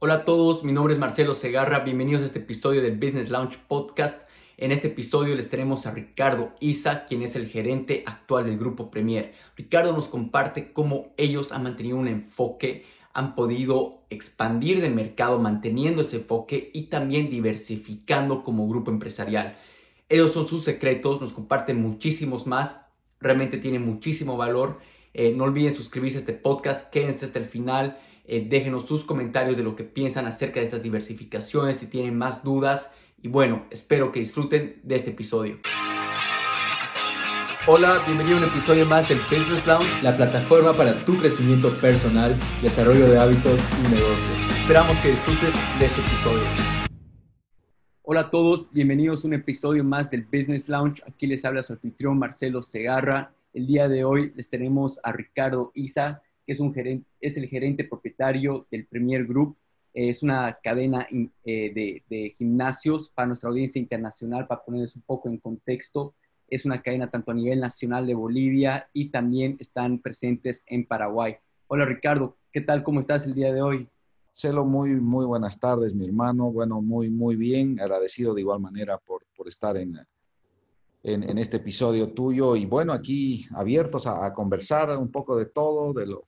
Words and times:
Hola 0.00 0.14
a 0.14 0.24
todos, 0.24 0.62
mi 0.62 0.70
nombre 0.70 0.94
es 0.94 1.00
Marcelo 1.00 1.34
Segarra, 1.34 1.80
bienvenidos 1.80 2.22
a 2.22 2.26
este 2.26 2.38
episodio 2.38 2.80
del 2.80 2.98
Business 2.98 3.30
Launch 3.30 3.58
Podcast. 3.58 4.28
En 4.56 4.70
este 4.70 4.86
episodio 4.86 5.34
les 5.34 5.50
tenemos 5.50 5.86
a 5.86 5.90
Ricardo 5.90 6.54
Isa, 6.60 7.04
quien 7.04 7.22
es 7.22 7.34
el 7.34 7.48
gerente 7.48 8.04
actual 8.06 8.44
del 8.44 8.58
grupo 8.58 8.92
Premier. 8.92 9.34
Ricardo 9.56 9.92
nos 9.92 10.06
comparte 10.06 10.72
cómo 10.72 11.12
ellos 11.16 11.50
han 11.50 11.64
mantenido 11.64 11.96
un 11.96 12.06
enfoque, 12.06 12.86
han 13.12 13.34
podido 13.34 14.04
expandir 14.08 14.80
de 14.80 14.88
mercado 14.88 15.40
manteniendo 15.40 16.02
ese 16.02 16.18
enfoque 16.18 16.70
y 16.72 16.82
también 16.84 17.28
diversificando 17.28 18.44
como 18.44 18.68
grupo 18.68 18.92
empresarial. 18.92 19.56
Esos 20.08 20.30
son 20.30 20.46
sus 20.46 20.62
secretos, 20.62 21.20
nos 21.20 21.32
comparten 21.32 21.82
muchísimos 21.82 22.46
más, 22.46 22.82
realmente 23.18 23.58
tienen 23.58 23.84
muchísimo 23.84 24.36
valor. 24.36 24.78
Eh, 25.12 25.34
no 25.34 25.42
olviden 25.42 25.74
suscribirse 25.74 26.18
a 26.18 26.20
este 26.20 26.34
podcast, 26.34 26.88
quédense 26.92 27.24
hasta 27.24 27.40
el 27.40 27.46
final 27.46 27.98
eh, 28.30 28.46
déjenos 28.46 28.84
sus 28.86 29.04
comentarios 29.04 29.56
de 29.56 29.62
lo 29.62 29.74
que 29.74 29.84
piensan 29.84 30.26
acerca 30.26 30.60
de 30.60 30.66
estas 30.66 30.82
diversificaciones, 30.82 31.78
si 31.78 31.86
tienen 31.86 32.16
más 32.16 32.44
dudas. 32.44 32.92
Y 33.22 33.28
bueno, 33.28 33.64
espero 33.70 34.12
que 34.12 34.20
disfruten 34.20 34.80
de 34.82 34.96
este 34.96 35.10
episodio. 35.10 35.58
Hola, 37.66 38.02
bienvenido 38.04 38.36
a 38.36 38.40
un 38.40 38.48
episodio 38.48 38.84
más 38.84 39.08
del 39.08 39.20
Business 39.22 39.66
Lounge, 39.66 40.02
la 40.02 40.14
plataforma 40.14 40.76
para 40.76 41.04
tu 41.06 41.16
crecimiento 41.18 41.70
personal, 41.80 42.36
desarrollo 42.60 43.08
de 43.08 43.18
hábitos 43.18 43.60
y 43.78 43.94
negocios. 43.94 44.60
Esperamos 44.60 44.96
que 44.98 45.08
disfrutes 45.08 45.54
de 45.78 45.86
este 45.86 46.00
episodio. 46.02 46.44
Hola 48.02 48.20
a 48.20 48.30
todos, 48.30 48.70
bienvenidos 48.72 49.24
a 49.24 49.28
un 49.28 49.34
episodio 49.34 49.84
más 49.84 50.10
del 50.10 50.24
Business 50.24 50.68
Lounge. 50.68 51.02
Aquí 51.06 51.26
les 51.26 51.44
habla 51.46 51.62
su 51.62 51.72
anfitrión 51.72 52.18
Marcelo 52.18 52.60
Segarra. 52.60 53.32
El 53.54 53.66
día 53.66 53.88
de 53.88 54.04
hoy 54.04 54.32
les 54.36 54.50
tenemos 54.50 55.00
a 55.02 55.12
Ricardo 55.12 55.72
Isa, 55.74 56.22
que 56.48 56.54
es, 56.54 56.60
un 56.60 56.72
gerente, 56.72 57.06
es 57.20 57.36
el 57.36 57.46
gerente 57.46 57.84
propietario 57.84 58.66
del 58.70 58.86
Premier 58.86 59.26
Group. 59.26 59.58
Es 59.92 60.22
una 60.22 60.58
cadena 60.62 61.06
eh, 61.44 62.02
de, 62.08 62.34
gimnasios 62.38 63.10
para 63.10 63.26
nuestra 63.26 63.50
audiencia 63.50 63.78
internacional, 63.78 64.46
para 64.46 64.64
ponerles 64.64 64.96
un 64.96 65.02
poco 65.02 65.28
en 65.28 65.36
contexto. 65.36 66.14
Es 66.48 66.64
una 66.64 66.80
cadena 66.80 67.10
tanto 67.10 67.32
a 67.32 67.34
nivel 67.34 67.60
nacional 67.60 68.06
de 68.06 68.14
Bolivia 68.14 68.88
y 68.94 69.10
también 69.10 69.58
están 69.60 69.98
presentes 69.98 70.64
en 70.68 70.86
Paraguay. 70.86 71.36
Hola 71.66 71.84
Ricardo, 71.84 72.38
¿qué 72.50 72.62
tal? 72.62 72.82
¿Cómo 72.82 73.00
estás 73.00 73.26
el 73.26 73.34
día 73.34 73.52
de 73.52 73.60
hoy? 73.60 73.86
Celo, 74.32 74.64
muy, 74.64 74.94
muy 74.94 75.26
buenas 75.26 75.60
tardes, 75.60 75.94
mi 75.94 76.06
hermano. 76.06 76.50
Bueno, 76.50 76.80
muy, 76.80 77.10
muy 77.10 77.36
bien. 77.36 77.78
Agradecido 77.78 78.32
de 78.32 78.40
igual 78.40 78.60
manera 78.60 78.96
por, 78.96 79.22
por 79.36 79.48
estar 79.48 79.76
en, 79.76 79.98
en, 81.02 81.36
este 81.36 81.58
episodio 81.58 82.14
tuyo. 82.14 82.56
Y 82.56 82.64
bueno, 82.64 82.94
aquí 82.94 83.46
abiertos 83.50 84.06
a, 84.06 84.24
a, 84.24 84.32
conversar 84.32 84.96
un 84.96 85.10
poco 85.10 85.36
de 85.36 85.44
todo, 85.44 85.92
de 85.92 86.06
lo, 86.06 86.24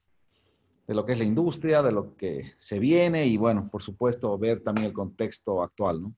de 0.90 0.96
lo 0.96 1.06
que 1.06 1.12
es 1.12 1.20
la 1.20 1.24
industria, 1.24 1.82
de 1.82 1.92
lo 1.92 2.16
que 2.16 2.54
se 2.58 2.80
viene 2.80 3.24
y 3.24 3.36
bueno, 3.36 3.68
por 3.70 3.80
supuesto, 3.80 4.36
ver 4.36 4.60
también 4.60 4.88
el 4.88 4.92
contexto 4.92 5.62
actual, 5.62 6.02
¿no? 6.02 6.14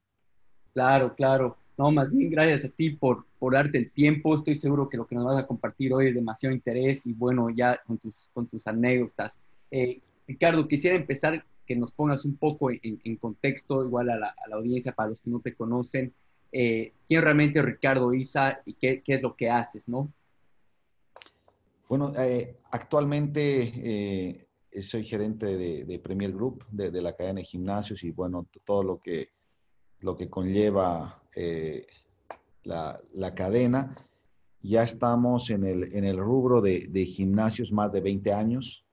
Claro, 0.73 1.15
claro. 1.15 1.59
No, 1.77 1.91
más 1.91 2.11
bien 2.11 2.31
gracias 2.31 2.65
a 2.65 2.71
ti 2.71 2.89
por, 2.89 3.27
por 3.39 3.53
darte 3.53 3.77
el 3.77 3.91
tiempo. 3.91 4.35
Estoy 4.35 4.55
seguro 4.55 4.89
que 4.89 4.97
lo 4.97 5.07
que 5.07 5.15
nos 5.15 5.27
vas 5.27 5.37
a 5.37 5.47
compartir 5.47 5.93
hoy 5.93 6.07
es 6.07 6.15
demasiado 6.15 6.55
interés 6.55 7.05
y 7.05 7.13
bueno, 7.13 7.51
ya 7.51 7.83
con 7.87 7.99
tus, 7.99 8.31
con 8.33 8.47
tus 8.47 8.67
anécdotas. 8.67 9.39
Eh, 9.71 10.01
Ricardo, 10.27 10.67
quisiera 10.67 10.97
empezar 10.97 11.45
que 11.67 11.77
nos 11.77 11.93
pongas 11.93 12.25
un 12.25 12.39
poco 12.39 12.71
en, 12.71 13.17
contexto, 13.17 13.85
igual 13.85 14.09
a 14.09 14.17
la, 14.17 14.35
audiencia, 14.55 14.93
para 14.93 15.11
los 15.11 15.21
que 15.21 15.29
no 15.29 15.41
te 15.41 15.55
conocen, 15.55 16.15
eh, 16.51 16.95
quién 17.07 17.21
realmente 17.21 17.59
es 17.59 17.65
Ricardo 17.67 18.15
Isa 18.15 18.63
y 18.65 18.73
qué, 18.73 19.03
qué, 19.03 19.17
es 19.17 19.23
lo 19.23 19.37
que 19.37 19.51
haces, 19.51 19.87
¿no? 19.87 20.11
Bueno, 21.91 22.11
eh, 22.17 22.57
actualmente 22.71 24.49
soy 24.81 25.05
gerente 25.05 25.57
de, 25.57 25.99
Premier 25.99 26.33
Group, 26.33 26.65
de, 26.71 27.03
la 27.03 27.15
cadena 27.15 27.41
de 27.41 27.45
gimnasios 27.45 28.03
y 28.05 28.11
bueno, 28.11 28.47
todo 28.65 28.83
lo 28.83 29.01
que, 29.01 29.29
lo 30.01 30.17
que 30.17 30.31
conlleva 30.31 31.23
eh, 31.37 31.87
la, 32.65 33.35
cadena. 33.35 33.97
Ya 34.63 34.83
estamos 34.83 35.51
en 35.51 35.65
el, 35.65 35.95
en 35.95 36.05
el 36.05 36.17
rubro 36.17 36.61
de, 36.61 37.05
gimnasios 37.07 37.73
más 37.73 37.93
de 37.93 38.01
20 38.01 38.33
años. 38.33 38.87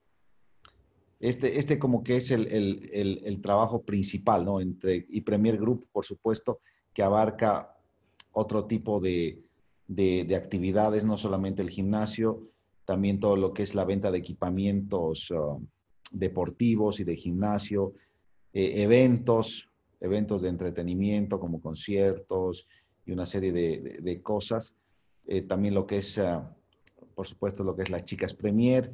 Este, 1.20 1.60
este 1.60 1.80
como 1.80 2.04
que 2.04 2.18
es 2.18 2.32
el, 2.32 3.40
trabajo 3.42 3.84
principal, 3.84 4.46
¿no? 4.46 4.60
Entre, 4.60 5.06
y 5.10 5.22
Premier 5.22 5.58
Group, 5.58 5.88
por 5.92 6.06
supuesto, 6.06 6.60
que 6.94 7.04
abarca 7.04 7.78
otro 8.32 8.66
tipo 8.66 9.00
de, 9.00 9.42
de 9.88 10.36
actividades, 10.36 11.06
no 11.06 11.16
solamente 11.16 11.62
el 11.62 11.70
gimnasio, 11.70 12.50
también 12.90 13.20
todo 13.20 13.36
lo 13.36 13.54
que 13.54 13.62
es 13.62 13.76
la 13.76 13.86
venta 13.86 14.10
de 14.10 14.18
equipamientos 14.18 15.30
uh, 15.30 15.64
deportivos 16.10 17.00
y 17.00 17.04
de 17.04 17.16
gimnasio, 17.16 17.94
eh, 18.52 18.82
eventos, 18.82 19.70
eventos 20.00 20.42
de 20.42 20.50
entretenimiento 20.50 21.40
como 21.40 21.62
conciertos 21.62 22.68
y 23.06 23.12
una 23.12 23.28
serie 23.28 23.52
de, 23.52 24.22
cosas. 24.24 24.76
Eh, 25.28 25.44
también 25.44 25.76
lo 25.76 25.86
que 25.86 25.98
es, 26.00 26.18
uh, 26.18 26.42
por 27.14 27.28
supuesto, 27.28 27.64
lo 27.64 27.76
que 27.76 27.84
es 27.84 27.92
las 27.92 28.06
chicas 28.06 28.34
Premier, 28.34 28.92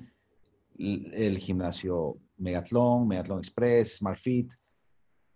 el 0.77 1.37
gimnasio 1.37 2.17
Megatlón, 2.37 3.07
Megatlón 3.07 3.37
Express, 3.37 3.99
Smart 3.99 4.19
Fit 4.19 4.51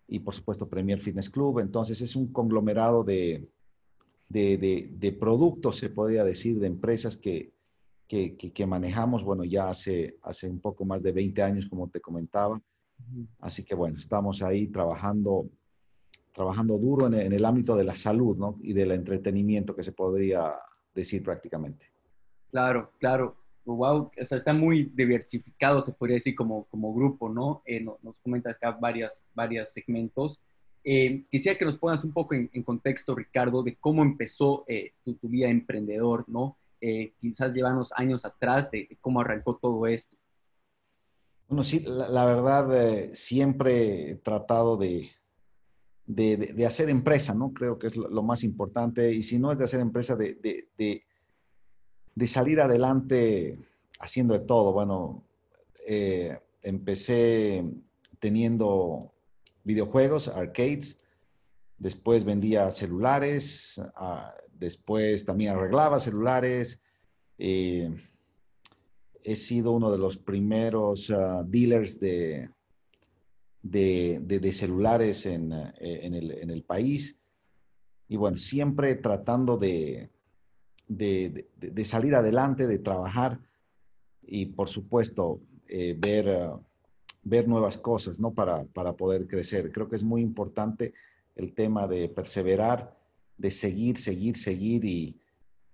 y 0.05 0.19
por 0.19 0.33
supuesto 0.33 0.67
Premier 0.67 0.99
Fitness 0.99 1.29
Club. 1.29 1.59
Entonces 1.59 2.01
es 2.01 2.13
un 2.13 2.33
conglomerado 2.33 3.05
de, 3.05 3.47
de 4.27 5.17
productos, 5.17 5.77
se 5.77 5.89
podría 5.89 6.25
decir, 6.25 6.59
de 6.59 6.67
empresas 6.67 7.15
que, 7.15 7.53
que, 8.09 8.65
manejamos, 8.65 9.23
bueno, 9.23 9.43
ya 9.43 9.69
hace, 9.69 10.17
hace 10.23 10.49
un 10.49 10.59
poco 10.59 10.83
más 10.83 11.03
de 11.03 11.11
20 11.11 11.43
años, 11.43 11.67
como 11.67 11.89
te 11.89 12.01
comentaba. 12.01 12.59
Así 13.39 13.63
que 13.63 13.75
bueno, 13.75 13.99
estamos 13.99 14.41
ahí 14.41 14.67
trabajando, 14.67 15.47
trabajando 16.33 16.79
duro 16.79 17.05
en, 17.05 17.31
el 17.31 17.45
ámbito 17.45 17.75
de 17.75 17.83
la 17.83 17.93
salud 17.93 18.35
¿no? 18.35 18.57
y 18.63 18.73
del 18.73 18.91
entretenimiento, 18.91 19.75
que 19.75 19.83
se 19.83 19.91
podría 19.91 20.55
decir 20.93 21.21
prácticamente. 21.21 21.85
Claro, 22.49 22.91
claro. 22.97 23.35
Wow, 23.65 24.09
o 24.19 24.25
sea, 24.25 24.37
está 24.37 24.53
muy 24.53 24.91
diversificado, 24.95 25.81
se 25.81 25.93
podría 25.93 26.15
decir, 26.15 26.33
como, 26.33 26.63
como 26.65 26.91
grupo, 26.91 27.29
¿no? 27.29 27.61
Eh, 27.65 27.81
nos 27.81 28.17
comenta 28.23 28.49
acá 28.49 28.71
varios 28.71 29.21
varios 29.35 29.69
segmentos. 29.69 30.39
Eh, 30.83 31.25
quisiera 31.29 31.55
que 31.55 31.65
nos 31.65 31.77
pongas 31.77 32.03
un 32.03 32.11
poco 32.11 32.33
en, 32.33 32.63
contexto, 32.63 33.13
Ricardo, 33.13 33.61
de 33.61 33.75
cómo 33.75 34.01
empezó 34.01 34.65
eh, 34.67 34.93
tu, 35.03 35.13
tu, 35.13 35.27
vida 35.27 35.49
emprendedor, 35.49 36.25
¿no? 36.27 36.57
Eh, 36.81 37.13
quizás 37.17 37.53
llevamos 37.53 37.91
años 37.95 38.25
atrás 38.25 38.72
de, 38.72 38.97
cómo 39.01 39.22
arrancó 39.22 39.57
todo 39.57 39.85
esto. 39.88 40.17
Bueno, 41.47 41.63
sí, 41.63 41.84
la, 41.85 42.25
verdad, 42.25 42.73
eh, 42.75 43.16
siempre 43.16 44.12
he 44.12 44.16
tratado 44.16 44.78
de, 44.78 45.09
de, 46.06 46.66
hacer 46.66 46.89
empresa, 46.89 47.34
¿no? 47.34 47.53
Creo 47.53 47.79
que 47.79 47.88
es 47.88 47.97
lo, 47.97 48.22
más 48.22 48.44
importante. 48.44 49.12
Y 49.12 49.23
si 49.23 49.39
no 49.39 49.51
es 49.51 49.57
de 49.57 49.66
hacer 49.66 49.79
empresa, 49.79 50.16
de, 50.16 50.38
de 52.16 52.28
salir 52.28 52.59
adelante 52.62 53.57
haciendo 54.00 54.34
de 54.34 54.41
todo. 54.41 54.73
Bueno, 54.73 55.23
eh, 55.88 56.38
empecé 56.63 57.63
teniendo 58.19 59.13
videojuegos, 59.63 60.28
arcades, 60.28 60.97
después 61.78 62.25
vendía 62.25 62.72
celulares, 62.72 63.81
ah, 63.95 64.34
Después 64.59 65.25
también 65.25 65.51
arreglaba 65.51 65.99
celulares. 65.99 66.81
Eh, 67.37 67.89
he 69.23 69.35
sido 69.35 69.71
uno 69.71 69.91
de 69.91 69.97
los 69.97 70.17
primeros 70.17 71.09
ah, 71.11 71.43
dealers 71.45 71.99
de, 71.99 72.49
de, 73.61 74.53
celulares 74.53 75.25
eh, 75.25 75.33
en, 75.33 76.13
el, 76.13 76.63
país. 76.63 77.19
Y 78.07 78.17
bueno, 78.17 78.37
siempre 78.37 78.95
tratando 78.95 79.57
de, 79.57 80.09
de 80.87 81.85
salir 81.85 82.15
adelante, 82.15 82.67
de 82.67 82.79
trabajar 82.79 83.39
y 84.29 84.47
por 84.47 84.69
supuesto 84.69 85.41
eh, 85.67 85.95
ver, 85.97 86.49
ver 87.23 87.47
nuevas 87.47 87.77
cosas, 87.77 88.19
¿no? 88.19 88.33
Para, 88.33 88.63
para 88.65 88.93
poder 88.93 89.27
crecer. 89.27 89.71
Creo 89.71 89.88
que 89.88 89.95
es 89.95 90.03
muy 90.03 90.21
importante 90.21 90.94
el 91.35 91.53
tema 91.53 91.88
de 91.88 92.09
perseverar 92.09 92.97
de 93.39 93.51
seguir, 93.51 93.97
seguir, 93.97 94.38
seguir 94.38 94.83
y, 94.86 95.18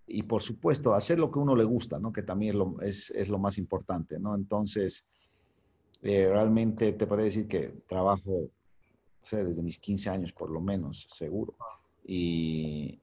y, 0.07 0.23
por 0.23 0.41
supuesto 0.41 0.93
hacer 0.93 1.19
lo 1.19 1.31
que 1.31 1.39
uno 1.39 1.55
le 1.55 1.63
gusta, 1.63 1.99
¿no? 1.99 2.13
Que 2.13 2.21
también 2.21 2.51
es 2.51 2.55
lo, 2.55 2.81
es, 2.81 3.29
lo 3.29 3.39
más 3.39 3.57
importante, 3.57 4.19
¿no? 4.19 4.35
Entonces, 4.35 5.07
eh, 6.03 6.29
realmente 6.29 6.93
te 6.93 7.07
puedo 7.07 7.23
decir 7.23 7.47
que 7.47 7.73
trabajo, 7.89 8.49
desde 9.31 9.63
mis 9.63 9.79
15 9.79 10.09
años 10.11 10.31
por 10.31 10.51
lo 10.51 10.61
menos, 10.61 11.07
seguro. 11.11 11.55
Y, 12.05 12.99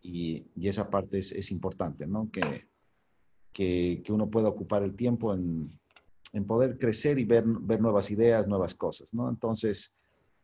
y, 0.00 0.46
y 0.54 0.68
esa 0.68 0.88
parte 0.88 1.18
es, 1.18 1.32
es 1.32 1.50
importante, 1.50 2.06
¿no? 2.06 2.30
Que, 2.30 2.68
que, 3.52 4.00
que, 4.04 4.12
uno 4.12 4.30
pueda 4.30 4.48
ocupar 4.48 4.84
el 4.84 4.94
tiempo 4.94 5.34
en, 5.34 5.76
en 6.32 6.46
poder 6.46 6.78
crecer 6.78 7.18
y 7.18 7.24
ver, 7.24 7.42
ver, 7.46 7.80
nuevas 7.80 8.12
ideas, 8.12 8.46
nuevas 8.46 8.76
cosas, 8.76 9.12
¿no? 9.12 9.28
Entonces, 9.28 9.92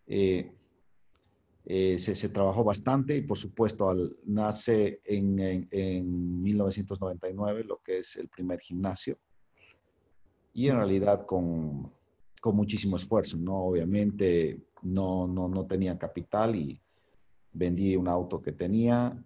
eh, 0.08 0.52
eh, 1.66 1.98
se, 1.98 2.28
trabajó 2.30 2.64
bastante 2.64 3.16
y 3.16 3.22
por 3.22 3.36
supuesto 3.36 3.88
al, 3.88 4.16
nace 4.24 5.00
en, 5.04 5.68
en, 5.70 6.42
1999 6.42 7.64
lo 7.64 7.78
que 7.78 7.98
es 7.98 8.16
el 8.16 8.28
primer 8.28 8.60
gimnasio 8.60 9.18
y 10.54 10.68
en 10.68 10.76
realidad 10.76 11.26
con, 11.26 11.92
con 12.40 12.56
muchísimo 12.56 12.96
esfuerzo, 12.96 13.36
¿no? 13.36 13.64
Obviamente 13.64 14.58
no, 14.82 15.28
no, 15.28 15.48
no 15.48 15.66
tenía 15.66 15.98
capital 15.98 16.56
y 16.56 16.80
vendí 17.52 17.94
un 17.96 18.08
auto 18.08 18.40
que 18.40 18.52
tenía, 18.52 19.16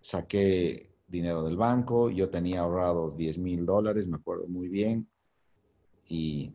saqué 0.00 0.90
dinero 1.06 1.42
del 1.42 1.56
banco, 1.56 2.10
yo 2.10 2.28
tenía 2.28 2.60
ahorrados 2.60 3.16
10 3.16 3.38
mil 3.38 3.66
dólares, 3.66 4.06
me 4.06 4.16
acuerdo 4.16 4.46
muy 4.46 4.68
bien, 4.68 5.08
y, 6.08 6.52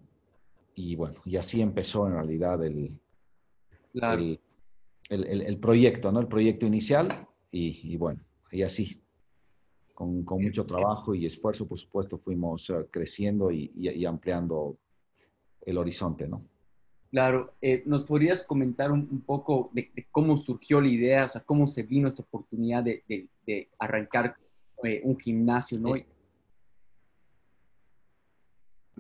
y, 0.76 0.96
bueno, 0.96 1.22
y 1.26 1.38
así 1.38 1.62
empezó 1.62 2.08
en 2.08 2.14
realidad 2.14 2.64
el, 2.64 3.00
el, 3.94 4.40
el, 5.10 5.42
el, 5.42 5.58
proyecto, 5.58 6.12
¿no? 6.12 6.20
El 6.20 6.28
proyecto 6.28 6.66
inicial, 6.66 7.28
y, 7.52 7.80
y 7.84 7.98
bueno, 7.98 8.22
y 8.52 8.64
así, 8.64 9.02
con, 9.94 10.24
con, 10.24 10.42
mucho 10.42 10.66
trabajo 10.66 11.14
y 11.14 11.26
esfuerzo, 11.26 11.68
por 11.68 11.80
supuesto, 11.80 12.18
fuimos 12.18 12.70
uh, 12.70 12.88
creciendo 12.90 13.52
y, 13.52 13.72
y, 13.76 14.06
ampliando 14.06 14.78
el 15.62 15.78
horizonte, 15.78 16.28
¿no? 16.28 16.44
Claro, 17.12 17.54
eh, 17.62 17.84
¿nos 17.86 18.02
podrías 18.04 18.44
comentar 18.44 18.92
un, 18.92 19.08
un 19.12 19.22
poco 19.22 19.70
de, 19.74 19.92
de, 19.94 20.08
cómo 20.10 20.36
surgió 20.36 20.82
la 20.82 20.88
idea, 20.88 21.26
o 21.26 21.30
sea, 21.30 21.42
cómo 21.42 21.68
se 21.68 21.84
vino 21.84 22.08
esta 22.08 22.24
oportunidad 22.24 22.84
de, 22.84 23.04
de, 23.08 23.28
de 23.46 23.70
arrancar 23.78 24.36
eh, 24.84 25.02
un 25.04 25.20
gimnasio, 25.20 25.80
¿no? 25.80 25.96
Eh, 25.96 26.06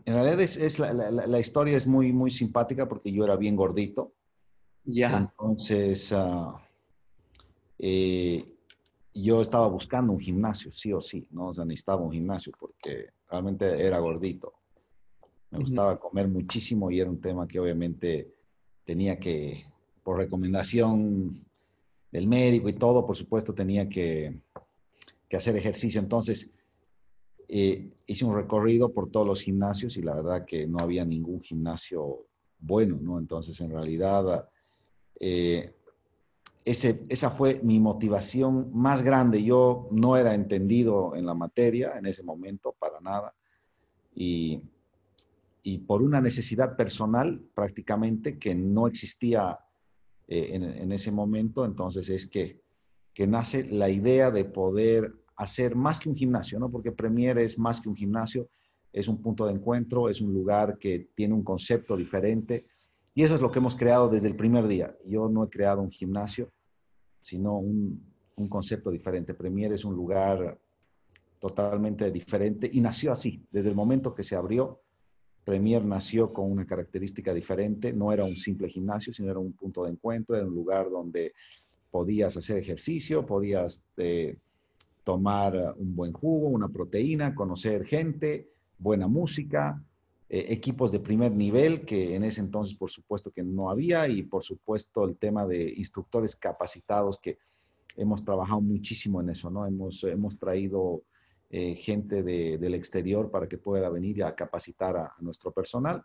en 0.05 0.13
realidad 0.13 0.41
es, 0.41 0.57
es 0.57 0.79
la, 0.79 0.93
la, 0.93 1.09
la, 1.11 1.39
historia 1.39 1.77
es 1.77 1.87
muy, 1.87 2.11
muy 2.11 2.29
simpática 2.29 2.87
porque 2.87 3.11
yo 3.11 3.23
era 3.23 3.35
bien 3.35 3.55
gordito. 3.55 4.13
Ya. 4.85 5.17
Entonces, 5.17 6.11
uh, 6.11 6.55
eh, 7.79 8.45
yo 9.13 9.41
estaba 9.41 9.67
buscando 9.67 10.13
un 10.13 10.19
gimnasio, 10.19 10.71
sí 10.71 10.91
o 10.91 10.99
sí, 10.99 11.27
¿no? 11.31 11.49
O 11.49 11.53
sea, 11.53 11.65
necesitaba 11.65 12.01
un 12.01 12.11
gimnasio 12.11 12.51
porque 12.59 13.09
realmente 13.29 13.85
era 13.85 13.99
gordito. 13.99 14.53
Me 15.51 15.59
gustaba 15.59 15.99
comer 15.99 16.27
muchísimo 16.27 16.89
y 16.89 16.99
era 16.99 17.09
un 17.09 17.21
tema 17.21 17.47
que 17.47 17.59
obviamente 17.59 18.33
tenía 18.83 19.19
que, 19.19 19.65
por 20.03 20.17
recomendación 20.17 21.45
del 22.11 22.27
médico 22.27 22.69
y 22.69 22.73
todo, 22.73 23.05
por 23.05 23.15
supuesto, 23.15 23.53
tenía 23.53 23.87
que, 23.87 24.41
que 25.29 25.37
hacer 25.37 25.55
ejercicio. 25.55 26.01
Entonces, 26.01 26.51
eh, 27.47 27.91
hice 28.07 28.25
un 28.25 28.35
recorrido 28.35 28.91
por 28.91 29.11
todos 29.11 29.27
los 29.27 29.41
gimnasios 29.41 29.95
y 29.97 30.01
la 30.01 30.15
verdad 30.15 30.45
que 30.45 30.65
no 30.65 30.79
había 30.79 31.05
ningún 31.05 31.41
gimnasio 31.41 32.25
bueno, 32.59 32.97
¿no? 32.99 33.19
Entonces, 33.19 33.59
en 33.61 33.69
realidad, 33.69 34.49
eh, 35.19 35.75
esa 36.65 37.29
fue 37.29 37.59
mi 37.61 37.79
motivación 37.79 38.71
más 38.73 39.01
grande. 39.01 39.43
Yo 39.43 39.89
no 39.91 40.15
era 40.15 40.33
entendido 40.33 41.15
en 41.15 41.25
la 41.25 41.33
materia 41.33 41.97
en 41.97 42.05
ese 42.05 42.23
momento, 42.23 42.73
para 42.79 43.01
nada. 43.01 43.33
Y, 44.15 44.61
y 45.63 45.79
por 45.79 46.01
una 46.01 46.21
necesidad 46.21 46.75
personal 46.75 47.41
prácticamente 47.53 48.37
que 48.37 48.55
no 48.55 48.87
existía 48.87 49.59
eh, 50.27 50.49
en, 50.51 50.63
en, 50.63 50.91
ese 50.91 51.11
momento, 51.11 51.65
entonces 51.65 52.07
es 52.09 52.27
que, 52.27 52.61
que 53.13 53.27
nace 53.27 53.65
la 53.65 53.89
idea 53.89 54.31
de 54.31 54.45
poder 54.45 55.13
hacer 55.35 55.75
más 55.75 55.99
que 55.99 56.09
un 56.09 56.15
gimnasio, 56.15 56.59
¿no? 56.59 56.69
Porque 56.69 56.91
Premier 56.91 57.37
es 57.39 57.57
más 57.57 57.81
que 57.81 57.89
un 57.89 57.95
gimnasio, 57.95 58.47
es 58.91 59.07
un 59.07 59.21
punto 59.21 59.45
de 59.45 59.53
encuentro, 59.53 60.07
es 60.07 60.21
un 60.21 60.31
lugar 60.31 60.77
que 60.77 61.09
tiene 61.15 61.33
un 61.33 61.43
concepto 61.43 61.97
diferente 61.97 62.67
y 63.15 63.23
eso 63.23 63.35
es 63.35 63.41
lo 63.41 63.51
que 63.51 63.59
hemos 63.59 63.75
creado 63.75 64.09
desde 64.09 64.27
el 64.27 64.35
primer 64.35 64.67
día. 64.67 64.95
Yo 65.05 65.29
no 65.29 65.43
he 65.43 65.49
creado 65.49 65.81
un 65.81 65.91
gimnasio, 65.91 66.51
sino 67.21 67.57
un, 67.57 68.11
concepto 68.49 68.89
diferente. 68.89 69.35
Premier 69.35 69.71
es 69.73 69.85
un 69.85 69.95
lugar 69.95 70.59
totalmente 71.39 72.11
diferente 72.11 72.69
y 72.71 72.81
nació 72.81 73.11
así. 73.11 73.45
Desde 73.51 73.69
el 73.69 73.75
momento 73.75 74.13
que 74.13 74.23
se 74.23 74.35
abrió, 74.35 74.81
Premier 75.45 75.85
nació 75.85 76.33
con 76.33 76.51
una 76.51 76.65
característica 76.65 77.33
diferente. 77.33 77.93
No 77.93 78.11
era 78.11 78.23
un 78.23 78.35
simple 78.35 78.69
gimnasio, 78.69 79.13
sino 79.13 79.29
era 79.29 79.39
un 79.39 79.53
punto 79.53 79.83
de 79.83 79.91
encuentro, 79.91 80.35
era 80.35 80.45
un 80.45 80.55
lugar 80.55 80.89
donde 80.89 81.33
podías 81.91 82.35
hacer 82.35 82.57
ejercicio, 82.57 83.25
podías 83.25 83.81
eh, 83.97 84.35
tomar 85.03 85.75
un 85.77 85.95
buen 85.95 86.11
jugo, 86.11 86.47
una 86.47 86.69
proteína, 86.69 87.35
conocer 87.35 87.85
gente, 87.85 88.49
buena 88.79 89.07
música, 89.07 89.81
eh, 90.29 90.45
equipos 90.49 90.91
de 90.91 90.99
primer 90.99 91.31
nivel, 91.31 91.85
que 91.85 92.15
en 92.15 92.23
ese 92.23 92.41
entonces 92.41 92.75
por 92.75 92.89
supuesto 92.89 93.31
que 93.31 93.43
no 93.43 93.69
había, 93.69 94.07
y 94.07 94.23
por 94.23 94.43
supuesto 94.43 95.05
el 95.05 95.17
tema 95.17 95.45
de 95.45 95.73
instructores 95.75 96.35
capacitados, 96.35 97.17
que 97.19 97.37
hemos 97.95 98.23
trabajado 98.23 98.61
muchísimo 98.61 99.21
en 99.21 99.29
eso, 99.29 99.49
¿no? 99.49 99.65
Hemos, 99.65 100.03
hemos 100.03 100.37
traído 100.39 101.03
eh, 101.49 101.75
gente 101.75 102.23
de, 102.23 102.57
del 102.57 102.73
exterior 102.73 103.29
para 103.29 103.47
que 103.47 103.57
pueda 103.57 103.89
venir 103.89 104.23
a 104.23 104.35
capacitar 104.35 104.97
a, 104.97 105.05
a 105.05 105.21
nuestro 105.21 105.51
personal. 105.51 106.03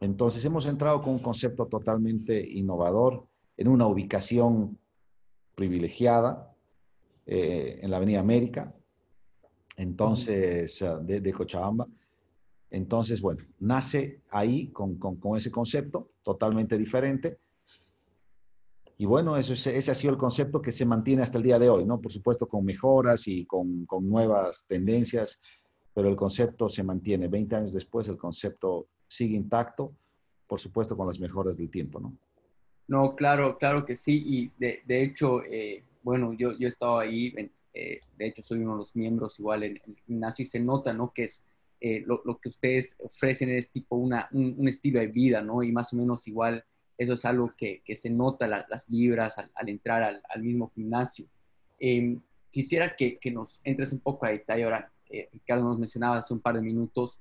Entonces 0.00 0.44
hemos 0.44 0.64
entrado 0.66 1.00
con 1.02 1.14
un 1.14 1.18
concepto 1.18 1.66
totalmente 1.66 2.40
innovador, 2.40 3.26
en 3.56 3.68
una 3.68 3.86
ubicación 3.86 4.78
privilegiada, 5.54 6.54
eh, 7.26 7.80
en 7.82 7.90
la 7.90 7.98
Avenida 7.98 8.20
América, 8.20 8.74
entonces, 9.76 10.80
uh, 10.80 10.98
de, 11.04 11.20
de, 11.20 11.32
Cochabamba. 11.32 11.86
Entonces, 12.70 13.20
bueno, 13.20 13.42
nace 13.60 14.22
ahí 14.30 14.68
con, 14.68 14.98
con, 14.98 15.16
con, 15.16 15.36
ese 15.36 15.50
concepto 15.50 16.10
totalmente 16.22 16.76
diferente. 16.76 17.38
Y 18.98 19.06
bueno, 19.06 19.36
eso 19.36 19.52
es, 19.52 19.66
ese 19.66 19.90
ha 19.90 19.94
sido 19.94 20.12
el 20.12 20.18
concepto 20.18 20.60
que 20.60 20.72
se 20.72 20.84
mantiene 20.84 21.22
hasta 21.22 21.38
el 21.38 21.44
día 21.44 21.58
de 21.58 21.70
hoy, 21.70 21.84
¿no? 21.84 22.00
Por 22.00 22.12
supuesto, 22.12 22.46
con 22.46 22.64
mejoras 22.64 23.26
y 23.28 23.46
con, 23.46 23.86
con 23.86 24.08
nuevas 24.08 24.66
tendencias, 24.66 25.40
pero 25.94 26.08
el 26.08 26.16
concepto 26.16 26.68
se 26.68 26.82
mantiene. 26.82 27.28
20 27.28 27.56
años 27.56 27.72
después, 27.72 28.08
el 28.08 28.18
concepto 28.18 28.88
sigue 29.06 29.36
intacto, 29.36 29.92
por 30.46 30.60
supuesto, 30.60 30.96
con 30.96 31.06
las 31.06 31.20
mejoras 31.20 31.56
del 31.56 31.70
tiempo, 31.70 32.00
¿no? 32.00 32.14
No, 32.88 33.14
claro, 33.14 33.56
claro 33.58 33.84
que 33.84 33.96
sí. 33.96 34.22
Y 34.26 34.50
de, 34.58 34.80
de 34.84 35.02
hecho, 35.02 35.42
eh, 35.44 35.84
bueno, 36.02 36.32
yo, 36.32 36.52
yo 36.52 36.66
he 36.66 36.70
estado 36.70 36.98
ahí, 36.98 37.32
eh, 37.74 38.00
de 38.16 38.26
hecho 38.26 38.42
soy 38.42 38.60
uno 38.60 38.72
de 38.72 38.78
los 38.78 38.96
miembros 38.96 39.38
igual 39.38 39.62
en 39.62 39.78
el 39.86 39.96
gimnasio 40.06 40.42
y 40.42 40.46
se 40.46 40.58
nota, 40.58 40.92
¿no? 40.92 41.12
Que 41.12 41.24
es 41.24 41.42
eh, 41.80 42.02
lo, 42.06 42.22
lo, 42.24 42.38
que 42.38 42.48
ustedes 42.48 42.96
ofrecen 42.98 43.50
es 43.50 43.70
tipo 43.70 43.96
una, 43.96 44.28
un, 44.32 44.54
un, 44.58 44.68
estilo 44.68 45.00
de 45.00 45.06
vida, 45.06 45.42
¿no? 45.42 45.62
Y 45.62 45.72
más 45.72 45.92
o 45.92 45.96
menos 45.96 46.26
igual 46.26 46.64
eso 46.96 47.12
es 47.12 47.24
algo 47.24 47.54
que, 47.56 47.82
que 47.84 47.94
se 47.94 48.10
nota 48.10 48.48
la, 48.48 48.66
las 48.68 48.88
vibras 48.88 49.38
al, 49.38 49.50
al 49.54 49.68
entrar 49.68 50.02
al, 50.02 50.22
al, 50.28 50.42
mismo 50.42 50.70
gimnasio. 50.74 51.26
Eh, 51.78 52.18
quisiera 52.50 52.96
que, 52.96 53.18
que, 53.18 53.30
nos 53.30 53.60
entres 53.62 53.92
un 53.92 54.00
poco 54.00 54.26
a 54.26 54.30
detalle 54.30 54.64
ahora. 54.64 54.92
Eh, 55.08 55.28
Ricardo 55.32 55.64
nos 55.64 55.78
mencionaba 55.78 56.18
hace 56.18 56.34
un 56.34 56.40
par 56.40 56.56
de 56.56 56.62
minutos 56.62 57.20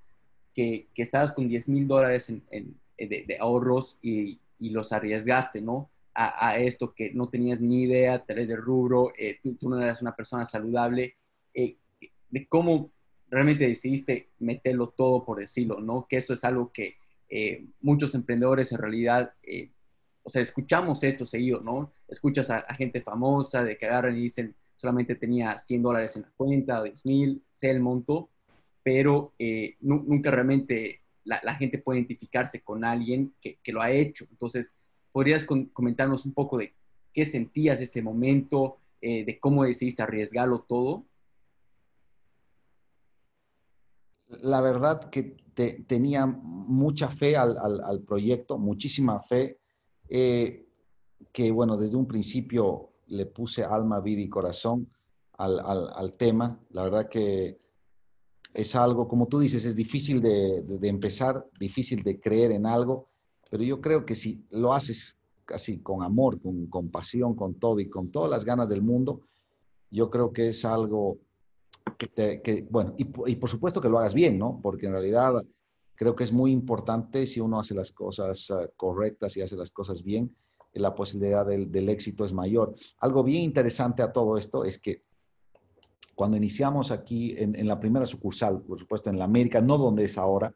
que, 0.53 0.87
que 0.93 1.03
estabas 1.03 1.31
con 1.33 1.47
10 1.47 1.69
mil 1.69 1.87
dólares 1.87 2.29
en, 2.29 2.43
en, 2.49 2.75
de, 2.97 3.25
de, 3.27 3.37
ahorros 3.39 3.97
y, 4.01 4.39
y 4.59 4.71
los 4.71 4.91
arriesgaste, 4.91 5.61
¿no? 5.61 5.91
a, 6.17 6.49
a, 6.49 6.57
esto 6.57 6.95
que 6.95 7.13
no 7.13 7.29
tenías 7.29 7.61
ni 7.61 7.83
idea, 7.83 8.25
tal 8.25 8.37
vez 8.37 8.47
de 8.47 8.55
rubro, 8.55 9.13
eh, 9.17 9.37
tú, 9.41 9.53
tú, 9.53 9.69
no 9.69 9.79
eras 9.79 10.01
una 10.01 10.15
persona 10.15 10.47
saludable, 10.47 11.15
eh, 11.53 11.77
de 12.29 12.47
cómo 12.47 12.91
realmente 13.29 13.67
decidiste 13.67 14.29
meterlo 14.39 14.89
todo, 14.89 15.25
por 15.25 15.39
decirlo, 15.39 15.79
¿no? 15.79 16.07
Que 16.09 16.17
eso 16.17 16.33
es 16.33 16.43
algo 16.43 16.71
que 16.71 16.95
eh, 17.29 17.65
muchos 17.81 18.13
emprendedores 18.15 18.71
en 18.71 18.77
realidad, 18.77 19.33
eh, 19.43 19.71
o 20.23 20.29
sea, 20.29 20.41
escuchamos 20.41 21.03
esto 21.03 21.25
seguido, 21.25 21.61
¿no? 21.61 21.93
Escuchas 22.07 22.49
a, 22.49 22.59
a, 22.59 22.73
gente 22.73 23.01
famosa 23.01 23.63
de 23.63 23.77
que 23.77 23.85
agarran 23.85 24.17
y 24.17 24.21
dicen, 24.21 24.55
solamente 24.77 25.15
tenía 25.15 25.59
100 25.59 25.81
dólares 25.81 26.15
en 26.15 26.23
la 26.23 26.31
cuenta, 26.37 26.83
10 26.83 27.05
mil, 27.05 27.43
sé 27.51 27.69
el 27.69 27.79
monto, 27.79 28.29
pero 28.83 29.33
eh, 29.39 29.75
nunca 29.81 30.31
realmente 30.31 31.01
la, 31.25 31.41
la, 31.43 31.55
gente 31.55 31.79
puede 31.79 31.99
identificarse 31.99 32.61
con 32.61 32.85
alguien 32.85 33.33
que, 33.41 33.59
que 33.61 33.73
lo 33.73 33.81
ha 33.81 33.91
hecho. 33.91 34.25
Entonces, 34.31 34.75
¿Podrías 35.17 35.45
comentarnos 35.45 36.25
un 36.25 36.33
poco 36.35 36.59
de 36.59 36.75
qué 37.11 37.25
sentías 37.25 37.81
ese 37.81 38.03
momento, 38.03 38.77
eh, 39.01 39.25
de 39.25 39.39
cómo 39.39 39.63
decidiste 39.63 40.03
arriesgarlo 40.03 40.59
todo? 40.59 41.06
La 44.27 44.61
verdad 44.61 45.09
que 45.09 45.37
te, 45.53 45.83
tenía 45.87 46.25
mucha 46.25 47.09
fe 47.09 47.35
al, 47.37 47.57
al, 47.57 48.01
proyecto, 48.01 48.57
muchísima 48.57 49.21
fe, 49.21 49.59
eh, 50.09 50.67
que 51.31 51.51
bueno, 51.51 51.77
desde 51.77 51.97
un 51.97 52.07
principio 52.07 52.89
le 53.07 53.25
puse 53.25 53.63
alma, 53.63 53.99
vida 53.99 54.21
y 54.21 54.29
corazón 54.29 54.87
al, 55.33 55.59
al 55.59 56.17
tema. 56.17 56.59
La 56.71 56.83
verdad 56.83 57.09
que 57.09 57.57
es 58.53 58.75
algo, 58.75 59.07
como 59.07 59.27
tú 59.27 59.39
dices, 59.39 59.65
es 59.65 59.75
difícil 59.75 60.21
de, 60.21 60.63
de, 60.63 60.87
empezar, 60.87 61.45
difícil 61.59 62.03
de 62.03 62.19
creer 62.19 62.51
en 62.51 62.65
algo, 62.65 63.07
pero 63.49 63.63
yo 63.63 63.79
creo 63.81 64.05
que 64.05 64.15
si 64.15 64.45
lo 64.49 64.73
haces 64.73 65.17
así 65.47 65.79
con 65.79 66.03
amor, 66.03 66.41
con, 66.41 66.65
con 66.67 66.89
pasión, 66.89 67.35
con 67.35 67.55
todo 67.55 67.79
y 67.79 67.87
con 67.87 68.09
todas 68.09 68.29
las 68.29 68.43
ganas 68.43 68.67
del 68.67 68.81
mundo, 68.81 69.21
yo 69.91 70.09
creo 70.09 70.33
que 70.33 70.49
es 70.49 70.65
algo 70.65 71.19
que, 71.97 72.07
te, 72.07 72.41
que 72.41 72.65
bueno, 72.69 72.93
y, 72.97 73.07
y, 73.31 73.35
por 73.35 73.49
supuesto 73.49 73.81
que 73.81 73.89
lo 73.89 73.99
hagas 73.99 74.13
bien, 74.13 74.37
¿no? 74.37 74.59
Porque 74.61 74.87
en 74.87 74.93
realidad 74.93 75.43
creo 75.95 76.15
que 76.15 76.23
es 76.23 76.31
muy 76.31 76.51
importante 76.51 77.25
si 77.25 77.39
uno 77.39 77.59
hace 77.59 77.73
las 77.73 77.91
cosas 77.91 78.49
uh, 78.49 78.69
correctas 78.75 79.35
y 79.37 79.41
hace 79.41 79.55
las 79.55 79.71
cosas 79.71 80.03
bien, 80.03 80.35
la 80.73 80.93
posibilidad 80.93 81.45
del, 81.45 81.71
del, 81.71 81.89
éxito 81.89 82.23
es 82.25 82.33
mayor. 82.33 82.75
Algo 82.99 83.23
bien 83.23 83.43
interesante 83.43 84.03
a 84.03 84.11
todo 84.11 84.37
esto 84.37 84.63
es 84.63 84.79
que 84.79 85.03
cuando 86.13 86.37
iniciamos 86.37 86.91
aquí 86.91 87.35
en, 87.37 87.55
en 87.55 87.67
la 87.67 87.79
primera 87.79 88.05
sucursal, 88.05 88.61
por 88.61 88.79
supuesto 88.79 89.09
en 89.09 89.19
la 89.19 89.25
América, 89.25 89.61
no 89.61 89.77
donde 89.77 90.05
es 90.05 90.17
ahora, 90.17 90.53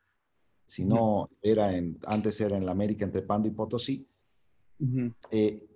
sino 0.72 1.30
era 1.42 1.76
en, 1.76 2.00
antes 2.06 2.40
era 2.40 2.56
en 2.56 2.66
la 2.66 2.72
América 2.72 3.04
entre 3.04 3.24
Pando 3.24 3.48
y 3.48 3.52
Potosí. 3.52 4.08
Eh, 5.30 5.68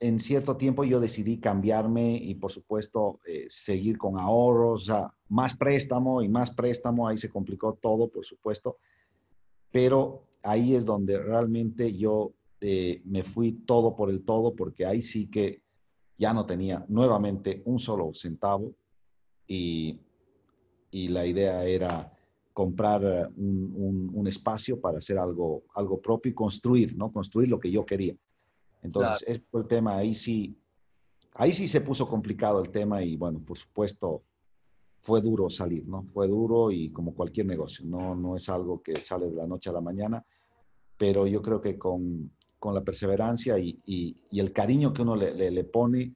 en 0.00 0.18
cierto 0.18 0.56
tiempo 0.56 0.82
yo 0.84 0.98
decidí 0.98 1.38
cambiarme 1.38 2.16
y 2.16 2.34
por 2.34 2.50
supuesto 2.50 3.20
eh, 3.26 3.46
seguir 3.50 3.98
con 3.98 4.18
ahorros, 4.18 4.90
más 5.28 5.54
préstamo 5.54 6.22
y 6.22 6.28
más 6.28 6.50
préstamo, 6.50 7.06
ahí 7.06 7.18
se 7.18 7.28
complicó 7.28 7.74
todo, 7.74 8.08
por 8.08 8.24
supuesto, 8.24 8.78
pero 9.70 10.24
ahí 10.42 10.74
es 10.74 10.86
donde 10.86 11.18
realmente 11.22 11.92
yo 11.92 12.32
eh, 12.62 13.02
me 13.04 13.22
fui 13.24 13.52
todo 13.52 13.94
por 13.94 14.10
el 14.10 14.22
todo, 14.24 14.54
porque 14.54 14.86
ahí 14.86 15.02
sí 15.02 15.26
que 15.28 15.62
ya 16.18 16.32
no 16.32 16.46
tenía 16.46 16.84
nuevamente 16.88 17.62
un 17.66 17.78
solo 17.78 18.12
centavo 18.14 18.74
y, 19.46 20.00
la 20.92 21.24
idea 21.24 21.64
era 21.64 22.12
comprar 22.52 23.04
eh, 23.04 23.26
un, 23.36 24.26
espacio 24.26 24.80
para 24.80 24.98
hacer 24.98 25.18
algo, 25.18 25.62
algo 25.74 26.00
propio 26.00 26.30
y 26.30 26.34
construir, 26.34 26.96
¿no? 26.96 27.12
Construir 27.12 27.48
lo 27.48 27.60
que 27.60 27.70
yo 27.70 27.86
quería. 27.86 28.14
Entonces, 28.82 29.28
este 29.28 29.46
fue 29.50 29.60
el 29.60 29.66
tema, 29.66 29.96
ahí 29.96 30.14
sí, 30.14 30.56
ahí 31.34 31.52
sí 31.52 31.68
se 31.68 31.80
puso 31.80 32.08
complicado 32.08 32.62
el 32.62 32.70
tema 32.70 33.02
y 33.02 33.16
bueno, 33.16 33.40
por 33.40 33.58
supuesto, 33.58 34.22
fue 35.00 35.20
duro 35.20 35.48
salir, 35.48 35.86
¿no? 35.86 36.04
Fue 36.12 36.28
duro 36.28 36.70
y 36.70 36.90
como 36.90 37.14
cualquier 37.14 37.46
negocio, 37.46 37.84
no, 37.86 38.14
no 38.14 38.36
es 38.36 38.48
algo 38.48 38.82
que 38.82 39.00
sale 39.00 39.26
de 39.26 39.36
la 39.36 39.46
noche 39.46 39.70
a 39.70 39.72
la 39.72 39.80
mañana, 39.80 40.24
pero 40.96 41.26
yo 41.26 41.40
creo 41.40 41.60
que 41.60 41.78
con, 41.78 42.30
con 42.58 42.74
la 42.74 42.82
perseverancia 42.82 43.58
y, 43.58 43.80
y, 43.86 44.16
el 44.38 44.52
cariño 44.52 44.92
que 44.92 45.02
uno 45.02 45.16
le, 45.16 45.50
le, 45.50 45.64
pone, 45.64 46.14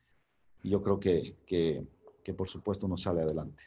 yo 0.62 0.82
creo 0.82 1.00
que, 1.00 1.36
que, 1.46 1.86
que, 2.22 2.34
por 2.34 2.48
supuesto 2.48 2.86
uno 2.86 2.98
sale 2.98 3.22
adelante. 3.22 3.62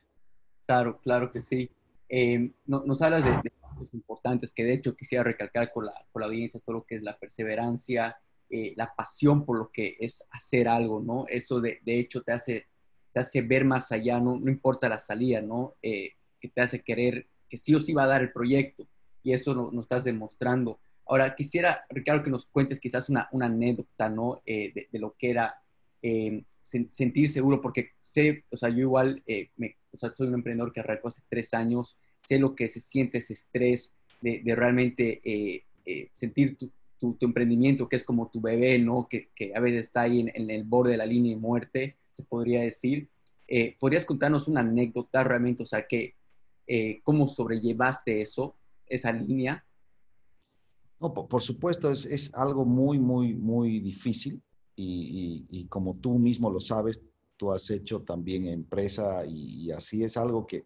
Claro, 0.68 1.00
claro 1.00 1.32
que 1.32 1.42
sí. 1.42 1.72
Eh, 2.10 2.51
nos 2.66 3.01
hablas 3.01 3.24
de, 3.24 3.32
de 3.32 3.51
cosas 3.60 3.94
importantes 3.94 4.54
que 4.54 4.63
de 4.63 4.74
hecho 4.74 4.96
quisiera 4.96 5.24
recalcar 5.24 5.72
con 5.74 5.86
la, 5.86 5.94
con 6.12 6.22
la 6.22 6.27
audiencia, 6.27 6.60
todo 6.63 6.77
lo 6.77 6.86
que 6.86 6.96
es 6.96 7.04
la 7.04 7.18
perseverancia, 7.18 8.18
eh, 8.50 8.74
la 8.77 8.96
pasión 8.96 9.46
por 9.46 9.58
lo 9.58 9.72
que 9.72 9.98
es 10.00 10.24
hacer 10.32 10.70
algo, 10.70 11.01
¿no? 11.01 11.25
Eso 11.27 11.60
de, 11.60 11.80
de 11.84 12.00
hecho 12.00 12.22
te 12.22 12.32
hace, 12.32 12.68
te 13.12 13.20
hace 13.20 13.42
ver 13.42 13.66
más 13.66 13.92
allá, 13.92 14.22
no, 14.22 14.39
no 14.39 14.50
importa 14.50 14.88
la 14.88 15.00
salida, 15.00 15.42
¿no? 15.42 15.75
Eh, 15.82 16.13
que 16.39 16.48
te 16.48 16.62
hace 16.62 16.82
querer 16.82 17.27
que 17.50 17.58
sí 17.58 17.75
o 17.75 17.82
sí 17.82 17.94
va 17.94 18.04
a 18.04 18.08
dar 18.08 18.22
el 18.22 18.32
proyecto 18.32 18.88
y 19.22 19.34
eso 19.34 19.54
nos 19.54 19.74
no 19.74 19.82
estás 19.82 20.06
demostrando. 20.06 20.80
Ahora, 21.06 21.36
quisiera, 21.36 21.86
Ricardo, 21.89 22.24
que 22.24 22.30
nos 22.30 22.46
cuentes 22.46 22.80
quizás 22.80 23.10
una, 23.10 23.27
una 23.32 23.48
anécdota, 23.48 24.10
¿no? 24.10 24.42
Eh, 24.46 24.88
de, 24.92 25.00
lo 25.00 25.16
que 25.18 25.32
era 25.32 25.62
sentir 26.62 27.30
seguro, 27.30 27.60
porque 27.60 27.92
sé, 28.01 28.46
o 28.50 28.56
sea, 28.56 28.70
yo 28.70 28.80
igual, 28.80 29.24
o 29.92 29.98
sea, 29.98 30.13
soy 30.13 30.27
un 30.27 30.36
emprendedor 30.36 30.72
que 30.72 30.80
arrancó 30.80 31.10
hace 31.10 31.22
tres 31.27 31.54
años, 31.54 31.98
sé 32.25 32.39
lo 32.39 32.56
que 32.56 32.70
se 32.70 32.80
siente 32.80 33.18
ese 33.18 33.34
estrés 33.34 33.94
de, 34.22 34.39
de 34.39 34.56
realmente 34.56 35.66
sentir 36.13 36.58
tu, 36.58 36.72
tu, 37.00 37.18
emprendimiento, 37.22 37.88
que 37.88 37.96
es 37.96 38.04
como 38.04 38.30
tu 38.30 38.42
bebé, 38.42 38.80
¿no? 38.80 39.08
Que, 39.10 39.30
que 39.36 39.54
a 39.56 39.60
veces 39.60 39.86
está 39.86 40.01
ahí 40.01 40.20
en, 40.20 40.50
el 40.50 40.63
borde 40.63 40.92
de 40.92 40.98
la 40.98 41.06
línea 41.06 41.36
de 41.36 41.42
muerte, 41.42 41.98
se 42.12 42.24
podría 42.24 42.62
decir. 42.62 43.10
Eh, 43.48 43.75
¿Podrías 43.80 44.06
contarnos 44.06 44.48
una 44.48 44.62
anécdota 44.62 45.24
realmente, 45.24 45.63
o 45.63 45.66
sea, 45.66 45.88
que, 45.88 46.16
eh, 46.68 47.00
cómo 47.04 47.27
sobrellevaste 47.27 48.22
eso, 48.22 48.56
esa 48.88 49.12
línea? 49.12 49.63
No, 51.00 51.13
por, 51.13 51.42
supuesto, 51.42 51.92
es, 51.92 52.06
es, 52.06 52.34
algo 52.34 52.66
muy, 52.66 52.98
muy, 53.00 53.36
muy 53.36 53.80
difícil 53.80 54.42
y, 54.75 55.46
y, 55.50 55.68
como 55.68 55.96
tú 55.96 56.18
mismo 56.18 56.50
lo 56.50 56.60
sabes, 56.60 57.04
tú 57.38 57.51
has 57.51 57.70
hecho 57.70 58.01
también 58.01 58.48
empresa 58.48 59.24
y, 59.25 59.72
así 59.72 60.04
es 60.04 60.18
algo 60.18 60.46
que 60.46 60.66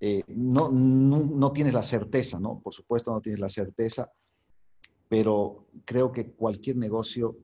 eh, 0.00 0.24
no, 0.26 0.70
no, 0.70 1.20
no, 1.20 1.52
tienes 1.52 1.72
la 1.72 1.84
certeza, 1.84 2.40
¿no? 2.40 2.60
Por 2.60 2.74
supuesto 2.74 3.12
no 3.12 3.20
tienes 3.20 3.40
la 3.40 3.48
certeza, 3.48 4.10
pero 5.12 5.66
creo 5.84 6.10
que 6.10 6.32
cualquier 6.32 6.76
negocio 6.76 7.36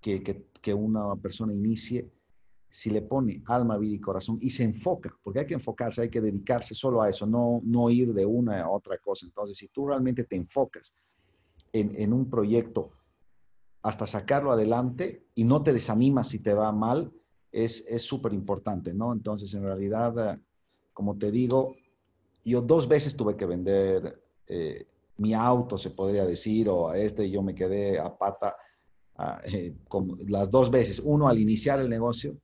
que, 0.00 0.22
que, 0.22 0.72
una 0.72 1.16
persona 1.16 1.52
inicie, 1.52 2.08
si 2.68 2.90
le 2.90 3.02
pone 3.02 3.42
alma, 3.46 3.76
vida 3.76 3.96
y 3.96 3.98
corazón 3.98 4.38
y 4.40 4.50
se 4.50 4.62
enfoca, 4.62 5.12
porque 5.20 5.40
hay 5.40 5.46
que 5.46 5.54
enfocarse, 5.54 6.02
hay 6.02 6.10
que 6.10 6.20
dedicarse 6.20 6.76
solo 6.76 7.02
a 7.02 7.08
eso, 7.10 7.26
no, 7.26 7.60
no 7.64 7.90
ir 7.90 8.14
de 8.14 8.24
una 8.24 8.62
a 8.62 8.70
otra 8.70 8.98
cosa. 8.98 9.26
Entonces, 9.26 9.56
si 9.56 9.66
tú 9.66 9.88
realmente 9.88 10.22
te 10.22 10.36
enfocas 10.36 10.94
en, 11.72 11.92
en 12.00 12.12
un 12.12 12.30
proyecto 12.30 12.92
hasta 13.82 14.06
sacarlo 14.06 14.52
adelante 14.52 15.26
y 15.34 15.42
no 15.42 15.64
te 15.64 15.72
desanimas 15.72 16.28
si 16.28 16.38
te 16.38 16.54
va 16.54 16.70
mal, 16.70 17.12
es 17.50 17.84
súper 18.00 18.32
importante, 18.32 18.94
¿no? 18.94 19.12
Entonces, 19.12 19.52
en 19.54 19.64
realidad, 19.64 20.34
eh, 20.34 20.40
como 20.92 21.18
te 21.18 21.32
digo, 21.32 21.74
yo 22.44 22.60
dos 22.60 22.86
veces 22.86 23.16
tuve 23.16 23.36
que 23.36 23.46
vender 23.46 24.22
eh, 24.46 24.86
mi 25.20 25.34
auto, 25.34 25.76
se 25.76 25.90
podría 25.90 26.24
decir, 26.24 26.66
o 26.70 26.88
a 26.88 26.96
este 26.96 27.30
yo 27.30 27.42
me 27.42 27.54
quedé 27.54 27.98
a 27.98 28.16
pata 28.16 28.56
eh, 29.44 29.76
las 30.28 30.50
dos 30.50 30.70
veces. 30.70 30.98
Uno, 30.98 31.28
al 31.28 31.38
iniciar 31.38 31.78
el 31.78 31.90
negocio 31.90 32.38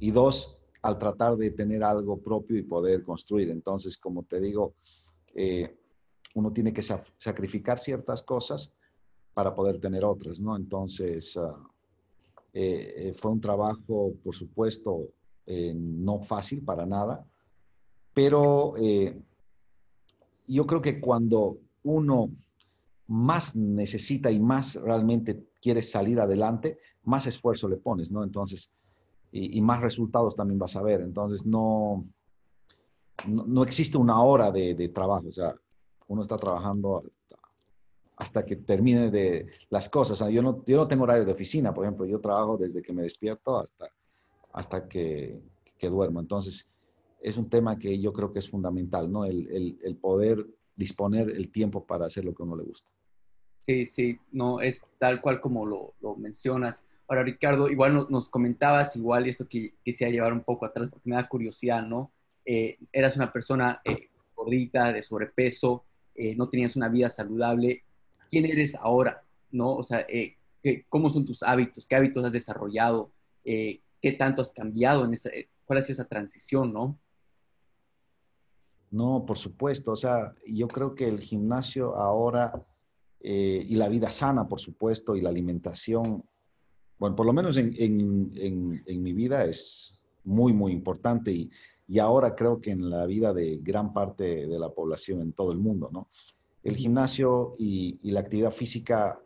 y 0.00 0.10
dos, 0.10 0.58
al 0.82 0.98
tratar 0.98 1.36
de 1.36 1.52
tener 1.52 1.84
algo 1.84 2.20
propio 2.20 2.58
y 2.58 2.64
poder 2.64 3.04
construir. 3.04 3.48
Entonces, 3.50 3.96
como 3.96 4.24
te 4.24 4.40
digo, 4.40 4.74
eh, 5.36 5.78
uno 6.34 6.52
tiene 6.52 6.72
que 6.72 6.82
sacrificar 6.82 7.78
ciertas 7.78 8.22
cosas 8.22 8.72
para 9.32 9.54
poder 9.54 9.78
tener 9.78 10.04
otras, 10.04 10.40
¿no? 10.40 10.56
Entonces, 10.56 11.36
ah, 11.36 11.56
eh, 12.52 13.14
fue 13.16 13.30
un 13.30 13.40
trabajo, 13.40 14.14
por 14.24 14.34
supuesto, 14.34 15.12
no 15.46 16.20
fácil 16.22 16.64
para 16.64 16.86
nada, 16.86 17.24
pero 18.14 18.74
yo 20.46 20.66
creo 20.66 20.80
que 20.80 21.00
cuando 21.00 21.58
uno 21.82 22.30
más 23.10 23.56
necesita 23.56 24.30
y 24.30 24.38
más 24.38 24.76
realmente 24.76 25.44
quiere 25.60 25.82
salir 25.82 26.20
adelante, 26.20 26.78
más 27.04 27.26
esfuerzo 27.26 27.68
le 27.68 27.76
pones, 27.76 28.12
¿no? 28.12 28.22
Entonces, 28.22 28.70
y, 29.32 29.60
más 29.60 29.80
resultados 29.80 30.36
también 30.36 30.58
vas 30.58 30.76
a 30.76 30.82
ver. 30.82 31.00
Entonces, 31.00 31.44
no, 31.44 32.06
no, 33.26 33.62
existe 33.62 33.98
una 33.98 34.22
hora 34.22 34.50
de, 34.52 34.90
trabajo, 34.94 35.28
o 35.28 35.32
sea, 35.32 35.54
uno 36.06 36.22
está 36.22 36.36
trabajando 36.36 37.04
hasta, 38.16 38.44
que 38.44 38.56
termine 38.56 39.10
de 39.10 39.46
las 39.70 39.88
cosas. 39.88 40.18
yo, 40.30 40.42
no, 40.42 40.64
yo 40.64 40.76
no 40.76 40.86
tengo 40.86 41.04
horario 41.04 41.24
de 41.24 41.32
oficina, 41.32 41.74
por 41.74 41.84
ejemplo, 41.84 42.06
yo 42.06 42.20
trabajo 42.20 42.56
desde 42.56 42.80
que 42.82 42.92
me 42.92 43.02
despierto 43.02 43.58
hasta, 43.58 43.88
hasta 44.52 44.88
que, 44.88 45.40
duermo. 45.82 46.20
Entonces, 46.20 46.68
es 47.20 47.36
un 47.36 47.48
tema 47.48 47.78
que 47.78 47.98
yo 48.00 48.12
creo 48.12 48.32
que 48.32 48.38
es 48.38 48.48
fundamental, 48.48 49.10
¿no? 49.10 49.24
El, 49.24 49.78
el 49.82 49.96
poder 49.96 50.46
disponer 50.80 51.28
el 51.30 51.52
tiempo 51.52 51.84
para 51.84 52.06
hacer 52.06 52.24
lo 52.24 52.34
que 52.34 52.42
a 52.42 52.46
uno 52.46 52.56
le 52.56 52.64
gusta. 52.64 52.90
Sí, 53.60 53.84
sí, 53.84 54.18
no, 54.32 54.60
es 54.60 54.86
tal 54.98 55.20
cual 55.20 55.40
como 55.40 55.66
lo, 55.66 55.94
lo 56.00 56.16
mencionas. 56.16 56.84
Ahora, 57.06 57.22
Ricardo, 57.22 57.68
igual 57.68 58.06
nos 58.08 58.28
comentabas, 58.28 58.96
igual, 58.96 59.26
y 59.26 59.30
esto 59.30 59.46
que 59.46 59.74
quisiera 59.84 60.10
llevar 60.10 60.32
un 60.32 60.42
poco 60.42 60.64
atrás 60.64 60.88
porque 60.88 61.10
me 61.10 61.16
da 61.16 61.28
curiosidad, 61.28 61.82
¿no? 61.86 62.12
Eh, 62.44 62.78
eras 62.92 63.16
una 63.16 63.30
persona 63.30 63.80
eh, 63.84 64.08
gordita, 64.34 64.92
de 64.92 65.02
sobrepeso, 65.02 65.84
eh, 66.14 66.34
no 66.34 66.48
tenías 66.48 66.74
una 66.76 66.88
vida 66.88 67.10
saludable. 67.10 67.84
¿Quién 68.30 68.46
eres 68.46 68.74
ahora? 68.74 69.22
¿No? 69.50 69.74
O 69.74 69.82
sea, 69.82 70.06
¿cómo 70.88 71.10
son 71.10 71.26
tus 71.26 71.42
hábitos? 71.42 71.86
¿Qué 71.86 71.96
hábitos 71.96 72.24
has 72.24 72.32
desarrollado? 72.32 73.12
¿Qué 73.44 74.12
tanto 74.16 74.40
has 74.40 74.52
cambiado 74.52 75.04
en 75.04 75.12
esa, 75.12 75.30
cuál 75.64 75.80
ha 75.80 75.82
sido 75.82 75.94
esa 75.94 76.08
transición, 76.08 76.72
no? 76.72 76.98
No, 78.90 79.24
por 79.24 79.38
supuesto. 79.38 79.92
O 79.92 79.96
sea, 79.96 80.34
yo 80.46 80.66
creo 80.68 80.94
que 80.94 81.06
el 81.06 81.20
gimnasio 81.20 81.96
ahora 81.96 82.52
eh, 83.20 83.64
y 83.68 83.74
la 83.76 83.88
vida 83.88 84.10
sana, 84.10 84.48
por 84.48 84.60
supuesto, 84.60 85.14
y 85.14 85.20
la 85.20 85.28
alimentación, 85.28 86.24
bueno, 86.98 87.14
por 87.14 87.26
lo 87.26 87.32
menos 87.32 87.56
en, 87.56 89.02
mi 89.02 89.12
vida 89.12 89.44
es 89.44 89.98
muy, 90.24 90.52
muy 90.52 90.72
importante 90.72 91.32
y, 91.32 91.50
ahora 91.98 92.36
creo 92.36 92.60
que 92.60 92.70
en 92.70 92.88
la 92.88 93.04
vida 93.04 93.34
de 93.34 93.58
gran 93.60 93.92
parte 93.92 94.46
de 94.46 94.58
la 94.60 94.68
población 94.70 95.22
en 95.22 95.32
todo 95.32 95.50
el 95.50 95.58
mundo, 95.58 95.90
¿no? 95.92 96.08
El 96.62 96.76
gimnasio 96.76 97.56
y, 97.58 97.98
la 98.12 98.20
actividad 98.20 98.52
física, 98.52 99.20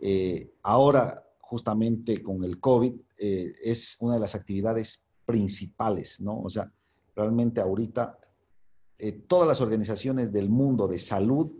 eh, 0.00 0.50
ahora 0.62 1.24
justamente 1.40 2.22
con 2.22 2.44
el 2.44 2.60
COVID, 2.60 2.92
eh, 3.16 3.54
es 3.62 3.96
una 4.00 4.14
de 4.14 4.20
las 4.20 4.34
actividades 4.34 5.02
principales, 5.24 6.20
¿no? 6.20 6.40
O 6.42 6.50
sea, 6.50 6.70
realmente 7.16 7.60
ahorita 7.60 8.18
eh, 9.04 9.10
todas 9.26 9.48
las 9.48 9.60
organizaciones 9.60 10.30
del 10.30 10.48
mundo 10.48 10.86
de 10.86 10.96
salud 10.96 11.50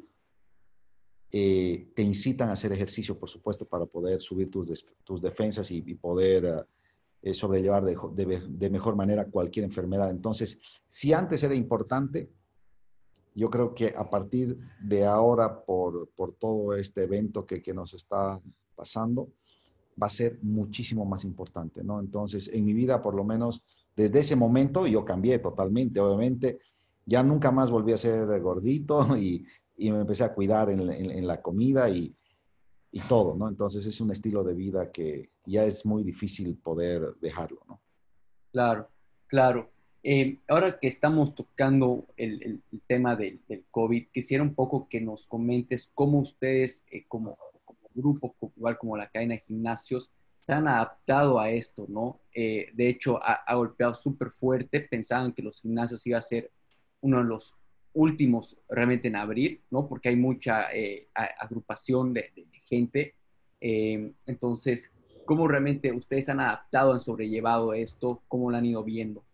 eh, 1.33 1.91
te 1.93 2.03
incitan 2.03 2.49
a 2.49 2.53
hacer 2.53 2.71
ejercicio, 2.71 3.19
por 3.19 3.29
supuesto, 3.29 3.65
para 3.65 3.85
poder 3.85 4.23
subir 4.23 4.49
tus, 4.49 4.87
tus 5.03 5.21
defensas 5.21 5.69
y, 5.73 5.83
poder 5.97 6.65
eh, 7.21 7.35
sobrellevar 7.35 7.85
de, 7.85 8.71
mejor 8.71 8.95
manera 8.95 9.25
cualquier 9.25 9.65
enfermedad. 9.65 10.13
Entonces, 10.13 10.61
si 10.87 11.13
antes 11.13 11.43
era 11.43 11.57
importante, 11.57 12.31
yo 13.35 13.51
creo 13.51 13.75
que 13.75 13.93
a 13.97 14.09
partir 14.09 14.57
de 14.81 15.05
ahora, 15.05 15.65
por, 15.65 16.11
por 16.11 16.35
todo 16.35 16.77
este 16.77 17.03
evento 17.03 17.45
que, 17.45 17.61
que, 17.61 17.75
nos 17.75 17.93
está 17.93 18.41
pasando, 18.77 19.33
va 20.01 20.07
a 20.07 20.11
ser 20.11 20.39
muchísimo 20.43 21.05
más 21.05 21.25
importante, 21.25 21.83
¿no? 21.83 21.99
Entonces, 21.99 22.47
en 22.53 22.65
mi 22.65 22.73
vida, 22.73 23.03
por 23.03 23.17
lo 23.17 23.25
menos, 23.25 23.65
desde 23.97 24.21
ese 24.21 24.37
momento, 24.37 24.87
yo 24.87 25.05
cambié 25.05 25.41
totalmente. 25.41 25.99
Obviamente, 25.99 26.61
ya 27.07 27.23
nunca 27.23 27.51
más 27.51 27.71
volví 27.71 27.93
a 27.93 27.99
ser 27.99 28.41
gordito 28.41 29.07
y, 29.17 29.47
y 29.77 29.91
me 29.91 30.01
empecé 30.01 30.25
a 30.25 30.35
cuidar 30.35 30.71
en, 30.71 30.81
en, 30.91 31.27
la 31.27 31.41
comida 31.41 31.89
y, 31.91 32.15
y, 32.91 33.01
todo, 33.01 33.35
¿no? 33.35 33.49
Entonces 33.49 33.85
es 33.87 34.01
un 34.01 34.11
estilo 34.11 34.45
de 34.45 34.55
vida 34.55 34.91
que 34.93 35.31
ya 35.47 35.65
es 35.65 35.85
muy 35.87 36.05
difícil 36.05 36.57
poder 36.57 37.15
dejarlo, 37.21 37.61
¿no? 37.69 37.81
Claro, 38.53 38.89
claro. 39.27 39.71
Eh, 40.05 40.41
ahora 40.49 40.79
que 40.81 40.89
estamos 40.89 41.35
tocando 41.35 42.07
el, 42.17 42.43
el, 42.71 42.81
tema 42.87 43.15
del, 43.15 43.41
del, 43.49 43.65
COVID, 43.71 44.09
quisiera 44.13 44.43
un 44.43 44.55
poco 44.55 44.89
que 44.89 45.01
nos 45.01 45.27
comentes 45.27 45.91
cómo 45.95 46.19
ustedes 46.19 46.85
eh, 46.91 47.05
como, 47.07 47.39
grupo, 47.95 48.35
igual 48.57 48.79
como 48.79 48.97
la 48.97 49.09
cadena 49.09 49.35
de 49.35 49.41
gimnasios, 49.41 50.11
se 50.41 50.53
han 50.53 50.67
adaptado 50.67 51.39
a 51.39 51.51
esto, 51.51 51.87
¿no? 51.89 52.21
Eh, 52.35 52.71
de 52.75 52.89
hecho, 52.89 53.23
ha, 53.23 53.35
ha 53.47 53.55
golpeado 53.55 53.95
súper 53.95 54.33
fuerte, 54.33 54.81
pensaban 54.81 55.33
que 55.33 55.43
los 55.43 55.61
gimnasios 55.61 56.05
iba 56.07 56.19
a 56.19 56.23
ser 56.23 56.51
uno 57.03 57.19
de 57.19 57.25
los 57.25 57.55
últimos 57.95 58.57
realmente 58.69 59.09
en 59.09 59.17
abrir, 59.17 59.61
¿no? 59.71 59.87
Porque 59.87 60.09
hay 60.09 60.17
mucha 60.17 60.73
eh, 60.73 61.09
agrupación 61.15 62.15
de, 62.15 62.33
gente. 62.65 63.15
Eh, 63.61 64.13
entonces, 64.27 64.93
¿cómo 65.27 65.47
realmente 65.47 65.93
ustedes 65.93 66.29
han 66.29 66.41
adaptado, 66.41 66.93
han 66.93 67.01
sobrellevado 67.01 67.75
esto? 67.75 68.23
¿Cómo 68.29 68.51
lo 68.51 68.57
han 68.57 68.65
ido 68.65 68.83
viendo? 68.83 69.25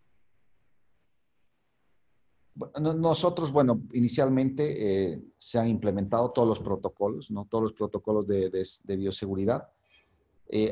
Nosotros, 2.80 3.52
bueno, 3.52 3.80
inicialmente 3.92 5.12
eh, 5.12 5.22
se 5.38 5.60
han 5.60 5.68
implementado 5.68 6.32
todos 6.32 6.48
los 6.48 6.58
protocolos, 6.58 7.30
¿no? 7.30 7.46
Todos 7.48 7.62
los 7.62 7.72
protocolos 7.72 8.26
de, 8.26 8.50
de 8.50 8.96
bioseguridad. 8.96 9.68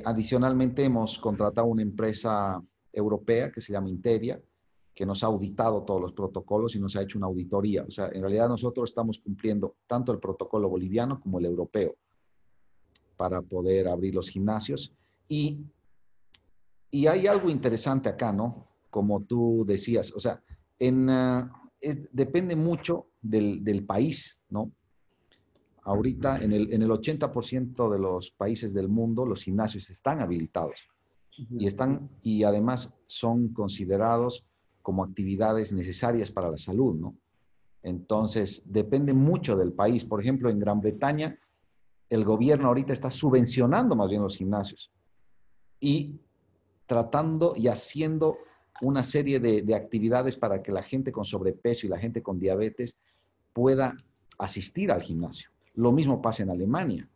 adicionalmente, 0.04 0.82
hemos 0.82 1.16
contratado 1.18 1.68
una 1.68 1.82
empresa 1.82 2.60
europea 2.92 3.52
que 3.52 3.60
se 3.60 3.72
llama 3.72 3.88
Interia, 3.88 4.40
que 4.96 5.04
nos 5.04 5.22
ha 5.22 5.26
auditado 5.26 5.82
todos 5.82 6.00
los 6.00 6.12
protocolos 6.12 6.74
y 6.74 6.80
nos 6.80 6.96
ha 6.96 7.02
hecho 7.02 7.18
una 7.18 7.26
auditoría. 7.26 7.84
O 7.86 7.90
sea, 7.90 8.08
en 8.08 8.22
realidad 8.22 8.48
nosotros 8.48 8.88
estamos 8.88 9.18
cumpliendo 9.18 9.76
tanto 9.86 10.10
el 10.10 10.18
protocolo 10.18 10.70
boliviano 10.70 11.20
como 11.20 11.38
el 11.38 11.44
europeo 11.44 11.96
para 13.18 13.42
poder 13.42 13.88
abrir 13.88 14.14
los 14.14 14.30
gimnasios. 14.30 14.94
Y, 15.28 15.60
y 16.90 17.06
hay 17.08 17.26
algo 17.26 17.50
interesante 17.50 18.08
acá, 18.08 18.32
¿no? 18.32 18.68
Como 18.88 19.22
tú 19.24 19.64
decías, 19.66 20.14
o 20.14 20.18
sea, 20.18 20.42
en, 20.78 21.10
uh, 21.10 21.50
depende 22.10 22.56
mucho 22.56 23.08
del, 23.20 23.62
del, 23.62 23.84
país, 23.84 24.40
¿no? 24.48 24.72
Ahorita 25.82 26.38
en 26.38 26.52
el, 26.52 26.72
en 26.72 26.80
el 26.80 26.88
80% 26.88 27.92
de 27.92 27.98
los 27.98 28.30
países 28.30 28.72
del 28.72 28.88
mundo 28.88 29.26
los 29.26 29.42
gimnasios 29.42 29.90
están 29.90 30.20
habilitados 30.20 30.88
y, 31.36 31.66
están, 31.66 32.08
y 32.22 32.44
además 32.44 32.94
son 33.06 33.48
considerados 33.48 34.46
como 34.86 35.02
actividades 35.02 35.72
necesarias 35.72 36.30
para 36.30 36.48
la 36.48 36.56
salud, 36.56 36.94
¿no? 36.94 37.16
Entonces, 37.82 38.62
depende 38.64 39.12
mucho 39.14 39.56
del 39.56 39.72
país. 39.72 40.04
Por 40.04 40.20
ejemplo, 40.20 40.48
en 40.48 40.60
Gran 40.60 40.80
Bretaña, 40.80 41.36
el 42.08 42.24
gobierno 42.24 42.68
ahorita 42.68 42.92
está 42.92 43.10
subvencionando 43.10 43.96
más 43.96 44.08
bien 44.08 44.22
los 44.22 44.36
gimnasios 44.36 44.92
y 45.80 46.20
tratando 46.86 47.54
y 47.56 47.66
haciendo 47.66 48.36
una 48.80 49.02
serie 49.02 49.40
de, 49.40 49.62
de, 49.62 49.74
actividades 49.74 50.36
para 50.36 50.62
que 50.62 50.70
la 50.70 50.84
gente 50.84 51.10
con 51.10 51.24
sobrepeso 51.24 51.88
y 51.88 51.90
la 51.90 51.98
gente 51.98 52.22
con 52.22 52.38
diabetes 52.38 52.96
pueda 53.52 53.96
asistir 54.38 54.92
al 54.92 55.02
gimnasio. 55.02 55.50
Lo 55.74 55.90
mismo 55.90 56.22
pasa 56.22 56.44
en 56.44 56.50
Alemania. 56.50 57.08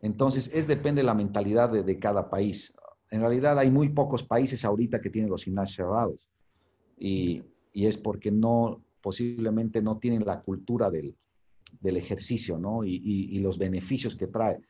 Entonces, 0.00 0.48
es 0.54 0.68
depende 0.68 1.00
de 1.00 1.06
la 1.06 1.14
mentalidad 1.14 1.72
de, 1.72 1.82
de 1.82 1.98
cada 1.98 2.30
país. 2.30 2.72
En 3.10 3.20
realidad 3.20 3.58
hay 3.58 3.72
muy 3.72 3.88
pocos 3.88 4.22
países 4.22 4.64
ahorita 4.64 5.00
que 5.00 5.10
tienen 5.10 5.28
los 5.28 5.42
gimnasios 5.42 5.74
cerrados 5.74 6.29
y, 7.00 7.42
es 7.72 7.96
porque 7.96 8.30
no, 8.30 8.84
posiblemente 9.00 9.80
no 9.80 9.98
tienen 9.98 10.24
la 10.24 10.42
cultura 10.42 10.90
del, 10.90 11.16
ejercicio, 11.82 12.58
¿no? 12.58 12.84
Y, 12.84 13.38
los 13.38 13.58
beneficios 13.58 14.14
que 14.14 14.26
trae. 14.26 14.60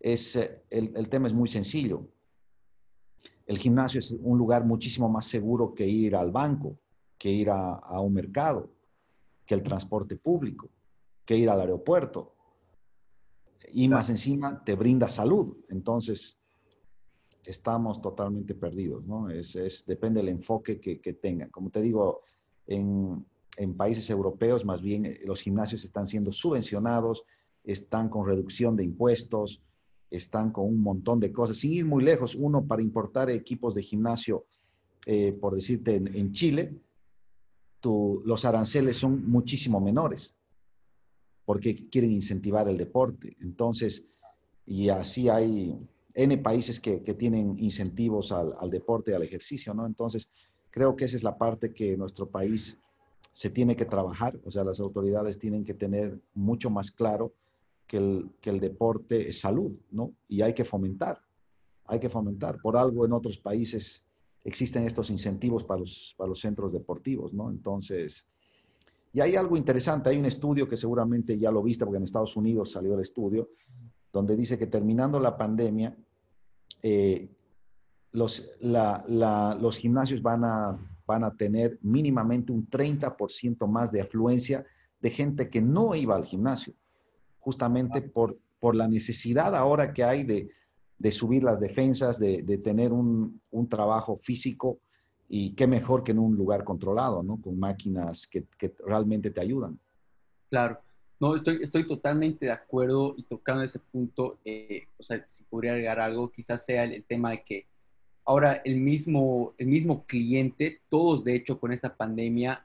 Es, 0.00 0.36
eh, 0.36 0.62
el, 0.70 1.08
tema 1.08 1.28
es 1.28 1.34
muy 1.34 1.48
sencillo. 1.48 2.08
El 3.46 3.58
gimnasio 3.58 4.00
es 4.00 4.10
un 4.10 4.36
lugar 4.36 4.64
muchísimo 4.64 5.08
más 5.08 5.26
seguro 5.26 5.74
que 5.74 5.86
ir 5.86 6.16
al 6.16 6.30
banco, 6.30 6.78
que 7.16 7.30
ir 7.30 7.48
a, 7.48 7.74
a 7.74 8.00
un 8.00 8.12
mercado, 8.12 8.70
que 9.46 9.54
el 9.54 9.62
transporte 9.62 10.16
público, 10.16 10.68
que 11.24 11.36
ir 11.36 11.48
al 11.48 11.60
aeropuerto. 11.60 12.34
Y 13.72 13.88
más 13.88 14.10
encima 14.10 14.62
te 14.64 14.74
brinda 14.74 15.08
salud. 15.08 15.56
Entonces, 15.68 16.37
estamos 17.48 18.02
totalmente 18.02 18.54
perdidos, 18.54 19.06
¿no? 19.06 19.30
Es, 19.30 19.56
es 19.56 19.86
depende 19.86 20.20
del 20.20 20.28
enfoque 20.28 20.78
que, 20.78 21.00
que, 21.00 21.14
tengan. 21.14 21.48
Como 21.48 21.70
te 21.70 21.80
digo, 21.80 22.20
en, 22.66 23.24
en, 23.56 23.74
países 23.74 24.10
europeos 24.10 24.66
más 24.66 24.82
bien 24.82 25.06
eh, 25.06 25.20
los 25.24 25.40
gimnasios 25.40 25.82
están 25.82 26.06
siendo 26.06 26.30
subvencionados, 26.30 27.24
están 27.64 28.10
con 28.10 28.26
reducción 28.26 28.76
de 28.76 28.84
impuestos, 28.84 29.62
están 30.10 30.52
con 30.52 30.66
un 30.66 30.82
montón 30.82 31.20
de 31.20 31.32
cosas. 31.32 31.56
Sin 31.56 31.72
ir 31.72 31.86
muy 31.86 32.04
lejos, 32.04 32.34
uno 32.34 32.66
para 32.66 32.82
importar 32.82 33.30
equipos 33.30 33.74
de 33.74 33.82
gimnasio, 33.82 34.44
eh, 35.06 35.32
por 35.32 35.54
decirte, 35.54 35.94
en, 35.94 36.14
en 36.14 36.32
Chile, 36.32 36.78
tu, 37.80 38.20
los 38.26 38.44
aranceles 38.44 38.98
son 38.98 39.26
muchísimo 39.30 39.80
menores 39.80 40.34
porque 41.46 41.88
quieren 41.88 42.12
incentivar 42.12 42.68
el 42.68 42.76
deporte. 42.76 43.34
Entonces, 43.40 44.06
y 44.66 44.90
así 44.90 45.30
hay 45.30 45.74
N 46.18 46.36
países 46.38 46.80
que, 46.80 46.98
tienen 47.14 47.56
incentivos 47.58 48.32
al, 48.32 48.52
al, 48.58 48.70
deporte, 48.70 49.14
al 49.14 49.22
ejercicio, 49.22 49.72
¿no? 49.72 49.86
Entonces, 49.86 50.28
creo 50.68 50.96
que 50.96 51.04
esa 51.04 51.16
es 51.16 51.22
la 51.22 51.38
parte 51.38 51.72
que 51.72 51.96
nuestro 51.96 52.28
país 52.28 52.76
se 53.30 53.50
tiene 53.50 53.76
que 53.76 53.84
trabajar, 53.84 54.36
o 54.44 54.50
sea, 54.50 54.64
las 54.64 54.80
autoridades 54.80 55.38
tienen 55.38 55.64
que 55.64 55.74
tener 55.74 56.20
mucho 56.34 56.70
más 56.70 56.90
claro 56.90 57.34
que 57.86 57.98
el, 57.98 58.30
que 58.40 58.50
el 58.50 58.58
deporte 58.58 59.28
es 59.28 59.38
salud, 59.38 59.70
¿no? 59.92 60.12
Y 60.26 60.42
hay 60.42 60.54
que 60.54 60.64
fomentar, 60.64 61.20
hay 61.84 62.00
que 62.00 62.08
fomentar. 62.08 62.60
Por 62.60 62.76
algo 62.76 63.06
en 63.06 63.12
otros 63.12 63.38
países 63.38 64.04
existen 64.42 64.86
estos 64.88 65.10
incentivos 65.10 65.62
para 65.62 65.78
los, 65.78 66.16
para 66.16 66.28
los 66.30 66.40
centros 66.40 66.72
deportivos, 66.72 67.32
¿no? 67.32 67.48
Entonces, 67.48 68.26
y 69.12 69.20
hay 69.20 69.36
algo 69.36 69.56
interesante, 69.56 70.10
hay 70.10 70.18
un 70.18 70.26
estudio 70.26 70.68
que 70.68 70.76
seguramente 70.76 71.38
ya 71.38 71.52
lo 71.52 71.62
viste 71.62 71.84
porque 71.84 71.98
en 71.98 72.02
Estados 72.02 72.36
Unidos 72.36 72.72
salió 72.72 72.94
el 72.94 73.02
estudio, 73.02 73.50
donde 74.12 74.34
dice 74.34 74.58
que 74.58 74.66
terminando 74.66 75.20
la 75.20 75.36
pandemia, 75.36 75.96
eh, 76.82 77.28
los, 78.12 78.50
los 78.60 79.78
gimnasios 79.78 80.22
van 80.22 80.44
a, 80.44 80.78
van 81.06 81.24
a 81.24 81.34
tener 81.34 81.78
mínimamente 81.82 82.52
un 82.52 82.68
30% 82.68 83.66
más 83.66 83.92
de 83.92 84.00
afluencia 84.00 84.64
de 85.00 85.10
gente 85.10 85.48
que 85.48 85.62
no 85.62 85.94
iba 85.94 86.16
al 86.16 86.24
gimnasio, 86.24 86.74
justamente 87.38 88.02
por, 88.02 88.38
por 88.58 88.74
la 88.74 88.88
necesidad 88.88 89.54
ahora 89.54 89.92
que 89.92 90.04
hay 90.04 90.24
de, 90.24 90.50
de 90.98 91.12
subir 91.12 91.44
las 91.44 91.60
defensas, 91.60 92.18
de, 92.18 92.42
de 92.42 92.58
tener 92.58 92.92
un, 92.92 93.40
un, 93.50 93.68
trabajo 93.68 94.18
físico 94.18 94.80
y 95.28 95.54
qué 95.54 95.66
mejor 95.66 96.02
que 96.02 96.12
en 96.12 96.18
un 96.18 96.36
lugar 96.36 96.64
controlado, 96.64 97.22
¿no? 97.22 97.40
Con 97.40 97.58
máquinas 97.58 98.26
que, 98.26 98.46
que 98.58 98.74
realmente 98.84 99.30
te 99.30 99.40
ayudan. 99.40 99.78
Claro. 100.50 100.80
No, 101.20 101.34
estoy, 101.34 101.58
estoy 101.62 101.84
totalmente 101.84 102.46
de 102.46 102.52
acuerdo 102.52 103.14
y 103.16 103.24
tocando 103.24 103.64
ese 103.64 103.80
punto, 103.80 104.38
eh, 104.44 104.86
o 104.98 105.02
sea, 105.02 105.24
si 105.26 105.42
podría 105.44 105.72
agregar 105.72 105.98
algo, 105.98 106.30
quizás 106.30 106.64
sea 106.64 106.84
el, 106.84 107.02
tema 107.04 107.30
de 107.32 107.42
que 107.42 107.66
ahora 108.24 108.62
el 108.64 108.76
mismo, 108.76 109.52
el 109.58 109.66
mismo 109.66 110.04
cliente, 110.06 110.80
todos 110.88 111.24
de 111.24 111.34
hecho 111.34 111.58
con 111.58 111.72
esta 111.72 111.96
pandemia 111.96 112.64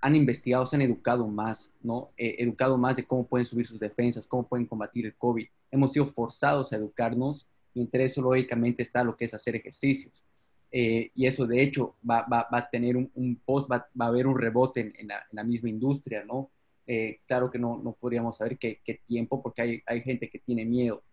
han 0.00 0.14
investigado, 0.14 0.64
se 0.64 0.76
han 0.76 0.82
educado 0.82 1.26
más, 1.26 1.72
¿no? 1.82 2.06
Eh, 2.16 2.36
educado 2.38 2.78
más 2.78 2.94
de 2.94 3.04
cómo 3.04 3.26
pueden 3.26 3.44
subir 3.44 3.66
sus 3.66 3.80
defensas, 3.80 4.28
cómo 4.28 4.46
pueden 4.46 4.66
combatir 4.66 5.06
el 5.06 5.16
COVID. 5.16 5.48
Hemos 5.72 5.92
sido 5.92 6.06
forzados 6.06 6.72
a 6.72 6.76
educarnos 6.76 7.48
y 7.74 7.80
entre 7.80 8.04
eso 8.04 8.22
lógicamente 8.22 8.82
está 8.82 9.02
lo 9.02 9.16
que 9.16 9.24
es 9.24 9.34
hacer 9.34 9.56
ejercicios. 9.56 10.24
Eh, 10.70 11.10
y 11.16 11.26
eso 11.26 11.48
de 11.48 11.62
hecho 11.62 11.96
va, 12.08 12.26
va, 12.32 12.46
va 12.52 12.58
a 12.58 12.70
tener 12.70 12.96
un, 12.96 13.10
un 13.14 13.36
post, 13.44 13.68
va, 13.68 13.88
va, 14.00 14.04
a 14.04 14.08
haber 14.08 14.28
un 14.28 14.38
rebote 14.38 14.80
en, 14.82 14.92
en, 14.98 15.08
la, 15.08 15.16
en 15.16 15.36
la 15.36 15.42
misma 15.42 15.68
industria, 15.68 16.24
¿no? 16.24 16.50
Eh, 16.90 17.20
claro 17.26 17.50
que 17.50 17.58
no, 17.58 17.76
no 17.76 17.92
podríamos 17.92 18.38
saber 18.38 18.56
qué, 18.56 18.80
qué 18.82 18.94
tiempo, 19.04 19.42
porque 19.42 19.60
hay, 19.60 19.82
hay, 19.84 20.00
gente 20.00 20.30
que 20.30 20.38
tiene 20.38 20.64
miedo. 20.64 21.04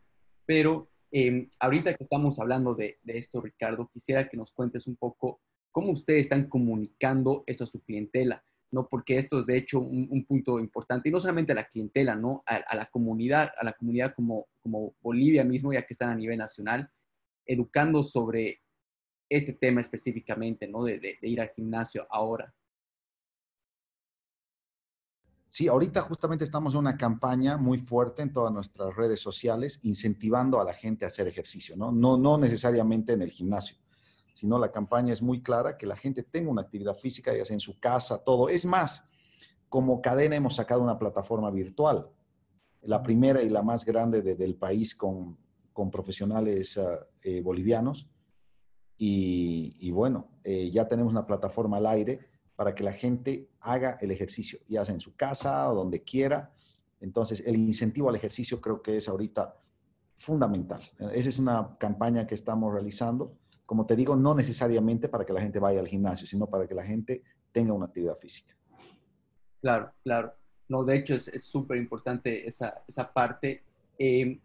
Pero 0.46 0.90
eh, 1.12 1.50
ahorita 1.60 1.94
que 1.96 2.04
estamos 2.04 2.40
hablando 2.40 2.74
de, 2.76 2.98
de, 3.04 3.18
esto, 3.18 3.42
Ricardo, 3.42 3.90
quisiera 3.92 4.30
que 4.30 4.38
nos 4.38 4.54
cuentes 4.54 4.88
un 4.88 4.96
poco 4.96 5.42
cómo 5.72 5.92
ustedes 5.92 6.22
están 6.22 6.48
comunicando 6.48 7.44
esto 7.46 7.66
a 7.66 7.68
su 7.68 7.82
clientela, 7.82 8.42
¿no? 8.72 8.88
Porque 8.88 9.18
esto 9.18 9.40
es 9.40 9.46
de 9.46 9.58
hecho 9.58 9.82
un, 9.82 10.08
un 10.10 10.24
punto 10.24 10.60
importante, 10.60 11.10
y 11.10 11.12
no 11.12 11.20
solamente 11.20 11.52
a 11.52 11.56
la 11.56 11.68
clientela, 11.68 12.16
¿no? 12.16 12.42
A, 12.46 12.56
a, 12.56 12.76
la 12.78 12.86
comunidad, 12.86 13.52
a 13.58 13.66
la 13.66 13.74
comunidad 13.74 14.14
como, 14.16 14.48
como 14.62 14.96
Bolivia 15.02 15.44
mismo, 15.44 15.74
ya 15.74 15.86
que 15.86 15.94
están 15.94 16.10
a 16.10 16.16
nivel 16.16 16.38
nacional, 16.38 16.90
educando 17.46 18.02
sobre 18.02 18.62
este 19.28 19.52
tema 19.52 19.82
específicamente, 19.82 20.70
¿no? 20.70 20.86
de, 20.86 21.00
de, 21.00 21.18
de 21.22 21.28
ir 21.28 21.42
al 21.42 21.50
gimnasio 21.50 22.08
ahora. 22.10 22.54
Sí, 25.56 25.70
ahorita 25.70 26.02
justamente 26.02 26.44
estamos 26.44 26.74
en 26.74 26.82
una 26.82 26.98
campaña 26.98 27.56
muy 27.56 27.78
fuerte 27.78 28.22
en 28.22 28.34
todas 28.34 28.52
nuestras 28.52 28.94
redes 28.94 29.22
sociales, 29.22 29.80
incentivando 29.84 30.60
a 30.60 30.66
la 30.66 30.74
gente 30.74 31.06
a 31.06 31.08
hacer 31.08 31.30
ejercicio, 31.30 31.78
¿no? 31.78 31.94
No, 31.94 32.18
no 32.18 32.38
necesariamente 32.38 33.14
en 33.14 33.22
el 33.22 33.32
gimnasio, 33.32 33.78
sino 34.34 34.60
la 34.60 34.70
campaña 34.70 35.14
es 35.14 35.22
muy 35.22 35.42
clara, 35.42 35.78
que 35.78 35.86
la 35.86 35.96
gente 35.96 36.24
tenga 36.24 36.52
una 36.52 36.64
actividad 36.64 36.98
física, 36.98 37.34
ya 37.34 37.46
sea 37.46 37.54
en 37.54 37.62
su 37.62 37.80
casa, 37.80 38.18
todo. 38.18 38.50
Es 38.50 38.66
más, 38.66 39.06
como 39.70 40.02
cadena 40.02 40.36
hemos 40.36 40.56
sacado 40.56 40.82
una 40.82 41.00
plataforma 41.00 41.50
virtual, 41.52 42.10
la 42.82 43.02
primera 43.02 43.42
y 43.42 43.48
la 43.48 43.64
más 43.64 43.86
grande 43.86 44.22
del 44.24 44.56
país 44.56 44.94
con, 44.94 45.38
con 45.72 45.90
profesionales 45.90 46.78
ah, 46.78 47.00
eh, 47.24 47.40
bolivianos. 47.40 48.10
Y, 48.98 49.90
bueno, 49.92 50.38
eh, 50.44 50.70
ya 50.70 50.86
tenemos 50.90 51.14
una 51.14 51.26
plataforma 51.26 51.78
al 51.78 51.86
aire 51.86 52.35
para 52.56 52.74
que 52.74 52.84
la 52.84 52.94
gente 52.94 53.50
haga 53.60 53.98
el 54.02 54.12
ejercicio, 54.12 54.60
ya 54.68 54.86
sea 54.86 54.96
en 54.96 55.02
su 55.02 55.16
casa 55.16 55.70
o 55.70 55.76
donde 55.76 56.04
quiera. 56.04 56.54
Entonces, 57.02 57.44
el 57.46 57.56
incentivo 57.56 58.10
al 58.10 58.16
ejercicio 58.16 58.62
creo 58.62 58.82
que 58.82 58.98
es 58.98 59.10
ahorita 59.10 59.58
fundamental. 60.18 60.82
Esa 61.14 61.30
es 61.30 61.40
una 61.40 61.78
campaña 61.78 62.26
que 62.26 62.36
estamos 62.36 62.74
realizando. 62.74 63.38
Como 63.66 63.86
te 63.86 63.96
digo, 63.96 64.16
no 64.16 64.34
necesariamente 64.34 65.10
para 65.10 65.26
que 65.26 65.34
la 65.34 65.42
gente 65.42 65.60
vaya 65.60 65.80
al 65.80 65.88
gimnasio, 65.88 66.26
sino 66.28 66.48
para 66.48 66.68
que 66.68 66.76
la 66.76 66.84
gente 66.84 67.24
tenga 67.52 67.74
una 67.74 67.88
actividad 67.88 68.18
física. 68.18 68.56
Claro, 69.62 69.92
claro. 70.04 70.34
No, 70.68 70.84
de 70.84 70.96
hecho 70.96 71.16
es 71.16 71.44
súper 71.44 71.78
importante 71.78 72.48
esa, 72.48 72.84
esa, 72.88 73.12
parte. 73.12 73.64
Em, 73.98 74.40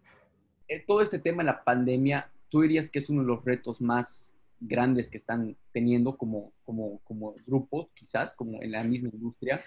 eh, 0.68 0.84
todo 0.86 1.00
este 1.02 1.18
tema 1.18 1.42
de 1.42 1.46
la 1.46 1.64
pandemia, 1.64 2.30
¿tú 2.48 2.62
dirías 2.62 2.90
que 2.90 2.98
es 2.98 3.08
uno 3.08 3.22
de 3.22 3.28
los 3.28 3.44
retos 3.44 3.80
más 3.80 4.34
grandes 4.60 5.08
que 5.08 5.16
están 5.16 5.56
teniendo 5.72 6.16
como, 6.16 6.52
como, 6.64 7.00
como 7.00 7.34
grupo, 7.46 7.90
quizás, 7.94 8.34
como 8.34 8.62
en 8.62 8.72
la 8.72 8.84
misma 8.84 9.08
industria? 9.12 9.60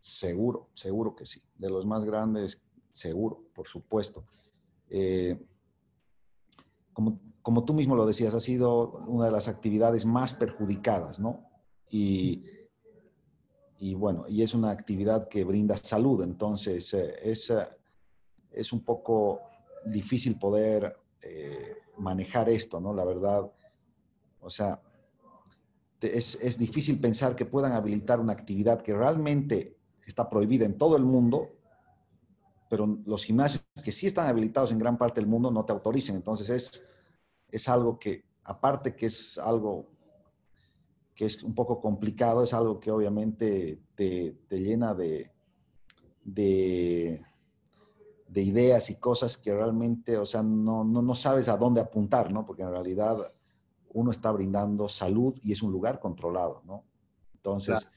Seguro, 0.00 0.70
seguro 0.74 1.14
que 1.14 1.26
sí. 1.26 1.42
De 1.56 1.68
los 1.68 1.84
más 1.84 2.04
grandes, 2.04 2.62
seguro, 2.90 3.44
por 3.54 3.66
supuesto. 3.66 4.24
Eh, 4.88 5.38
como, 6.92 7.20
como, 7.42 7.64
tú 7.64 7.74
mismo 7.74 7.94
lo 7.94 8.06
decías, 8.06 8.34
ha 8.34 8.40
sido 8.40 9.04
una 9.06 9.26
de 9.26 9.32
las 9.32 9.48
actividades 9.48 10.04
más 10.04 10.34
perjudicadas, 10.34 11.20
¿no? 11.20 11.44
Y 11.90 12.44
y 13.80 13.94
bueno, 13.94 14.24
y 14.28 14.42
es 14.42 14.54
una 14.54 14.72
actividad 14.72 15.28
que 15.28 15.44
brinda 15.44 15.76
salud, 15.76 16.24
entonces 16.24 16.92
eh, 16.94 17.14
es, 17.22 17.48
eh, 17.50 17.64
es 18.50 18.72
un 18.72 18.80
poco 18.80 19.42
difícil 19.84 20.36
poder 20.36 20.96
manejar 21.96 22.48
esto, 22.48 22.80
¿no? 22.80 22.92
La 22.92 23.04
verdad, 23.04 23.50
o 24.40 24.50
sea, 24.50 24.80
es, 26.00 26.38
es, 26.40 26.58
difícil 26.58 27.00
pensar 27.00 27.34
que 27.34 27.44
puedan 27.44 27.72
habilitar 27.72 28.20
una 28.20 28.32
actividad 28.32 28.82
que 28.82 28.94
realmente 28.94 29.76
está 30.06 30.28
prohibida 30.28 30.64
en 30.64 30.78
todo 30.78 30.96
el 30.96 31.04
mundo, 31.04 31.50
pero 32.70 32.98
los 33.04 33.24
gimnasios 33.24 33.64
que 33.82 33.92
sí 33.92 34.06
están 34.06 34.28
habilitados 34.28 34.70
en 34.72 34.78
gran 34.78 34.96
parte 34.96 35.20
del 35.20 35.28
mundo 35.28 35.50
no 35.50 35.64
te 35.64 35.72
autoricen. 35.72 36.16
Entonces 36.16 36.50
es, 36.50 36.86
es 37.48 37.68
algo 37.68 37.98
que, 37.98 38.24
aparte 38.44 38.94
que 38.94 39.06
es 39.06 39.38
algo 39.38 39.90
que 41.18 41.24
es 41.24 41.42
un 41.42 41.52
poco 41.52 41.80
complicado, 41.80 42.44
es 42.44 42.54
algo 42.54 42.78
que 42.78 42.92
obviamente 42.92 43.80
te, 43.96 44.36
llena 44.50 44.94
de, 44.94 45.32
de, 46.24 47.20
ideas 48.36 48.88
y 48.90 49.00
cosas 49.00 49.36
que 49.36 49.52
realmente, 49.52 50.16
o 50.16 50.24
sea, 50.24 50.44
no, 50.44 50.84
no, 50.84 51.14
sabes 51.16 51.48
a 51.48 51.56
dónde 51.56 51.80
apuntar, 51.80 52.30
¿no? 52.30 52.46
Porque 52.46 52.62
en 52.62 52.70
realidad 52.70 53.32
uno 53.90 54.10
está 54.10 54.30
brindando 54.30 54.88
salud 54.88 55.38
y 55.42 55.52
es 55.52 55.62
un 55.62 55.72
lugar 55.72 56.00
controlado, 56.00 56.62
¿no? 56.64 56.84
Entonces, 57.34 57.88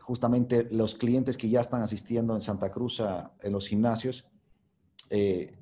justamente 0.00 0.68
los 0.70 0.94
clientes 0.94 1.36
que 1.36 1.48
ya 1.48 1.60
están 1.60 1.82
asistiendo 1.82 2.34
en 2.34 2.40
Santa 2.40 2.70
Cruz 2.70 3.02
en 3.42 3.52
los 3.52 3.66
gimnasios, 3.66 4.26
eh, 5.10 5.58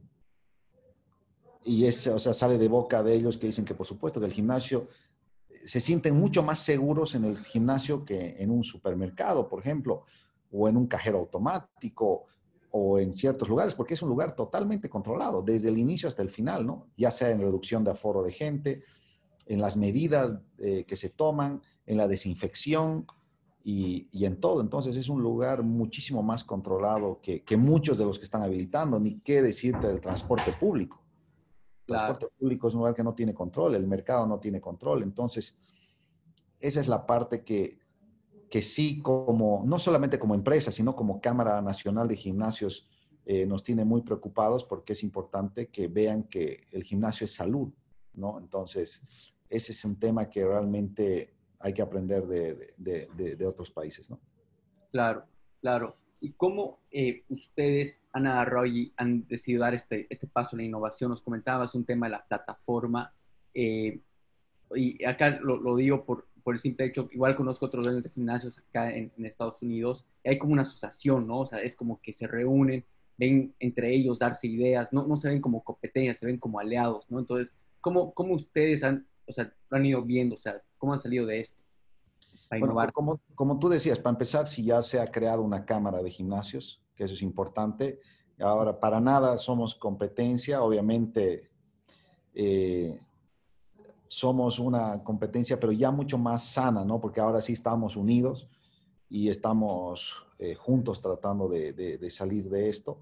y 1.64 1.84
es, 1.84 2.06
o 2.06 2.18
sea, 2.18 2.32
sale 2.32 2.58
de 2.58 2.68
boca 2.68 3.02
de 3.02 3.14
ellos 3.14 3.38
que 3.38 3.46
dicen 3.46 3.64
que 3.64 3.74
por 3.74 3.86
supuesto 3.86 4.20
que 4.20 4.26
el 4.26 4.32
gimnasio 4.32 4.86
se 5.64 5.80
sienten 5.80 6.14
mucho 6.14 6.42
más 6.42 6.60
seguros 6.60 7.14
en 7.16 7.24
el 7.24 7.38
gimnasio 7.38 8.04
que 8.04 8.36
en 8.38 8.50
un 8.50 8.62
supermercado, 8.62 9.48
por 9.48 9.60
ejemplo, 9.60 10.04
o 10.52 10.68
en 10.68 10.76
un 10.76 10.86
cajero 10.86 11.18
automático 11.18 12.26
o 12.70 12.98
en 12.98 13.14
ciertos 13.14 13.48
lugares, 13.48 13.74
porque 13.74 13.94
es 13.94 14.02
un 14.02 14.08
lugar 14.08 14.36
totalmente 14.36 14.88
controlado, 14.88 15.42
desde 15.42 15.68
el 15.68 15.78
inicio 15.78 16.08
hasta 16.08 16.22
el 16.22 16.30
final, 16.30 16.66
¿no? 16.66 16.88
Ya 16.96 17.10
sea 17.10 17.30
en 17.30 17.40
reducción 17.40 17.82
de 17.82 17.90
aforo 17.90 18.22
de 18.22 18.32
gente, 18.32 18.82
en 19.46 19.61
las 19.61 19.76
medidas 19.76 20.38
eh, 20.59 20.85
que 20.87 20.96
se 20.96 21.09
toman, 21.09 21.62
en 21.87 21.96
la 21.96 22.09
desinfección 22.09 23.06
y, 23.62 24.09
en 24.24 24.40
todo. 24.40 24.61
Entonces 24.61 24.96
es 24.96 25.09
un 25.09 25.22
lugar 25.22 25.62
muchísimo 25.62 26.22
más 26.22 26.44
controlado 26.44 27.20
que, 27.20 27.42
que 27.42 27.56
muchos 27.56 27.98
de 27.98 28.04
los 28.04 28.18
que 28.18 28.24
están 28.24 28.42
habilitando, 28.42 29.00
ni 29.00 29.20
qué 29.20 29.42
decirte 29.42 29.87
del 29.87 30.00
transporte 30.00 30.52
público. 30.52 31.02
El 31.87 31.94
transporte 31.94 32.26
público 32.38 32.68
es 32.68 32.74
un 32.74 32.80
lugar 32.80 32.94
que 32.94 33.04
no 33.04 33.14
tiene 33.14 33.32
control, 33.32 33.74
el 33.74 33.87
mercado 33.87 34.26
no 34.26 34.38
tiene 34.38 34.61
control. 34.61 35.02
Entonces, 35.02 35.59
esa 36.59 36.80
es 36.80 36.88
la 36.88 37.06
parte 37.06 37.44
que, 37.44 37.78
que 38.50 38.62
sí, 38.62 39.00
como, 39.02 39.62
no 39.64 39.78
solamente 39.78 40.18
como 40.18 40.35
empresa, 40.35 40.72
sino 40.72 40.96
como 40.96 41.20
Cámara 41.20 41.62
Nacional 41.62 42.09
de 42.09 42.16
Gimnasios, 42.16 42.88
eh, 43.24 43.44
nos 43.44 43.64
tiene 43.64 43.85
muy 43.85 44.02
preocupados 44.02 44.64
porque 44.64 44.92
es 44.92 45.02
importante 45.02 45.68
que 45.68 45.88
vean 45.88 46.24
que 46.24 46.64
el 46.70 46.85
gimnasio 46.85 47.24
es 47.24 47.35
salud, 47.35 47.72
¿no? 48.14 48.38
Entonces, 48.38 49.35
ese 49.48 49.72
es 49.72 49.85
un 49.85 49.98
tema 49.98 50.28
que 50.28 50.44
realmente 50.44 51.35
hay 51.61 51.72
que 51.72 51.82
aprender 51.82 52.26
de, 52.26 52.74
de, 52.76 53.37
de 53.37 53.46
otros 53.46 53.70
países, 53.70 54.11
¿no? 54.11 54.20
Claro, 54.90 55.24
claro 55.61 55.96
y 56.20 56.32
cómo 56.32 56.80
eh, 56.90 57.24
ustedes 57.28 58.02
han 58.12 58.26
agarrado 58.26 58.66
y 58.66 58.92
han 58.96 59.26
decidido 59.28 59.62
dar 59.62 59.74
este, 59.74 60.06
este 60.11 60.26
paso 60.26 60.56
en 60.56 60.59
la 60.59 60.64
innovación. 60.64 61.11
Nos 61.11 61.22
comentabas 61.22 61.74
un 61.74 61.85
tema 61.85 62.06
de 62.06 62.12
la 62.12 62.26
plataforma. 62.26 63.12
Eh, 63.54 64.00
y 64.74 65.04
acá 65.04 65.38
lo, 65.42 65.56
lo, 65.56 65.76
digo 65.76 66.04
por, 66.04 66.26
por 66.42 66.54
el 66.54 66.61
simple 66.61 66.87
hecho, 66.87 67.09
igual 67.12 67.37
conozco 67.37 67.66
otros 67.66 67.85
dueños 67.85 68.02
de 68.02 68.11
gimnasios 68.11 68.59
acá 68.59 68.92
en, 68.94 69.12
Estados 69.18 69.62
Unidos, 69.62 70.04
hay 70.24 70.38
como 70.38 70.54
una 70.54 70.62
asociación, 70.62 71.26
¿no? 71.26 71.40
O 71.40 71.46
sea, 71.46 71.61
es 71.61 71.76
como 71.76 72.00
que 72.00 72.12
se 72.12 72.26
reúnen, 72.26 72.85
ven 73.16 73.54
entre 73.61 73.94
ellos 73.94 74.18
darse 74.18 74.48
ideas, 74.48 74.92
no, 74.92 75.06
no 75.06 75.16
se 75.16 75.28
ven 75.28 75.40
como 75.40 75.62
competencias, 75.62 76.18
se 76.18 76.26
ven 76.26 76.38
como 76.38 76.59
aliados, 76.59 77.09
¿no? 77.11 77.20
Entonces, 77.20 77.54
¿cómo, 77.80 78.12
cómo 78.12 78.35
ustedes 78.35 78.82
han, 78.82 79.06
o 79.26 79.32
sea, 79.32 79.52
han 79.70 79.86
ido 79.86 80.02
viendo, 80.02 80.34
o 80.34 80.38
sea, 80.38 80.62
cómo 80.78 80.92
han 80.92 81.00
salido 81.00 81.26
de 81.26 81.40
esto? 81.40 81.60
como, 82.92 83.20
como 83.34 83.58
tú 83.58 83.68
decías, 83.68 83.98
para 83.98 84.14
empezar, 84.14 84.46
si 84.46 84.64
ya 84.64 84.80
se 84.80 85.00
ha 85.00 85.10
creado 85.10 85.42
una 85.42 85.64
cámara 85.64 86.02
de 86.02 86.10
gimnasios, 86.10 86.80
que 86.94 87.04
eso 87.04 87.14
es 87.14 87.22
importante. 87.22 88.00
Ahora, 88.38 88.78
para 88.78 89.00
nada 89.00 89.36
somos 89.38 89.74
competencia, 89.74 90.62
obviamente 90.62 91.50
eh, 92.34 93.00
somos 94.08 94.58
una 94.58 95.02
competencia, 95.02 95.58
pero 95.58 95.72
ya 95.72 95.90
mucho 95.90 96.18
más 96.18 96.44
sana, 96.44 96.84
¿no? 96.84 97.00
Porque 97.00 97.20
ahora 97.20 97.40
sí 97.40 97.54
estamos 97.54 97.96
unidos 97.96 98.48
y 99.08 99.28
estamos 99.28 100.26
eh, 100.38 100.54
juntos 100.54 101.00
tratando 101.00 101.48
de, 101.48 102.10
salir 102.10 102.48
de 102.48 102.68
esto. 102.68 103.00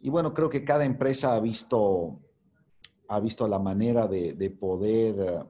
Y 0.00 0.10
bueno, 0.10 0.34
creo 0.34 0.48
que 0.48 0.64
cada 0.64 0.84
empresa 0.84 1.34
ha 1.34 1.40
visto, 1.40 2.18
ha 3.08 3.20
visto 3.20 3.46
la 3.46 3.58
manera 3.58 4.06
de, 4.06 4.56
poder 4.58 5.46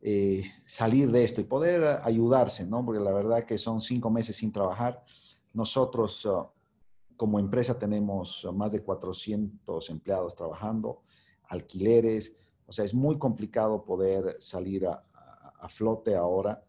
eh, 0.00 0.44
salir 0.64 1.10
de 1.10 1.24
esto 1.24 1.40
y 1.40 1.44
poder 1.44 2.00
ayudarse, 2.02 2.66
¿no? 2.66 2.84
Porque 2.84 3.00
la 3.00 3.12
verdad 3.12 3.44
que 3.44 3.58
son 3.58 3.80
cinco 3.80 4.10
meses 4.10 4.36
sin 4.36 4.52
trabajar. 4.52 5.02
Nosotros 5.52 6.24
uh, 6.26 6.46
como 7.16 7.38
empresa 7.38 7.78
tenemos 7.78 8.46
más 8.54 8.72
de 8.72 8.82
400 8.82 9.88
empleados 9.90 10.34
trabajando, 10.34 11.02
alquileres, 11.48 12.36
o 12.66 12.72
sea, 12.72 12.84
es 12.84 12.94
muy 12.94 13.18
complicado 13.18 13.84
poder 13.84 14.36
salir 14.40 14.86
a, 14.86 15.02
flote 15.66 16.14
ahora 16.14 16.62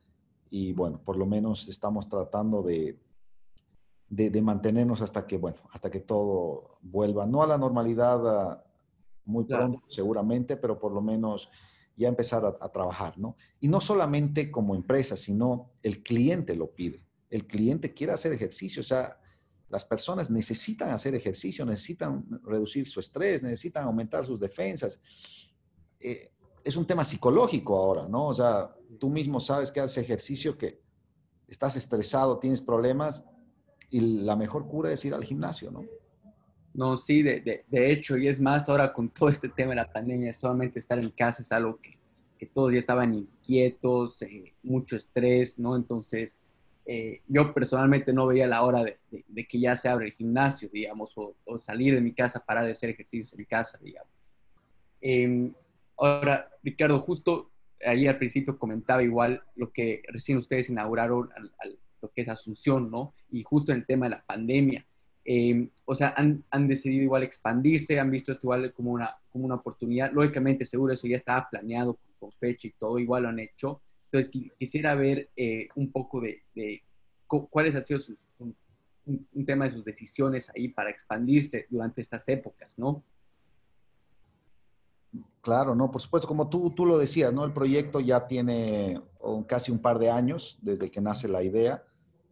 y 0.50 0.72
bueno, 0.72 1.02
por 1.04 1.18
lo 1.18 1.26
menos 1.26 1.68
estamos 1.68 2.08
tratando 2.08 2.64
de, 2.64 2.98
de, 4.08 4.42
mantenernos 4.42 5.02
hasta 5.02 5.28
que, 5.28 5.38
bueno, 5.38 5.58
hasta 5.74 5.92
que 5.92 6.00
todo 6.00 6.78
vuelva, 6.82 7.26
no 7.26 7.44
a 7.44 7.48
la 7.48 7.58
normalidad 7.58 8.24
uh, 8.24 8.58
muy 9.26 9.46
pronto 9.46 9.84
seguramente, 9.88 10.58
pero 10.58 10.80
por 10.80 10.92
lo 10.92 11.02
menos 11.02 11.50
ya 11.98 12.08
empezar 12.08 12.46
a, 12.46 12.70
trabajar, 12.70 13.18
¿no? 13.18 13.38
Y 13.60 13.68
no 13.68 13.80
solamente 13.80 14.52
como 14.52 14.76
empresa, 14.76 15.16
sino 15.16 15.72
el 15.82 16.04
cliente 16.04 16.56
lo 16.56 16.72
pide. 16.72 17.06
El 17.30 17.48
cliente 17.48 17.94
quiere 17.94 18.14
hacer 18.14 18.34
ejercicio, 18.34 18.82
o 18.82 18.84
sea, 18.84 19.18
las 19.70 19.86
personas 19.86 20.30
necesitan 20.30 20.92
hacer 20.92 21.16
ejercicio, 21.16 21.66
necesitan 21.66 22.26
reducir 22.44 22.88
su 22.88 23.00
estrés, 23.00 23.42
necesitan 23.42 23.86
aumentar 23.86 24.26
sus 24.26 24.40
defensas. 24.40 25.02
Eh, 26.00 26.32
es 26.64 26.76
un 26.76 26.86
tema 26.86 27.04
psicológico 27.04 27.78
ahora, 27.78 28.08
¿no? 28.08 28.28
O 28.28 28.34
sea, 28.34 28.76
tú 29.00 29.10
mismo 29.10 29.40
sabes 29.40 29.72
que 29.72 29.80
haces 29.80 29.98
ejercicio, 29.98 30.58
que 30.58 30.82
estás 31.48 31.76
estresado, 31.76 32.40
tienes 32.40 32.62
problemas 32.62 33.24
y 33.90 34.00
la 34.00 34.36
mejor 34.36 34.68
cura 34.68 34.92
es 34.92 35.04
ir 35.06 35.14
al 35.14 35.24
gimnasio, 35.24 35.72
¿no? 35.72 35.84
No, 36.76 36.98
sí, 36.98 37.24
de, 37.24 37.40
de, 37.40 37.64
de, 37.70 37.92
hecho, 37.92 38.18
y 38.18 38.28
es 38.28 38.42
más 38.42 38.68
ahora 38.68 38.92
con 38.92 39.10
todo 39.10 39.30
este 39.30 39.48
tema 39.48 39.70
de 39.70 39.78
la 39.78 39.92
pandemia, 39.92 40.34
solamente 40.34 40.78
estar 40.78 41.00
en 41.00 41.10
casa 41.10 41.42
es 41.42 41.54
algo 41.54 41.80
que, 41.80 41.98
que 42.38 42.46
todos 42.46 42.74
ya 42.74 42.80
estaban 42.80 43.14
inquietos, 43.14 44.22
eh, 44.24 44.54
mucho 44.62 44.98
estrés, 44.98 45.58
¿no? 45.58 45.78
Entonces, 45.78 46.42
eh, 46.86 47.22
yo 47.30 47.54
personalmente 47.54 48.12
no 48.12 48.28
veía 48.28 48.46
la 48.46 48.62
hora 48.64 48.84
de, 48.84 49.00
de, 49.10 49.48
que 49.48 49.58
ya 49.58 49.78
se 49.78 49.88
abra 49.88 50.06
el 50.06 50.12
gimnasio, 50.12 50.70
digamos, 50.72 51.14
o, 51.18 51.36
salir 51.60 51.96
de 51.96 52.02
mi 52.02 52.14
casa, 52.14 52.44
parar 52.46 52.66
de 52.66 52.72
hacer 52.72 52.90
ejercicios 52.90 53.40
en 53.40 53.46
casa, 53.46 53.80
digamos. 53.82 54.12
Em, 55.00 55.54
ahora, 55.98 56.52
Ricardo, 56.62 57.00
justo 57.00 57.52
ahí 57.86 58.06
al 58.06 58.18
principio 58.18 58.60
comentaba 58.60 59.02
igual 59.02 59.44
lo 59.56 59.72
que 59.72 60.04
recién 60.10 60.38
ustedes 60.38 60.70
inauguraron, 60.70 61.30
al, 61.36 61.80
lo 62.02 62.12
que 62.12 62.22
es 62.22 62.28
Asunción, 62.28 62.92
¿no? 62.92 63.16
Y 63.30 63.44
justo 63.44 63.72
en 63.72 63.80
el 63.80 63.86
tema 63.86 64.08
de 64.08 64.12
la 64.12 64.26
pandemia. 64.26 64.86
Em, 65.28 65.72
o 65.86 65.96
sea, 65.96 66.14
han, 66.16 66.68
decidido 66.68 67.04
igual 67.04 67.24
expandirse, 67.24 68.00
han 68.00 68.12
visto 68.12 68.32
esto 68.32 68.46
igual 68.46 68.72
como 68.74 68.92
una, 68.92 69.18
como 69.32 69.46
una 69.46 69.56
oportunidad. 69.56 70.12
Lógicamente, 70.12 70.66
seguro 70.66 70.94
eso 70.94 71.08
ya 71.08 71.16
estaba 71.16 71.50
planeado 71.50 71.98
con, 72.20 72.32
fecha 72.32 72.68
y 72.68 72.72
todo, 72.72 73.00
igual 73.00 73.24
lo 73.24 73.30
han 73.30 73.40
hecho. 73.40 73.82
Entonces, 74.06 74.52
quisiera 74.58 74.94
ver 74.94 75.30
eh, 75.36 75.68
un 75.76 75.92
poco 75.92 76.22
de, 76.22 76.44
de, 76.54 76.84
cuáles 77.28 77.76
han 77.76 77.84
sido 77.84 78.00
sus, 78.00 78.32
un, 78.38 78.56
un, 79.06 79.46
tema 79.46 79.66
de 79.66 79.72
sus 79.72 79.84
decisiones 79.84 80.52
ahí 80.56 80.70
para 80.70 80.92
expandirse 80.92 81.66
durante 81.70 82.02
estas 82.02 82.28
épocas, 82.30 82.78
¿no? 82.78 83.04
Claro, 85.42 85.76
no, 85.76 85.92
por 85.92 86.02
supuesto, 86.02 86.28
como 86.28 86.50
tú, 86.50 86.72
tú 86.72 86.86
lo 86.86 86.98
decías, 86.98 87.34
¿no? 87.34 87.46
El 87.46 87.54
proyecto 87.54 88.00
ya 88.00 88.28
tiene 88.28 89.02
casi 89.48 89.72
un 89.72 89.80
par 89.80 89.98
de 89.98 90.10
años 90.10 90.60
desde 90.62 90.90
que 90.92 91.02
nace 91.02 91.28
la 91.28 91.44
idea 91.44 91.84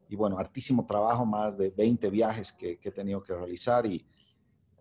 y 0.10 0.16
bueno, 0.16 0.38
hartísimo 0.38 0.86
trabajo, 0.86 1.26
más 1.26 1.58
de 1.58 1.70
20 1.70 2.10
viajes 2.10 2.52
que, 2.54 2.80
he 2.82 2.92
tenido 2.92 3.24
que 3.24 3.34
realizar 3.34 3.86
y 3.86 4.06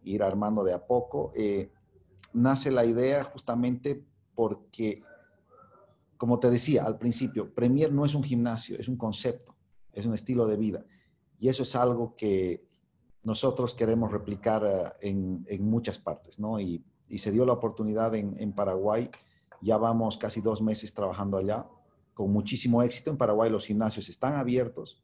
ir 0.04 0.22
armando 0.22 0.64
de 0.64 0.72
a 0.72 0.84
poco. 0.84 1.32
Eh, 1.34 1.70
nace 2.32 2.70
la 2.70 2.84
idea 2.84 3.24
justamente 3.24 4.04
porque, 4.34 5.02
como 6.16 6.38
te 6.38 6.50
decía 6.50 6.84
al 6.84 6.98
principio, 6.98 7.52
Premier 7.52 7.92
no 7.92 8.04
es 8.04 8.14
un 8.14 8.22
gimnasio, 8.22 8.76
es 8.78 8.88
un 8.88 8.96
concepto, 8.96 9.54
es 9.92 10.06
un 10.06 10.14
estilo 10.14 10.46
de 10.46 10.56
vida. 10.56 10.84
Y 11.38 11.48
eso 11.48 11.62
es 11.62 11.74
algo 11.74 12.14
que 12.16 12.64
nosotros 13.24 13.74
queremos 13.74 14.10
replicar 14.10 14.64
eh, 14.64 15.08
en, 15.08 15.44
en, 15.48 15.64
muchas 15.64 15.98
partes, 15.98 16.38
¿no? 16.38 16.58
Y, 16.58 16.84
y, 17.08 17.18
se 17.18 17.30
dio 17.30 17.44
la 17.44 17.52
oportunidad 17.52 18.14
en, 18.14 18.34
en 18.38 18.52
Paraguay. 18.52 19.10
Ya 19.60 19.76
vamos 19.76 20.16
casi 20.16 20.40
dos 20.40 20.60
meses 20.60 20.92
trabajando 20.92 21.36
allá 21.36 21.66
con 22.14 22.30
muchísimo 22.30 22.82
éxito. 22.82 23.10
En 23.10 23.16
Paraguay 23.16 23.50
los 23.50 23.66
gimnasios 23.66 24.08
están 24.08 24.34
abiertos, 24.34 25.02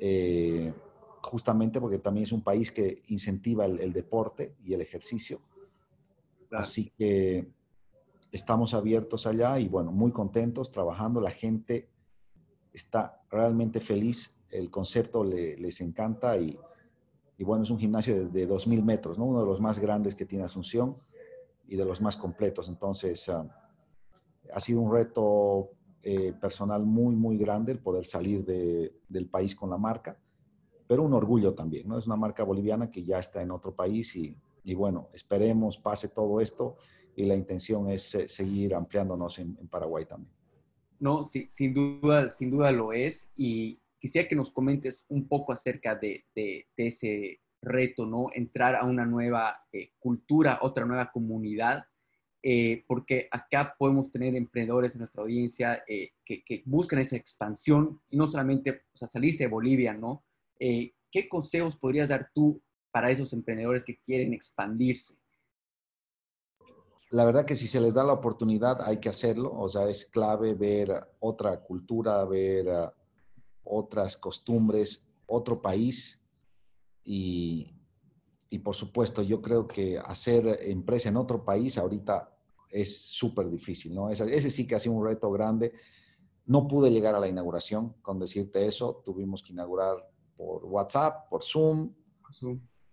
eh, 0.00 0.72
justamente 1.22 1.80
porque 1.80 1.98
también 1.98 2.24
es 2.24 2.32
un 2.32 2.42
país 2.42 2.70
que 2.70 3.02
incentiva 3.08 3.66
el, 3.66 3.92
deporte 3.92 4.54
y 4.64 4.74
el 4.74 4.80
ejercicio. 4.80 5.40
Así 6.52 6.92
que 6.96 7.48
estamos 8.30 8.74
abiertos 8.74 9.26
allá 9.26 9.58
y 9.58 9.68
bueno, 9.68 9.90
muy 9.90 10.12
contentos 10.12 10.70
trabajando. 10.70 11.20
La 11.20 11.30
gente 11.30 11.88
está 12.72 13.22
realmente 13.30 13.80
feliz, 13.80 14.36
el 14.50 14.70
concepto 14.70 15.24
les 15.24 15.80
encanta 15.80 16.36
y, 16.38 16.58
bueno, 17.38 17.64
es 17.64 17.70
un 17.70 17.78
gimnasio 17.78 18.28
de, 18.28 18.48
2.000 18.48 18.82
metros, 18.82 19.18
¿no? 19.18 19.24
uno 19.24 19.40
de 19.40 19.46
los 19.46 19.60
más 19.60 19.78
grandes 19.78 20.14
que 20.14 20.26
tiene 20.26 20.44
Asunción 20.44 20.96
y 21.66 21.76
de 21.76 21.84
los 21.84 22.00
más 22.00 22.16
completos. 22.16 22.68
Entonces, 22.68 23.28
ah, 23.28 23.46
ha 24.52 24.60
sido 24.60 24.80
un 24.80 24.92
reto 24.92 25.70
eh, 26.08 26.32
personal 26.40 26.86
muy, 26.86 27.16
muy 27.16 27.36
grande 27.36 27.72
el 27.72 27.80
poder 27.80 28.04
salir 28.04 28.44
del 28.44 29.28
país 29.28 29.56
con 29.56 29.70
la 29.70 29.76
marca, 29.76 30.16
pero 30.86 31.02
un 31.02 31.12
orgullo 31.12 31.52
también, 31.52 31.88
¿no? 31.88 31.98
Es 31.98 32.06
una 32.06 32.14
marca 32.14 32.44
boliviana 32.44 32.92
que 32.92 33.02
ya 33.02 33.18
está 33.18 33.42
en 33.42 33.50
otro 33.50 33.74
país 33.74 34.14
y, 34.14 34.36
bueno, 34.74 35.08
esperemos 35.12 35.78
pase 35.78 36.06
todo 36.06 36.40
esto 36.40 36.76
y 37.16 37.24
la 37.24 37.34
intención 37.34 37.90
es 37.90 38.14
eh, 38.14 38.28
seguir 38.28 38.76
ampliándonos 38.76 39.40
en, 39.40 39.56
Paraguay 39.66 40.04
también. 40.04 40.32
No, 41.00 41.24
sin 41.24 41.74
duda, 41.74 42.30
sin 42.30 42.52
duda 42.52 42.70
lo 42.70 42.92
es 42.92 43.28
y 43.34 43.80
quisiera 43.98 44.28
que 44.28 44.36
nos 44.36 44.52
comentes 44.52 45.06
un 45.08 45.26
poco 45.26 45.52
acerca 45.52 45.96
de, 45.96 46.24
ese 46.76 47.40
reto, 47.60 48.06
¿no? 48.06 48.26
Entrar 48.32 48.76
a 48.76 48.84
una 48.84 49.04
nueva 49.04 49.56
eh, 49.72 49.90
cultura, 49.98 50.60
otra 50.62 50.84
nueva 50.84 51.10
comunidad 51.10 51.84
eh, 52.48 52.84
porque 52.86 53.26
acá 53.32 53.74
podemos 53.76 54.12
tener 54.12 54.36
emprendedores 54.36 54.92
en 54.92 55.00
nuestra 55.00 55.22
audiencia 55.22 55.82
eh, 55.88 56.12
que, 56.24 56.44
que, 56.44 56.62
buscan 56.64 57.00
esa 57.00 57.16
expansión 57.16 58.00
y 58.08 58.16
no 58.16 58.24
solamente 58.28 58.82
o 58.94 58.96
sea, 58.96 59.08
salirse 59.08 59.42
de 59.42 59.50
Bolivia, 59.50 59.94
¿no? 59.94 60.22
Eh, 60.60 60.92
¿Qué 61.10 61.28
consejos 61.28 61.74
podrías 61.74 62.08
dar 62.08 62.30
tú 62.32 62.62
para 62.92 63.10
esos 63.10 63.32
emprendedores 63.32 63.84
que 63.84 63.98
quieren 63.98 64.32
expandirse? 64.32 65.16
La 67.10 67.24
verdad 67.24 67.44
que 67.44 67.56
si 67.56 67.66
se 67.66 67.80
les 67.80 67.94
da 67.94 68.04
la 68.04 68.12
oportunidad 68.12 68.80
hay 68.80 69.00
que 69.00 69.08
hacerlo, 69.08 69.52
o 69.52 69.68
sea, 69.68 69.88
es 69.88 70.06
clave 70.06 70.54
ver 70.54 70.92
otra 71.18 71.60
cultura, 71.60 72.24
ver 72.26 72.68
uh, 72.68 72.90
otras 73.64 74.16
costumbres, 74.16 75.04
otro 75.26 75.60
país 75.60 76.22
y, 77.02 77.74
y 78.50 78.60
por 78.60 78.76
supuesto, 78.76 79.22
yo 79.22 79.42
creo 79.42 79.66
que 79.66 79.98
hacer 79.98 80.60
empresa 80.62 81.08
en 81.08 81.16
otro 81.16 81.44
país 81.44 81.76
ahorita 81.76 82.34
es 82.68 82.98
súper 82.98 83.48
difícil, 83.48 83.94
¿no? 83.94 84.10
Ese, 84.10 84.34
ese, 84.34 84.50
sí 84.50 84.66
que 84.66 84.74
ha 84.74 84.78
sido 84.78 84.94
un 84.94 85.04
reto 85.04 85.30
grande. 85.30 85.72
No 86.46 86.68
pude 86.68 86.90
llegar 86.90 87.14
a 87.14 87.20
la 87.20 87.28
inauguración, 87.28 87.94
con 88.02 88.18
decirte 88.18 88.66
eso, 88.66 89.02
tuvimos 89.04 89.42
que 89.42 89.52
inaugurar 89.52 89.96
por 90.36 90.64
WhatsApp, 90.64 91.28
por 91.28 91.42
Zoom. 91.42 91.92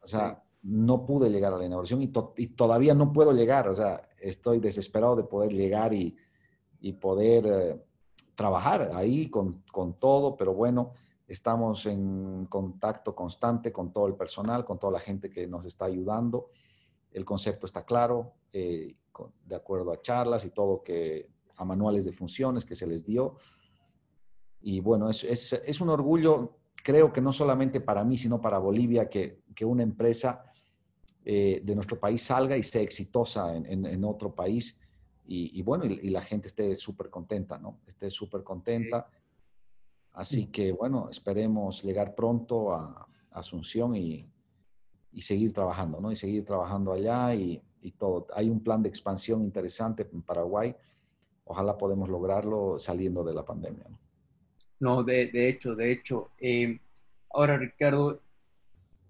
O 0.01 0.07
sea, 0.07 0.41
no 0.63 1.05
pude 1.05 1.29
llegar 1.29 1.53
a 1.53 1.57
la 1.57 1.65
inauguración 1.65 2.01
y, 2.01 2.11
y, 2.37 2.47
todavía 2.47 2.93
no 2.93 3.11
puedo 3.11 3.33
llegar. 3.33 3.67
O 3.67 3.73
sea, 3.73 4.01
estoy 4.19 4.59
desesperado 4.59 5.15
de 5.15 5.23
poder 5.23 5.53
llegar 5.53 5.93
y, 5.93 6.15
y 6.79 6.93
poder 6.93 7.45
eh, 7.45 7.83
trabajar 8.35 8.91
ahí 8.93 9.29
con, 9.29 9.63
con, 9.71 9.99
todo, 9.99 10.35
pero 10.35 10.53
bueno, 10.53 10.93
estamos 11.27 11.85
en 11.85 12.45
contacto 12.45 13.13
constante 13.15 13.71
con 13.71 13.91
todo 13.91 14.07
el 14.07 14.15
personal, 14.15 14.65
con 14.65 14.79
toda 14.79 14.93
la 14.93 14.99
gente 14.99 15.29
que 15.29 15.47
nos 15.47 15.65
está 15.65 15.85
ayudando. 15.85 16.49
El 17.11 17.25
concepto 17.25 17.65
está 17.65 17.85
claro. 17.85 18.33
Eh, 18.51 18.95
de 19.45 19.55
acuerdo 19.55 19.91
a 19.91 20.01
charlas 20.01 20.45
y 20.45 20.49
todo 20.49 20.83
que 20.83 21.29
a 21.57 21.65
manuales 21.65 22.05
de 22.05 22.13
funciones 22.13 22.65
que 22.65 22.75
se 22.75 22.87
les 22.87 23.05
dio. 23.05 23.35
Y 24.61 24.79
bueno, 24.79 25.09
es, 25.09 25.23
es, 25.23 25.53
es 25.53 25.81
un 25.81 25.89
orgullo, 25.89 26.57
creo 26.75 27.11
que 27.11 27.21
no 27.21 27.31
solamente 27.31 27.81
para 27.81 28.03
mí, 28.03 28.17
sino 28.17 28.41
para 28.41 28.57
Bolivia, 28.57 29.09
que, 29.09 29.43
que 29.53 29.65
una 29.65 29.83
empresa 29.83 30.45
eh, 31.25 31.61
de 31.63 31.75
nuestro 31.75 31.99
país 31.99 32.23
salga 32.23 32.57
y 32.57 32.63
sea 32.63 32.81
exitosa 32.81 33.55
en, 33.55 33.85
en, 33.85 34.03
otro 34.03 34.33
país. 34.33 34.79
Y, 35.25 35.57
y 35.57 35.61
bueno, 35.61 35.85
y, 35.85 36.09
la 36.09 36.21
gente 36.21 36.47
esté 36.47 36.75
súper 36.75 37.09
contenta, 37.09 37.57
¿no? 37.57 37.79
Esté 37.87 38.09
súper 38.09 38.43
contenta. 38.43 39.07
Así 40.13 40.47
que 40.47 40.71
bueno, 40.71 41.09
esperemos 41.09 41.81
llegar 41.83 42.13
pronto 42.13 42.71
a, 42.71 43.07
a 43.31 43.39
Asunción 43.39 43.95
y, 43.95 44.29
y 45.11 45.21
seguir 45.21 45.53
trabajando, 45.53 45.99
¿no? 45.99 46.11
Y 46.11 46.15
seguir 46.15 46.45
trabajando 46.45 46.91
allá 46.91 47.33
y, 47.35 47.61
y 47.83 47.91
todo. 47.91 48.27
Hay 48.33 48.49
un 48.49 48.63
plan 48.63 48.81
de 48.81 48.89
expansión 48.89 49.43
interesante 49.43 50.07
en 50.11 50.21
Paraguay. 50.21 50.75
Ojalá 51.45 51.77
podemos 51.77 52.09
lograrlo 52.09 52.79
saliendo 52.79 53.23
de 53.23 53.33
la 53.33 53.45
pandemia. 53.45 53.85
No, 54.79 55.03
de, 55.03 55.29
hecho, 55.49 55.75
de 55.75 55.91
hecho. 55.91 56.31
Eh, 56.39 56.79
ahora, 57.29 57.57
Ricardo, 57.57 58.21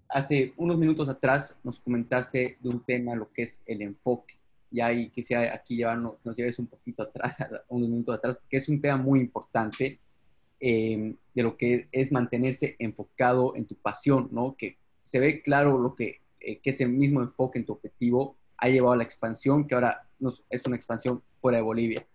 hace 0.10 0.54
unos 0.58 0.78
minutos 0.78 1.08
atrás 1.10 1.58
nos 1.64 1.80
comentaste 1.80 2.58
de 2.60 2.70
un 2.70 2.84
tema, 2.84 3.16
lo 3.16 3.32
que 3.32 3.44
es 3.44 3.62
el 3.66 3.82
enfoque. 3.82 4.36
Y 4.72 4.82
ahí 4.82 5.10
quisiera 5.10 5.54
aquí 5.54 5.76
llevarnos, 5.76 6.16
nos 6.24 6.36
lleves 6.36 6.58
un 6.60 6.68
poquito 6.68 7.04
atrás, 7.04 7.38
unos 7.70 7.90
minutos 7.90 8.18
atrás, 8.18 8.38
porque 8.38 8.58
es 8.58 8.70
un 8.70 8.82
tema 8.82 8.98
muy 8.98 9.20
importante 9.20 10.00
eh, 10.60 11.16
de 11.34 11.44
lo 11.44 11.58
que 11.58 11.88
es 11.92 12.12
mantenerse 12.12 12.76
enfocado 12.80 13.56
en 13.56 13.66
tu 13.66 13.76
pasión, 13.76 14.30
¿no? 14.32 14.56
Que 14.58 14.78
se 15.04 15.20
ve 15.20 15.42
claro 15.42 15.78
lo 15.78 15.94
que, 15.94 16.22
eh, 16.40 16.60
que 16.60 16.70
ese 16.70 16.88
mismo 16.88 17.22
enfoque 17.22 17.60
en 17.60 17.66
tu 17.66 17.74
objetivo 17.74 18.38
ha 18.58 18.68
llevado 18.70 18.94
a 18.94 18.98
la 18.98 19.04
expansión, 19.04 19.68
que 19.68 19.76
ahora 19.76 20.08
es 20.50 20.66
una 20.66 20.76
expansión 20.76 21.22
fuera 21.42 21.58
de 21.58 21.64
Bolivia. 21.64 22.08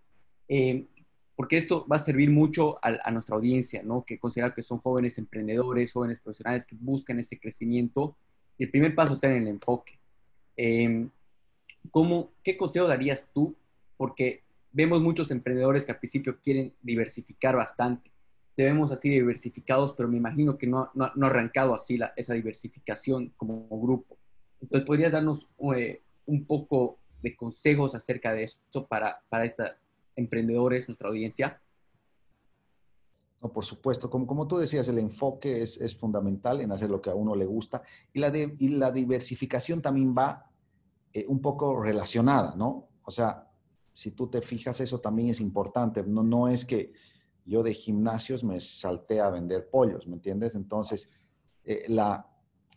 Eh, 0.48 0.86
porque 1.36 1.56
esto 1.56 1.86
va 1.86 1.96
a 1.96 2.00
servir 2.00 2.30
mucho 2.30 2.78
a, 2.82 3.10
nuestra 3.12 3.36
audiencia, 3.36 3.82
¿no? 3.84 4.04
que 4.04 4.18
considera 4.18 4.52
que 4.52 4.62
son 4.62 4.78
jóvenes 4.78 5.18
emprendedores, 5.18 5.92
jóvenes 5.92 6.18
profesionales 6.18 6.66
que 6.66 6.74
buscan 6.80 7.20
ese 7.20 7.38
crecimiento. 7.38 8.16
Y 8.56 8.64
el 8.64 8.70
primer 8.70 8.94
paso 8.94 9.14
está 9.14 9.28
en 9.28 9.42
el 9.42 9.46
enfoque. 9.46 10.00
Eh, 10.56 11.06
¿cómo, 11.92 12.32
¿Qué 12.42 12.56
consejo 12.56 12.88
darías 12.88 13.28
tú? 13.32 13.54
Porque 13.96 14.42
vemos 14.72 15.00
muchos 15.00 15.30
emprendedores 15.30 15.84
que 15.84 15.92
al 15.92 15.98
principio 15.98 16.40
quieren 16.40 16.74
diversificar 16.82 17.54
bastante. 17.54 18.10
Te 18.56 18.64
vemos 18.64 18.90
a 18.90 18.98
ti 18.98 19.08
diversificados, 19.08 19.92
pero 19.92 20.08
me 20.08 20.16
imagino 20.16 20.58
que 20.58 20.66
no, 20.66 20.90
no, 20.94 21.12
no 21.14 21.26
ha 21.26 21.30
arrancado 21.30 21.72
así 21.72 21.98
la, 21.98 22.12
esa 22.16 22.34
diversificación 22.34 23.32
como 23.36 23.68
grupo. 23.80 24.18
Entonces, 24.60 24.84
¿podrías 24.84 25.12
darnos 25.12 25.48
eh, 25.76 26.02
un 26.28 26.46
poco 26.46 26.98
de 27.22 27.34
consejos 27.34 27.94
acerca 27.94 28.32
de 28.32 28.44
esto 28.44 28.86
para, 28.86 29.18
para 29.28 29.44
estos 29.44 29.68
emprendedores, 30.14 30.88
nuestra 30.88 31.08
audiencia? 31.08 31.60
No, 33.42 33.52
por 33.52 33.64
supuesto, 33.64 34.10
como, 34.10 34.26
como 34.26 34.46
tú 34.46 34.58
decías, 34.58 34.88
el 34.88 34.98
enfoque 34.98 35.62
es, 35.62 35.76
es, 35.78 35.96
fundamental 35.96 36.60
en 36.60 36.72
hacer 36.72 36.90
lo 36.90 37.00
que 37.00 37.10
a 37.10 37.14
uno 37.14 37.34
le 37.34 37.46
gusta 37.46 37.82
y 38.12 38.18
la, 38.18 38.36
y 38.36 38.68
la 38.68 38.90
diversificación 38.90 39.80
también 39.80 40.14
va 40.16 40.50
eh, 41.12 41.24
un 41.28 41.40
poco 41.40 41.80
relacionada, 41.80 42.54
¿no? 42.56 42.88
O 43.04 43.10
sea, 43.10 43.48
si 43.92 44.10
tú 44.10 44.28
te 44.28 44.42
fijas, 44.42 44.80
eso 44.80 45.00
también 45.00 45.30
es 45.30 45.40
importante. 45.40 46.02
No, 46.02 46.22
no 46.22 46.48
es 46.48 46.64
que 46.64 46.92
yo 47.44 47.62
de 47.62 47.72
gimnasios 47.72 48.44
me 48.44 48.60
salté 48.60 49.20
a 49.20 49.30
vender 49.30 49.70
pollos, 49.70 50.06
¿me 50.06 50.14
entiendes? 50.14 50.54
Entonces, 50.54 51.08
eh, 51.64 51.84
la, 51.88 52.28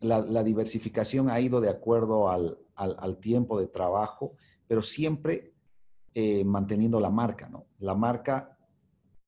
la, 0.01 0.43
diversificación 0.43 1.29
ha 1.29 1.39
ido 1.39 1.61
de 1.61 1.69
acuerdo 1.69 2.29
al, 2.29 2.57
al, 2.81 3.17
tiempo 3.17 3.59
de 3.59 3.67
trabajo, 3.67 4.35
pero 4.67 4.81
siempre 4.81 5.53
eh, 6.13 6.43
manteniendo 6.43 6.99
la 6.99 7.09
marca, 7.09 7.47
¿no? 7.47 7.65
La 7.79 7.95
marca 7.95 8.57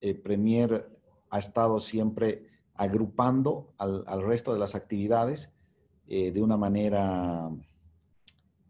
eh, 0.01 0.15
Premier 0.15 0.89
ha 1.29 1.39
estado 1.39 1.79
siempre 1.79 2.47
agrupando 2.75 3.73
al, 3.77 4.23
resto 4.23 4.53
de 4.53 4.59
las 4.59 4.75
actividades 4.75 5.51
eh, 6.07 6.31
de 6.31 6.41
una 6.41 6.57
manera 6.57 7.49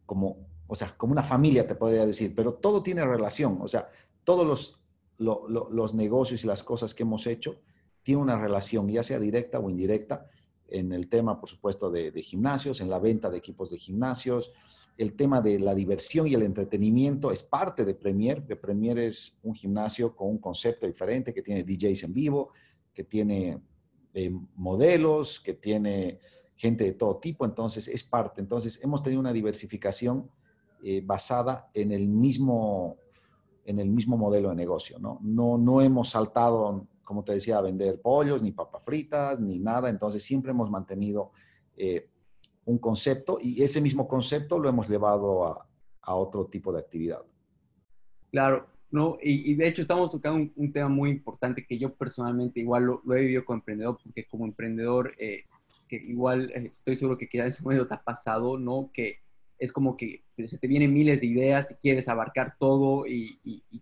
como, 0.05 0.47
o 0.67 0.75
sea, 0.75 0.95
como 0.97 1.13
una 1.13 1.23
familia, 1.23 1.65
te 1.65 1.75
podría 1.75 2.05
decir, 2.05 2.35
pero 2.35 2.55
todo 2.55 2.83
tiene 2.83 3.05
relación, 3.05 3.59
o 3.61 3.67
sea, 3.67 3.87
todos 4.23 4.45
los, 4.45 4.79
los 5.17 5.93
negocios 5.93 6.43
y 6.43 6.47
las 6.47 6.63
cosas 6.63 6.93
que 6.93 7.03
hemos 7.03 7.25
hecho 7.27 7.61
tienen 8.03 8.21
una 8.21 8.37
relación, 8.37 8.89
ya 8.89 9.03
sea 9.03 9.19
directa 9.19 9.59
o 9.59 9.69
indirecta, 9.69 10.27
en 10.67 10.91
el 10.91 11.07
tema, 11.07 11.39
por 11.39 11.49
supuesto, 11.49 11.89
de, 11.89 12.11
gimnasios, 12.21 12.81
en 12.81 12.89
la 12.89 12.99
venta 12.99 13.29
de 13.29 13.37
equipos 13.37 13.69
de 13.69 13.77
gimnasios. 13.77 14.51
El 14.97 15.15
tema 15.15 15.41
de 15.41 15.59
la 15.59 15.73
diversión 15.73 16.27
y 16.27 16.33
el 16.33 16.43
entretenimiento 16.43 17.31
es 17.31 17.41
parte 17.43 17.83
de 17.83 17.95
Premier, 17.95 18.45
Premier 18.59 18.99
es 18.99 19.37
un 19.43 19.55
gimnasio 19.55 20.15
con 20.15 20.29
un 20.29 20.37
concepto 20.37 20.85
diferente, 20.85 21.33
que 21.33 21.41
tiene 21.41 21.63
DJs 21.63 22.03
en 22.03 22.13
vivo, 22.13 22.49
que 22.93 23.03
tiene 23.03 23.59
eh, 24.13 24.31
modelos, 24.55 25.39
que 25.39 25.55
tiene 25.55 26.19
gente 26.55 26.83
de 26.83 26.93
todo 26.93 27.17
tipo, 27.17 27.45
entonces 27.45 27.87
es 27.87 28.03
parte. 28.03 28.41
Entonces 28.41 28.79
hemos 28.83 29.01
tenido 29.01 29.19
una 29.19 29.33
diversificación 29.33 30.29
eh, 30.83 31.01
basada 31.03 31.69
en 31.73 31.91
el 31.91 32.07
mismo 32.07 32.97
en 33.65 33.79
el 33.79 33.89
mismo 33.89 34.17
modelo 34.17 34.49
de 34.49 34.55
negocio, 34.55 34.99
¿no? 34.99 35.19
No, 35.21 35.57
no 35.57 35.81
hemos 35.81 36.09
saltado 36.09 36.85
como 37.03 37.23
te 37.23 37.33
decía, 37.33 37.57
a 37.57 37.61
vender 37.61 38.01
pollos, 38.01 38.41
ni 38.41 38.51
papas 38.51 38.83
fritas, 38.83 39.39
ni 39.39 39.59
nada. 39.59 39.89
Entonces 39.89 40.23
siempre 40.23 40.51
hemos 40.51 40.69
mantenido 40.69 41.31
eh, 41.77 42.09
un 42.65 42.77
concepto 42.77 43.37
y 43.41 43.61
ese 43.61 43.81
mismo 43.81 44.07
concepto 44.07 44.57
lo 44.57 44.69
hemos 44.69 44.89
llevado 44.89 45.45
a, 45.45 45.67
otro 46.05 46.47
tipo 46.47 46.73
de 46.73 46.79
actividad. 46.79 47.21
Claro, 48.29 48.65
no, 48.91 49.17
y, 49.21 49.53
de 49.55 49.67
hecho 49.67 49.81
estamos 49.81 50.09
tocando 50.09 50.51
un, 50.55 50.73
tema 50.73 50.89
muy 50.89 51.11
importante 51.11 51.65
que 51.65 51.77
yo 51.77 51.93
personalmente 51.93 52.59
igual 52.59 52.83
lo, 52.83 53.15
he 53.15 53.21
vivido 53.21 53.45
como 53.45 53.59
emprendedor, 53.59 53.97
porque 54.03 54.25
como 54.25 54.43
emprendedor, 54.43 55.13
eh, 55.17 55.45
que 55.87 55.95
igual 55.95 56.51
eh, 56.53 56.67
estoy 56.69 56.95
seguro 56.95 57.17
que 57.17 57.29
quizás 57.29 57.47
ese 57.47 57.63
momento 57.63 57.87
te 57.87 57.93
ha 57.93 58.03
pasado, 58.03 58.57
¿no? 58.57 58.91
Que 58.93 59.19
es 59.57 59.71
como 59.71 59.95
que 59.95 60.25
se 60.45 60.57
te 60.57 60.67
vienen 60.67 60.93
miles 60.93 61.21
de 61.21 61.27
ideas 61.27 61.71
y 61.71 61.75
quieres 61.75 62.09
abarcar 62.09 62.57
todo 62.59 63.07
y, 63.07 63.39
y, 63.43 63.63
y 63.71 63.81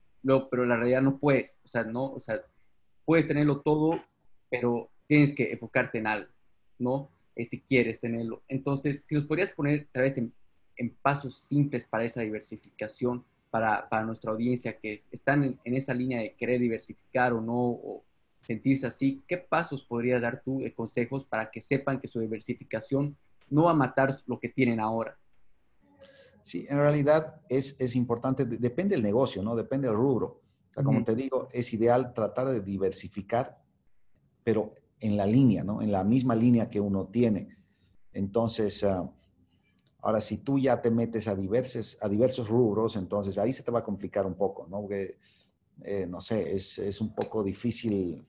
pero 0.49 0.65
la 0.65 0.77
realidad 0.77 1.01
no 1.01 1.17
puedes, 1.17 1.59
o 1.63 1.67
sea, 1.67 1.83
no, 1.83 2.11
o 2.11 2.19
sea, 2.19 2.41
puedes 3.05 3.27
tenerlo 3.27 3.61
todo, 3.61 4.01
pero 4.49 4.89
tienes 5.05 5.33
que 5.33 5.51
enfocarte 5.51 5.97
en 5.97 6.07
algo, 6.07 6.31
¿no? 6.79 7.09
Eh, 7.35 7.45
si 7.45 7.61
quieres 7.61 7.99
tenerlo. 7.99 8.43
Entonces, 8.47 9.05
si 9.05 9.15
nos 9.15 9.25
podrías 9.25 9.51
poner 9.51 9.87
tal 9.91 10.03
vez 10.03 10.17
en, 10.17 10.33
pasos 11.03 11.37
simples 11.37 11.85
para 11.85 12.05
esa 12.05 12.21
diversificación, 12.21 13.23
para, 13.51 13.87
para 13.87 14.03
nuestra 14.03 14.31
audiencia 14.31 14.79
que 14.79 14.99
están 15.11 15.59
en, 15.63 15.75
esa 15.75 15.93
línea 15.93 16.21
de 16.21 16.33
querer 16.33 16.59
diversificar 16.59 17.33
o 17.33 17.41
no, 17.41 17.53
o 17.53 18.03
sentirse 18.41 18.87
así, 18.87 19.21
¿qué 19.27 19.37
pasos 19.37 19.83
podrías 19.83 20.23
dar 20.23 20.41
tú 20.43 20.63
consejos 20.75 21.23
para 21.23 21.51
que 21.51 21.61
sepan 21.61 21.99
que 21.99 22.07
su 22.07 22.19
diversificación 22.19 23.15
no 23.49 23.65
va 23.65 23.71
a 23.71 23.75
matar 23.75 24.15
lo 24.25 24.39
que 24.39 24.49
tienen 24.49 24.79
ahora? 24.79 25.19
Sí, 26.41 26.65
en 26.67 26.77
realidad 26.77 27.41
es, 27.47 27.75
es 27.79 27.95
importante, 27.95 28.45
depende 28.45 28.95
del 28.95 29.03
negocio, 29.03 29.43
¿no? 29.43 29.55
Depende 29.55 29.87
del 29.87 29.97
rubro 29.97 30.41
como 30.73 31.03
te 31.03 31.15
digo, 31.15 31.49
es 31.51 31.73
ideal 31.73 32.13
tratar 32.13 32.49
de 32.49 32.61
diversificar, 32.61 33.61
pero 34.43 34.73
en 34.99 35.17
la 35.17 35.25
línea, 35.25 35.63
¿no? 35.63 35.81
En 35.81 35.91
la 35.91 36.03
misma 36.03 36.35
línea 36.35 36.69
que 36.69 36.79
uno 36.79 37.07
tiene. 37.07 37.49
Entonces, 38.13 38.83
ah, 38.83 39.09
ahora 40.01 40.21
si 40.21 40.37
tú 40.37 40.59
ya 40.59 40.81
te 40.81 40.91
metes 40.91 41.27
a 41.27 41.35
diversos, 41.35 41.97
a 42.01 42.07
diversos 42.07 42.47
rubros, 42.47 42.95
entonces 42.95 43.37
ahí 43.37 43.51
se 43.51 43.63
te 43.63 43.71
va 43.71 43.79
a 43.79 43.83
complicar 43.83 44.25
un 44.25 44.35
poco, 44.35 44.67
¿no? 44.67 44.81
Porque, 44.81 45.17
eh, 45.83 46.07
no 46.07 46.21
sé, 46.21 46.55
es, 46.55 47.01
un 47.01 47.13
poco 47.13 47.43
difícil 47.43 48.25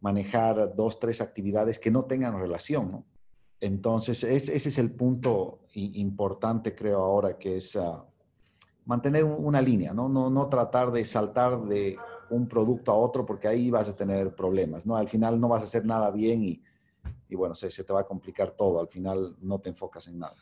manejar 0.00 0.74
dos, 0.74 0.98
tres 0.98 1.20
actividades 1.20 1.78
que 1.78 1.90
no 1.90 2.04
tengan 2.04 2.38
relación, 2.38 2.90
¿no? 2.90 3.06
Entonces, 3.60 4.24
ese 4.24 4.54
es 4.54 4.78
el 4.78 4.90
punto 4.90 5.60
importante, 5.74 6.74
creo, 6.74 7.02
ahora, 7.02 7.38
que 7.38 7.56
es... 7.56 7.76
Ah, 7.76 8.06
mantener 8.90 9.22
una 9.22 9.62
línea, 9.62 9.94
¿no? 9.94 10.08
¿no? 10.08 10.28
No 10.30 10.48
tratar 10.48 10.90
de 10.90 11.04
saltar 11.04 11.62
de 11.62 11.96
un 12.28 12.48
producto 12.48 12.90
a 12.90 12.96
otro 12.96 13.24
porque 13.24 13.46
ahí 13.46 13.70
vas 13.70 13.88
a 13.88 13.94
tener 13.94 14.34
problemas, 14.34 14.84
¿no? 14.84 14.96
Al 14.96 15.08
final 15.08 15.40
no 15.40 15.48
vas 15.48 15.62
a 15.62 15.66
hacer 15.66 15.86
nada 15.86 16.10
bien 16.10 16.42
y, 16.42 16.60
y 17.28 17.36
bueno, 17.36 17.54
se, 17.54 17.70
se, 17.70 17.84
te 17.84 17.92
va 17.92 18.00
a 18.00 18.06
complicar 18.06 18.50
todo, 18.50 18.80
al 18.80 18.88
final 18.88 19.36
no 19.42 19.60
te 19.60 19.68
enfocas 19.68 20.08
en 20.08 20.18
nada. 20.18 20.34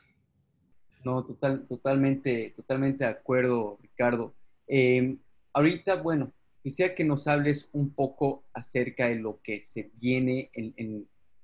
No, 1.05 1.23
total, 1.27 1.67
totalmente, 1.67 2.55
totalmente 2.57 3.05
de 3.05 3.11
acuerdo, 3.11 3.77
Ricardo. 3.83 4.35
Em, 4.67 5.19
ahorita, 5.53 5.97
bueno, 5.97 6.33
quisiera 6.63 6.95
que 6.95 7.05
nos 7.05 7.29
hables 7.29 7.69
un 7.73 7.91
poco 7.91 8.45
acerca 8.55 9.11
de 9.11 9.17
lo 9.17 9.43
que 9.43 9.61
se 9.61 9.91
viene 10.01 10.51
en, 10.55 10.73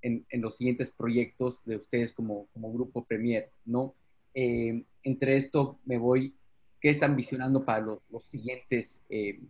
en, 0.00 0.24
en, 0.30 0.40
los 0.40 0.56
siguientes 0.56 0.90
proyectos 0.90 1.62
de 1.66 1.76
ustedes 1.76 2.12
como, 2.14 2.46
como 2.54 2.72
Grupo 2.72 3.04
Premier, 3.04 3.50
¿no? 3.66 3.94
Em, 4.32 4.86
entre 5.02 5.36
esto 5.36 5.78
me 5.84 5.98
voy 5.98 6.34
qué 6.84 6.90
están 6.90 7.16
visionando 7.16 7.64
para 7.64 7.80
los, 7.80 8.24
siguientes 8.24 9.02
eh, 9.08 9.40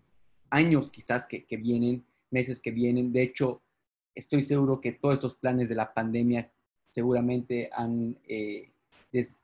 años 0.50 0.88
quizás 0.88 1.26
que, 1.26 1.44
vienen, 1.56 2.06
meses 2.30 2.60
que 2.60 2.70
vienen. 2.70 3.12
De 3.12 3.22
hecho, 3.22 3.60
estoy 4.14 4.40
seguro 4.40 4.80
que 4.80 4.92
todos 4.92 5.14
estos 5.14 5.34
planes 5.34 5.68
de 5.68 5.74
la 5.74 5.92
pandemia 5.92 6.52
seguramente 6.88 7.70
han 7.72 8.16
eh, 8.28 8.70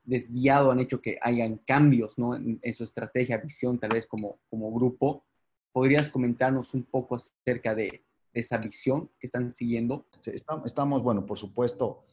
desviado, 0.05 0.71
han 0.71 0.79
hecho 0.79 1.01
que 1.01 1.19
hayan 1.21 1.57
cambios 1.57 2.15
en, 2.17 2.73
su 2.73 2.85
estrategia, 2.85 3.39
visión, 3.39 3.77
tal 3.77 3.89
vez 3.89 4.07
como, 4.07 4.39
como 4.49 4.71
grupo. 4.71 5.25
¿Podrías 5.73 6.07
comentarnos 6.07 6.73
un 6.73 6.83
poco 6.83 7.17
acerca 7.17 7.75
de, 7.75 8.05
esa 8.33 8.57
visión 8.57 9.09
que 9.19 9.27
están 9.27 9.51
siguiendo? 9.51 10.05
Estamos, 10.23 11.03
bueno, 11.03 11.25
por 11.25 11.37
supuesto, 11.37 12.05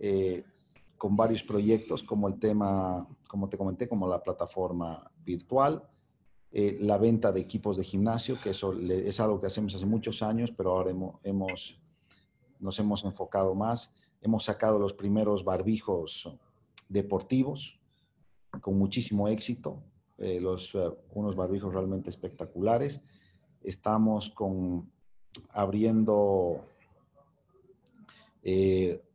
eh, 0.00 0.42
con 1.00 1.16
varios 1.16 1.42
proyectos, 1.42 2.02
como 2.02 2.28
el 2.28 2.38
tema, 2.38 3.08
como 3.26 3.48
te 3.48 3.56
comenté, 3.56 3.88
como 3.88 4.06
la 4.06 4.22
plataforma 4.22 5.10
virtual, 5.24 5.82
eh, 6.52 6.76
la 6.78 6.98
venta 6.98 7.32
de 7.32 7.40
equipos 7.40 7.78
de 7.78 7.84
gimnasio, 7.84 8.36
que 8.38 8.50
eso 8.50 8.74
es 8.74 9.18
algo 9.18 9.40
que 9.40 9.46
hacemos 9.46 9.74
hace 9.74 9.86
muchos 9.86 10.22
años, 10.22 10.52
pero 10.54 10.72
ahora 10.72 10.90
hemos, 11.22 11.80
nos 12.58 12.78
hemos 12.78 13.02
enfocado 13.06 13.54
más. 13.54 13.94
Hemos 14.20 14.44
sacado 14.44 14.78
los 14.78 14.92
primeros 14.92 15.42
barbijos 15.42 16.36
deportivos 16.86 17.80
con 18.60 18.78
muchísimo 18.78 19.26
éxito, 19.26 19.82
eh, 20.18 20.38
los, 20.38 20.74
eh, 20.74 20.80
unos 21.14 21.34
barbijos 21.34 21.72
realmente 21.72 22.10
espectaculares. 22.10 23.00
Estamos 23.62 24.28
con, 24.28 24.92
abriendo 25.48 26.62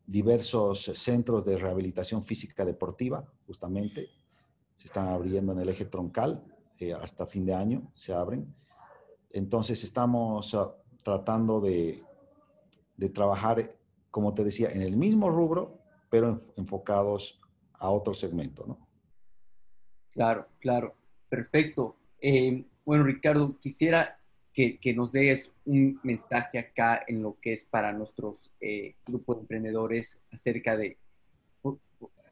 diversos 0.06 0.84
centros 0.94 1.46
de 1.46 1.58
rehabilitación 1.58 2.24
física 2.24 2.66
deportiva, 2.66 3.26
justamente. 3.46 4.10
Se 4.76 4.88
están 4.88 5.08
abriendo 5.08 5.54
en 5.54 5.60
el 5.60 5.70
eje 5.70 5.86
troncal, 5.86 6.44
eh, 6.80 6.94
hasta 6.94 7.26
fin 7.26 7.46
de 7.46 7.54
año 7.54 7.92
se 7.96 8.14
abren. 8.14 8.54
Entonces 9.32 9.84
estamos 9.84 10.54
ah, 10.54 10.76
tratando 11.04 11.62
de, 11.62 12.04
de, 12.98 13.10
trabajar, 13.10 13.78
como 14.12 14.34
te 14.34 14.44
decía, 14.44 14.70
en 14.72 14.82
el 14.82 14.98
mismo 14.98 15.30
rubro, 15.30 15.80
pero 16.10 16.42
enfocados 16.58 17.40
a 17.74 17.90
otro 17.90 18.14
segmento, 18.14 18.66
¿no? 18.68 18.88
Claro, 20.12 20.48
claro. 20.60 20.96
Perfecto. 21.30 21.98
Eh, 22.22 22.66
bueno, 22.86 23.04
Ricardo, 23.04 23.58
quisiera 23.60 24.20
que, 24.56 24.94
nos 24.94 25.12
des 25.12 25.52
un 25.66 26.00
mensaje 26.02 26.58
acá 26.58 27.04
en 27.06 27.22
lo 27.22 27.38
que 27.42 27.52
es 27.52 27.66
para 27.66 27.92
nuestros 27.92 28.52
eh, 28.62 28.96
grupos 29.06 29.36
de 29.36 29.42
emprendedores 29.42 30.22
acerca 30.32 30.78
de, 30.78 30.98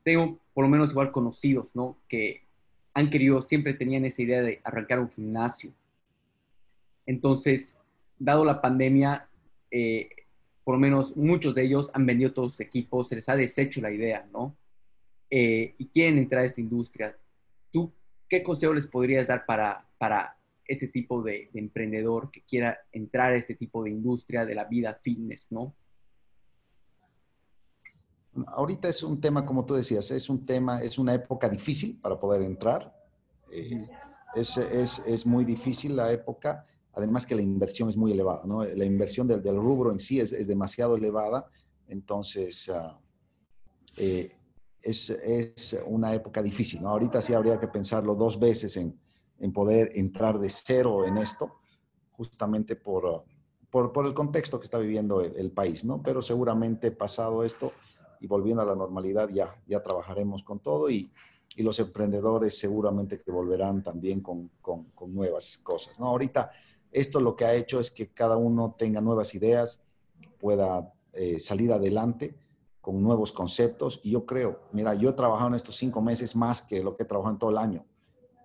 tengo 0.03 0.39
por 0.53 0.63
lo 0.63 0.69
menos 0.69 0.91
igual 0.91 1.11
conocidos, 1.11 1.71
¿no? 1.73 1.97
Que 2.07 2.43
han 2.93 3.09
querido, 3.09 3.41
siempre 3.41 3.73
tenían 3.73 4.05
esa 4.05 4.21
idea 4.21 4.41
de 4.41 4.61
arrancar 4.63 4.99
un 4.99 5.09
gimnasio. 5.09 5.73
Entonces, 7.05 7.77
dado 8.17 8.45
la 8.45 8.61
pandemia, 8.61 9.27
eh, 9.69 10.09
por 10.63 10.75
lo 10.75 10.79
menos 10.79 11.17
muchos 11.17 11.53
de 11.55 11.63
ellos 11.63 11.91
han 11.93 12.05
vendido 12.05 12.33
todos 12.33 12.53
sus 12.53 12.61
equipos, 12.61 13.09
se 13.09 13.15
les 13.15 13.27
ha 13.27 13.35
deshecho 13.35 13.81
la 13.81 13.91
idea, 13.91 14.27
¿no? 14.31 14.55
Eh, 15.29 15.75
y 15.77 15.87
quieren 15.87 16.17
entrar 16.17 16.43
a 16.43 16.45
esta 16.45 16.61
industria. 16.61 17.17
¿Tú 17.71 17.91
qué 18.29 18.43
consejo 18.43 18.73
les 18.73 18.87
podrías 18.87 19.27
dar 19.27 19.45
para, 19.45 19.85
para 19.97 20.37
ese 20.65 20.87
tipo 20.87 21.21
de, 21.21 21.49
emprendedor 21.53 22.31
que 22.31 22.43
quiera 22.43 22.77
entrar 22.91 23.33
a 23.33 23.37
este 23.37 23.55
tipo 23.55 23.83
de 23.83 23.91
industria 23.91 24.45
de 24.45 24.55
la 24.55 24.65
vida 24.65 24.99
fitness, 25.01 25.51
¿no? 25.51 25.75
Ahorita 28.47 28.87
es 28.87 29.03
un 29.03 29.21
tema, 29.21 29.45
como 29.45 29.65
tú 29.65 29.75
decías, 29.75 30.09
es 30.09 30.29
un 30.29 30.45
tema, 30.45 30.81
es 30.81 30.97
una 30.97 31.13
época 31.13 31.47
difícil 31.49 31.99
para 31.99 32.19
poder 32.19 32.41
entrar. 32.41 32.91
Eh, 33.51 33.87
es, 34.35 34.57
es, 34.57 34.99
es, 35.05 35.25
muy 35.25 35.45
difícil 35.45 35.95
la 35.95 36.11
época, 36.11 36.65
además 36.93 37.25
que 37.27 37.35
la 37.35 37.43
inversión 37.43 37.89
es 37.89 37.97
muy 37.97 38.11
elevada, 38.11 38.45
¿no? 38.45 38.63
La 38.63 38.85
inversión 38.85 39.27
del, 39.27 39.43
del 39.43 39.57
rubro 39.57 39.91
en 39.91 39.99
sí 39.99 40.19
es, 40.19 40.31
es 40.31 40.47
demasiado 40.47 40.95
elevada, 40.95 41.47
entonces 41.87 42.67
uh, 42.69 42.97
eh, 43.97 44.35
es, 44.81 45.11
es, 45.11 45.79
una 45.85 46.15
época 46.15 46.41
difícil, 46.41 46.81
¿no? 46.81 46.89
Ahorita 46.89 47.21
sí 47.21 47.33
habría 47.33 47.59
que 47.59 47.67
pensarlo 47.67 48.15
dos 48.15 48.39
veces 48.39 48.75
en, 48.77 48.97
en 49.43 49.51
poder 49.51 49.91
entrar 49.95 50.39
de 50.39 50.49
cero 50.49 51.05
en 51.05 51.17
esto, 51.17 51.51
justamente 52.13 52.77
por, 52.77 53.25
por, 53.69 53.91
por, 53.91 54.05
el 54.05 54.13
contexto 54.13 54.57
que 54.57 54.63
está 54.63 54.77
viviendo 54.77 55.19
el, 55.19 55.51
país, 55.51 55.83
¿no? 55.83 56.01
Pero 56.01 56.21
seguramente 56.21 56.91
pasado 56.91 57.43
esto 57.43 57.73
y 58.21 58.27
volviendo 58.27 58.61
a 58.61 58.65
la 58.65 58.73
normalidad 58.73 59.27
ya, 59.27 59.53
ya 59.67 59.83
trabajaremos 59.83 60.43
con 60.43 60.59
todo 60.59 60.89
y, 60.89 61.11
y 61.57 61.63
los 61.63 61.77
emprendedores 61.79 62.57
seguramente 62.57 63.19
que 63.19 63.31
volverán 63.31 63.83
también 63.83 64.21
con, 64.21 64.49
con, 64.61 64.85
con, 64.95 65.13
nuevas 65.13 65.57
cosas, 65.57 65.99
¿no? 65.99 66.07
Ahorita 66.07 66.49
esto 66.93 67.19
lo 67.19 67.35
que 67.35 67.43
ha 67.43 67.53
hecho 67.53 67.81
es 67.81 67.91
que 67.91 68.13
cada 68.13 68.37
uno 68.37 68.77
tenga 68.79 69.01
nuevas 69.01 69.35
ideas, 69.35 69.81
pueda 70.39 70.93
eh, 71.11 71.41
salir 71.41 71.73
adelante 71.73 72.33
con 72.79 73.03
nuevos 73.03 73.33
conceptos 73.33 73.99
y 74.03 74.11
yo 74.11 74.25
creo, 74.25 74.61
mira, 74.71 74.93
yo 74.93 75.09
he 75.09 75.13
trabajado 75.13 75.49
en 75.49 75.55
estos 75.55 75.75
cinco 75.75 76.01
meses 76.01 76.33
más 76.33 76.61
que 76.61 76.81
lo 76.81 76.95
que 76.95 77.03
he 77.03 77.05
trabajado 77.05 77.33
en 77.33 77.39
todo 77.39 77.49
el 77.49 77.57
año, 77.57 77.85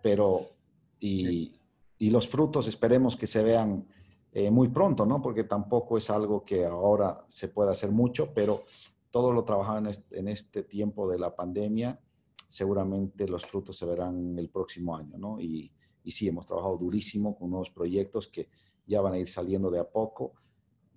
pero 0.03 0.57
y, 1.01 1.53
y 1.99 2.11
los 2.11 2.28
frutos 2.28 2.68
esperemos 2.68 3.16
que 3.16 3.26
se 3.26 3.42
vean 3.42 3.86
eh, 4.32 4.51
muy 4.51 4.68
pronto, 4.68 5.07
¿no? 5.07 5.22
Porque 5.22 5.44
tampoco 5.44 5.96
es 5.96 6.11
algo 6.11 6.44
que 6.44 6.64
ahora 6.64 7.24
se 7.28 7.49
pueda 7.49 7.72
hacer 7.72 7.90
mucho, 7.90 8.32
pero 8.34 8.62
todo 9.11 9.32
lo 9.32 9.44
trabajado 9.44 9.78
en 9.78 9.86
este, 9.86 10.18
en 10.18 10.28
este 10.28 10.62
tiempo 10.62 11.09
de 11.09 11.18
la 11.18 11.34
pandemia, 11.34 11.99
seguramente 12.46 13.26
los 13.26 13.44
frutos 13.44 13.76
se 13.76 13.86
verán 13.86 14.38
el 14.38 14.51
próximo 14.51 14.96
año, 14.96 15.18
¿no? 15.18 15.40
Y, 15.40 15.72
y 16.05 16.11
sí, 16.11 16.28
hemos 16.28 16.46
trabajado 16.46 16.76
durísimo 16.76 17.36
con 17.36 17.51
nuevos 17.51 17.70
proyectos 17.70 18.28
que 18.28 18.49
ya 18.86 19.01
van 19.01 19.14
a 19.14 19.18
ir 19.18 19.28
saliendo 19.28 19.70
de 19.70 19.80
a 19.80 19.88
poco 19.88 20.34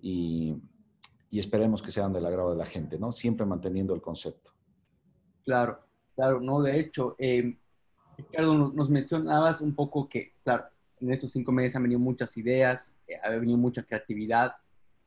y, 0.01 0.55
y 1.29 1.39
esperemos 1.39 1.81
que 1.81 1.91
sean 1.91 2.13
del 2.13 2.25
agrado 2.25 2.51
de 2.51 2.57
la 2.57 2.65
gente, 2.65 2.99
¿no? 2.99 3.11
Siempre 3.11 3.45
manteniendo 3.45 3.93
el 3.93 4.01
concepto. 4.01 4.51
Claro, 5.43 5.79
claro, 6.15 6.39
no, 6.39 6.61
de 6.61 6.79
hecho, 6.79 7.15
eh, 7.17 7.57
Ricardo, 8.29 8.71
nos 8.73 8.89
mencionabas 8.89 9.61
un 9.61 9.73
poco 9.73 10.07
que, 10.07 10.33
claro, 10.43 10.65
en 11.01 11.11
estos 11.11 11.31
cinco 11.31 11.51
meses 11.51 11.75
han 11.75 11.83
venido 11.83 11.99
muchas 11.99 12.37
ideas, 12.37 12.93
eh, 13.07 13.15
ha 13.23 13.29
venido 13.29 13.57
mucha 13.57 13.83
creatividad, 13.83 14.55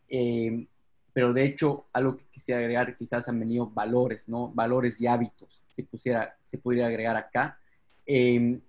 eh, 0.08 0.66
pero 1.12 1.32
de 1.32 1.44
hecho, 1.44 1.86
algo 1.92 2.16
que 2.16 2.24
quisiera 2.26 2.60
agregar, 2.60 2.96
quizás 2.96 3.28
han 3.28 3.38
venido 3.38 3.70
valores, 3.70 4.28
¿no? 4.28 4.50
Valores 4.52 5.00
y 5.00 5.06
hábitos, 5.06 5.64
si, 5.70 5.84
pusiera, 5.84 6.36
se 6.42 6.58
pudiera 6.58 6.88
agregar 6.88 7.16
acá. 7.16 7.58
Eh, 8.04 8.60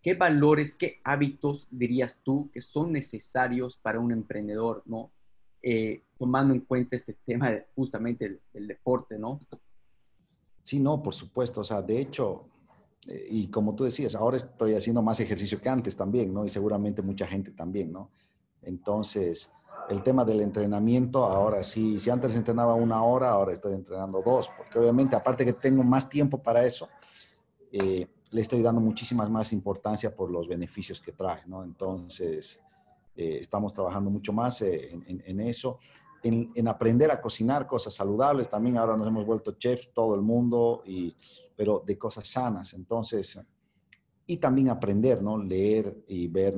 ¿Qué 0.00 0.14
valores, 0.14 0.74
qué 0.74 1.00
hábitos 1.04 1.66
dirías 1.70 2.18
tú 2.22 2.50
que 2.52 2.60
son 2.60 2.92
necesarios 2.92 3.76
para 3.78 4.00
un 4.00 4.12
emprendedor, 4.12 4.82
¿no? 4.84 5.10
Tomando 6.18 6.52
en 6.52 6.60
cuenta 6.60 6.94
este 6.94 7.14
tema 7.24 7.50
de, 7.50 7.66
justamente 7.74 8.26
el, 8.26 8.40
el 8.52 8.68
deporte, 8.68 9.18
¿no? 9.18 9.38
Sí, 10.62 10.78
no, 10.78 11.02
por 11.02 11.14
supuesto. 11.14 11.62
O 11.62 11.64
sea, 11.64 11.80
de 11.80 12.00
hecho, 12.00 12.46
y 13.06 13.48
como 13.48 13.74
tú 13.74 13.84
decías, 13.84 14.14
ahora 14.14 14.36
estoy 14.36 14.74
haciendo 14.74 15.02
más 15.02 15.20
ejercicio 15.20 15.60
que 15.60 15.68
antes 15.68 15.96
también, 15.96 16.32
¿no? 16.32 16.44
Y 16.44 16.48
seguramente 16.48 17.02
mucha 17.02 17.26
gente 17.26 17.50
también, 17.52 17.92
¿no? 17.92 18.10
Entonces, 18.62 19.50
el 19.88 20.02
tema 20.02 20.24
del 20.24 20.40
entrenamiento, 20.40 21.24
ahora 21.24 21.62
sí, 21.62 21.98
si 21.98 22.10
antes 22.10 22.34
entrenaba 22.34 22.74
una 22.74 23.02
hora, 23.02 23.30
ahora 23.30 23.52
estoy 23.52 23.74
entrenando 23.74 24.22
dos, 24.22 24.50
porque 24.56 24.78
obviamente, 24.78 25.16
aparte 25.16 25.44
que 25.44 25.52
tengo 25.52 25.82
más 25.82 26.08
tiempo 26.08 26.42
para 26.42 26.64
eso, 26.64 26.88
eh, 27.70 28.06
le 28.30 28.40
estoy 28.40 28.62
dando 28.62 28.80
muchísimas 28.80 29.30
más 29.30 29.52
importancia 29.52 30.14
por 30.14 30.30
los 30.30 30.48
beneficios 30.48 31.00
que 31.00 31.12
trae, 31.12 31.46
¿no? 31.46 31.62
Entonces, 31.62 32.60
eh, 33.16 33.38
estamos 33.40 33.72
trabajando 33.72 34.10
mucho 34.10 34.32
más 34.32 34.60
eh, 34.62 34.90
en, 35.06 35.40
eso. 35.40 35.78
En, 36.24 36.50
en, 36.54 36.68
aprender 36.68 37.10
a 37.10 37.20
cocinar 37.20 37.66
cosas 37.66 37.94
saludables, 37.94 38.48
también 38.48 38.78
ahora 38.78 38.96
nos 38.96 39.06
hemos 39.06 39.24
vuelto 39.24 39.52
chefs, 39.52 39.92
todo 39.92 40.14
el 40.14 40.22
mundo, 40.22 40.82
y 40.86 41.14
pero 41.54 41.82
de 41.86 41.96
cosas 41.96 42.26
sanas. 42.26 42.74
Entonces, 42.74 43.38
y 44.26 44.38
también 44.38 44.70
aprender, 44.70 45.22
¿no? 45.22 45.38
Leer 45.38 46.02
y 46.08 46.28
ver, 46.28 46.56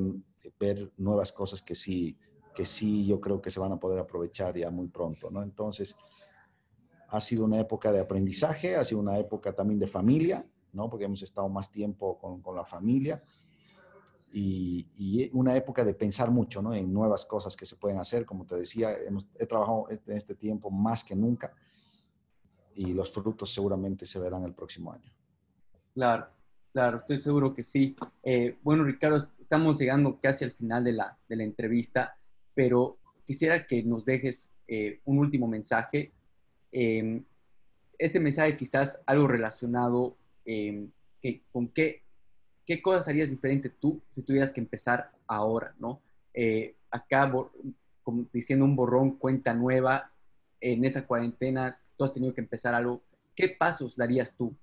ver 0.59 0.93
nuevas 0.97 1.33
cosas 1.33 1.62
que 1.62 1.75
sí, 1.75 2.17
que 2.55 2.64
sí 2.64 3.07
yo 3.07 3.21
creo 3.21 3.41
que 3.41 3.51
se 3.51 3.61
van 3.61 3.73
a 3.73 3.81
poder 3.81 3.99
aprovechar 3.99 4.57
ya 4.57 4.71
muy 4.71 4.89
pronto, 4.89 5.31
¿no? 5.31 5.43
Entonces, 5.43 5.97
ha 7.09 7.21
sido 7.21 7.45
una 7.45 7.61
época 7.61 7.93
de 7.93 8.01
aprendizaje, 8.01 8.77
ha 8.77 8.85
sido 8.85 9.01
una 9.01 9.19
época 9.19 9.53
también 9.53 9.81
de 9.81 9.87
familia, 9.87 10.47
¿no? 10.73 10.89
Porque 10.89 11.05
hemos 11.05 11.23
estado 11.23 11.49
más 11.49 11.71
tiempo 11.71 12.19
con, 12.19 12.41
con 12.41 12.57
la 12.57 12.64
familia 12.64 13.23
y, 14.39 14.87
y, 14.99 15.30
una 15.32 15.57
época 15.57 15.82
de 15.82 15.95
pensar 15.95 16.30
mucho, 16.30 16.61
¿no? 16.61 16.74
En 16.74 16.93
nuevas 16.93 17.24
cosas 17.24 17.57
que 17.57 17.64
se 17.64 17.76
pueden 17.76 17.99
hacer. 17.99 18.26
Como 18.26 18.45
te 18.45 18.57
decía, 18.57 18.93
hemos, 18.95 19.26
he 19.39 19.47
trabajado 19.47 19.89
este, 19.89 20.14
este 20.14 20.34
tiempo 20.34 20.70
más 20.70 21.03
que 21.03 21.16
nunca 21.16 21.55
y 22.74 22.93
los 22.93 23.11
frutos 23.11 23.55
seguramente 23.55 24.05
se 24.05 24.18
verán 24.18 24.45
el 24.45 24.53
próximo 24.53 24.93
año. 24.93 25.11
Claro, 25.95 26.26
claro, 26.70 26.99
estoy 26.99 27.18
seguro 27.18 27.55
que 27.55 27.62
sí. 27.62 27.97
Eh, 28.22 28.59
bueno, 28.62 28.84
Ricardo, 28.84 29.26
estamos 29.41 29.78
llegando 29.78 30.20
casi 30.20 30.45
al 30.45 30.53
final 30.53 30.84
de 30.84 30.93
la, 30.93 31.18
de 31.26 31.37
la 31.37 31.43
entrevista, 31.43 32.18
pero 32.53 32.99
quisiera 33.24 33.66
que 33.66 33.82
nos 33.84 34.05
dejes 34.05 34.51
eh, 34.68 35.01
un 35.07 35.18
último 35.18 35.49
mensaje. 35.49 36.12
Eh, 36.72 37.22
este 37.99 38.20
mensaje 38.20 38.55
quizás 38.55 39.01
algo 39.07 39.28
relacionado 39.28 40.18
eh, 40.45 40.91
que, 41.22 41.43
con 41.51 41.68
qué, 41.68 42.03
qué 42.67 42.83
cosas 42.83 43.09
harías 43.09 43.31
diferente 43.31 43.71
tú 43.71 44.03
si 44.12 44.23
tuvieras 44.23 44.53
que 44.53 44.61
empezar 44.61 45.12
ahora, 45.27 45.75
¿no? 45.79 46.01
Eh, 46.35 46.75
acá, 46.91 47.33
como 48.03 48.27
diciendo 48.33 48.64
un 48.64 48.77
borrón, 48.77 49.12
cuenta 49.12 49.55
nueva, 49.55 50.12
en 50.61 50.85
esta 50.85 51.07
cuarentena, 51.07 51.81
tú 51.97 52.05
has 52.05 52.12
tenido 52.12 52.35
que 52.35 52.41
empezar 52.41 52.75
algo, 52.75 53.03
¿qué 53.35 53.49
pasos 53.49 53.97
darías 53.97 54.35
tú? 54.37 54.55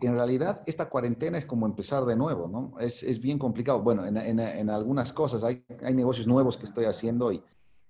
En 0.00 0.14
realidad, 0.14 0.62
esta 0.66 0.90
cuarentena 0.90 1.38
es 1.38 1.46
como 1.46 1.66
empezar 1.66 2.04
de 2.04 2.14
nuevo, 2.14 2.46
¿no? 2.46 2.78
Es, 2.78 3.02
es 3.02 3.20
bien 3.20 3.38
complicado. 3.38 3.80
Bueno, 3.80 4.06
en, 4.06 4.18
en, 4.18 4.38
en, 4.38 4.70
algunas 4.70 5.12
cosas 5.12 5.42
hay, 5.42 5.64
hay 5.82 5.94
negocios 5.94 6.26
nuevos 6.26 6.58
que 6.58 6.66
estoy 6.66 6.84
haciendo 6.84 7.32
y, 7.32 7.42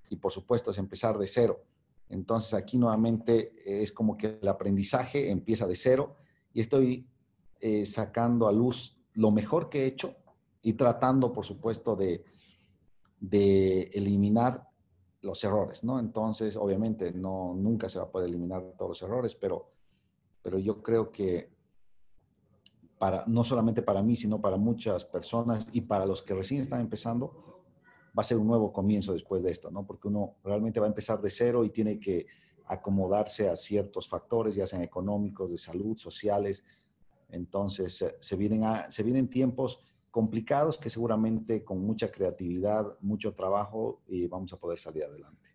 y, 0.09 0.17
por 0.17 0.31
supuesto, 0.31 0.71
es 0.71 0.79
empezar 0.79 1.19
de 1.19 1.27
cero. 1.27 1.61
Entonces, 2.09 2.55
aquí 2.55 2.79
nuevamente 2.79 3.53
es 3.83 3.93
como 3.93 4.17
que 4.17 4.39
el 4.41 4.49
aprendizaje 4.49 5.31
empieza 5.31 5.67
de 5.67 5.75
cero 5.75 6.17
y 6.59 6.61
estoy 6.61 7.07
eh, 7.61 7.87
sacando 7.87 8.49
a 8.49 8.53
luz 8.53 8.99
lo 9.15 9.31
mejor 9.31 9.69
que 9.69 9.85
he 9.85 9.87
hecho 9.87 10.17
y 10.61 10.73
tratando, 10.73 11.33
por 11.33 11.45
supuesto, 11.45 11.95
de, 11.95 12.25
de 13.21 13.83
eliminar 13.95 14.69
los 15.23 15.45
errores, 15.45 15.85
¿no? 15.85 16.01
Entonces, 16.01 16.57
obviamente, 16.57 17.13
no, 17.13 17.55
nunca 17.55 17.89
se 17.89 18.01
va 18.01 18.07
a 18.07 18.11
poder 18.11 18.31
eliminar 18.31 18.75
todos 18.77 18.89
los 18.89 19.03
errores, 19.03 19.37
pero, 19.37 19.71
pero 20.43 20.59
yo 20.59 20.83
creo 20.83 21.13
que 21.13 21.49
para, 22.99 23.23
no 23.29 23.45
solamente 23.45 23.83
para 23.83 24.03
mí, 24.03 24.17
sino 24.17 24.41
para 24.41 24.57
muchas 24.57 25.05
personas 25.05 25.65
y 25.71 25.83
para 25.83 26.07
los 26.07 26.23
que 26.23 26.35
recién 26.35 26.61
están 26.61 26.81
empezando, 26.81 27.63
va 28.19 28.23
a 28.23 28.25
ser 28.25 28.37
un 28.37 28.49
nuevo 28.49 28.73
comienzo 28.73 29.13
después 29.13 29.45
de 29.45 29.53
esto, 29.53 29.71
¿no? 29.71 29.87
Porque 29.87 30.09
uno 30.09 30.39
realmente 30.43 30.81
va 30.81 30.87
a 30.87 30.89
empezar 30.89 31.21
de 31.21 31.31
cero 31.31 31.65
y 31.65 31.71
tiene 31.71 32.01
que 32.01 32.27
acomodarse 32.69 33.49
a 33.49 33.57
ciertos 33.57 34.09
factores, 34.09 34.55
ya 34.55 34.67
sean 34.67 34.83
económicos, 34.83 35.51
de 35.51 35.59
salud, 35.59 35.97
sociales. 35.97 36.65
Entonces, 37.31 38.05
se 38.19 38.37
vienen, 38.37 38.63
se 38.91 39.03
vienen 39.03 39.29
tiempos 39.29 39.81
complicados 40.11 40.79
que 40.79 40.91
seguramente 40.91 41.65
con 41.65 41.81
mucha 41.81 42.11
creatividad, 42.11 42.97
mucho 43.01 43.35
trabajo, 43.35 44.03
vamos 44.29 44.53
a 44.53 44.59
poder 44.59 44.79
salir 44.79 45.05
adelante. 45.05 45.49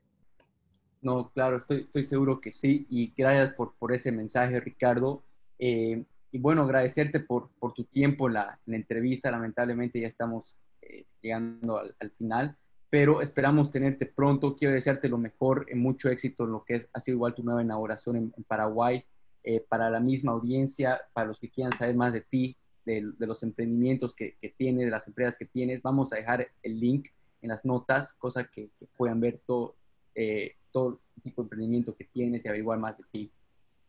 No, 1.04 1.32
claro, 1.32 1.58
estoy, 1.58 1.82
estoy 1.82 2.04
seguro 2.04 2.40
que 2.40 2.50
sí. 2.50 2.88
Y 2.90 3.14
gracias 3.16 3.54
por, 3.56 3.76
por 3.76 3.92
ese 3.92 4.12
mensaje, 4.12 4.60
Ricardo. 4.62 5.22
Eh, 5.60 6.06
y 6.32 6.40
bueno, 6.40 6.64
agradecerte 6.64 7.20
por, 7.20 7.50
por 7.60 7.74
tu 7.74 7.84
tiempo 7.84 8.30
la, 8.30 8.60
en 8.66 8.72
la, 8.72 8.78
entrevista. 8.78 9.30
Lamentablemente 9.30 10.00
ya 10.00 10.08
estamos 10.08 10.58
eh, 10.82 11.06
llegando 11.22 11.78
al, 11.78 12.12
final, 12.18 12.58
pero 12.94 13.22
esperamos 13.22 13.72
tenerte 13.72 14.06
pronto. 14.06 14.56
Quiero 14.56 14.76
desearte 14.76 15.10
lo 15.10 15.18
mejor, 15.18 15.66
en 15.68 15.80
mucho 15.80 16.10
éxito 16.10 16.44
en 16.44 16.52
lo 16.52 16.64
que 16.64 16.76
es, 16.76 16.88
ha 16.94 17.00
sido 17.00 17.16
igual 17.16 17.34
tu 17.34 17.42
nueva 17.42 17.64
inauguración 17.64 18.18
en, 18.18 18.34
en 18.38 18.44
Paraguay. 18.44 19.04
Eh, 19.44 19.66
para 19.68 19.90
la 19.90 20.00
misma 20.00 20.34
audiencia, 20.34 21.02
para 21.12 21.26
los 21.26 21.40
que 21.40 21.50
quieran 21.50 21.76
saber 21.76 21.96
más 21.96 22.14
de 22.14 22.22
ti, 22.22 22.56
de, 22.86 23.12
de 23.18 23.26
los 23.26 23.42
emprendimientos 23.42 24.14
que, 24.14 24.38
que, 24.38 24.50
tienes, 24.50 24.86
de 24.86 24.92
las 24.92 25.08
empresas 25.08 25.36
que 25.36 25.46
tienes. 25.46 25.82
Vamos 25.82 26.14
a 26.14 26.18
dejar 26.18 26.48
el 26.62 26.80
link 26.80 27.08
en 27.42 27.50
las 27.50 27.66
notas, 27.66 28.14
cosa 28.14 28.44
que, 28.44 28.70
que 28.78 28.86
puedan 28.96 29.20
ver 29.20 29.42
todo, 29.44 29.76
eh, 30.14 30.58
todo 30.70 31.02
tipo 31.24 31.42
de 31.42 31.46
emprendimiento 31.48 31.96
que 31.96 32.04
tienes 32.04 32.46
y 32.46 32.48
averiguar 32.48 32.78
más 32.78 33.00
de 33.00 33.06
ti. 33.12 33.32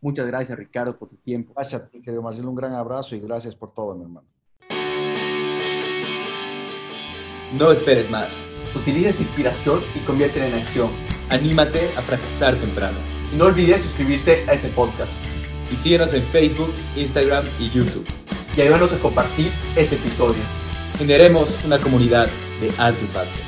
Muchas 0.00 0.26
gracias, 0.26 0.58
Ricardo, 0.58 0.98
por 0.98 1.10
tu 1.10 1.16
tiempo. 1.16 1.52
Gracias 1.52 1.82
a 1.82 1.90
ti, 1.90 2.00
querido 2.00 2.22
Marcelo. 2.22 2.48
Un 2.48 2.56
gran 2.56 2.72
abrazo 2.72 3.14
y 3.14 3.20
gracias 3.20 3.54
por 3.54 3.74
todo, 3.74 3.94
mi 3.94 4.04
hermano. 4.04 4.33
No 7.56 7.72
esperes 7.72 8.10
más. 8.10 8.42
Utiliza 8.74 9.10
esta 9.10 9.22
inspiración 9.22 9.82
y 9.94 10.00
conviértela 10.00 10.48
en 10.48 10.54
acción. 10.54 10.90
Anímate 11.30 11.88
a 11.96 12.02
fracasar 12.02 12.56
temprano. 12.56 12.98
Y 13.32 13.36
no 13.36 13.46
olvides 13.46 13.82
suscribirte 13.82 14.44
a 14.48 14.52
este 14.52 14.68
podcast. 14.68 15.12
Y 15.70 15.76
síguenos 15.76 16.12
en 16.14 16.22
Facebook, 16.22 16.74
Instagram 16.96 17.46
y 17.58 17.70
YouTube 17.70 18.06
y 18.56 18.60
ayúdanos 18.60 18.92
a 18.92 18.98
compartir 18.98 19.50
este 19.76 19.96
episodio. 19.96 20.42
Generemos 20.98 21.58
una 21.64 21.78
comunidad 21.78 22.28
de 22.60 22.72
alto 22.78 23.00
impacto. 23.02 23.43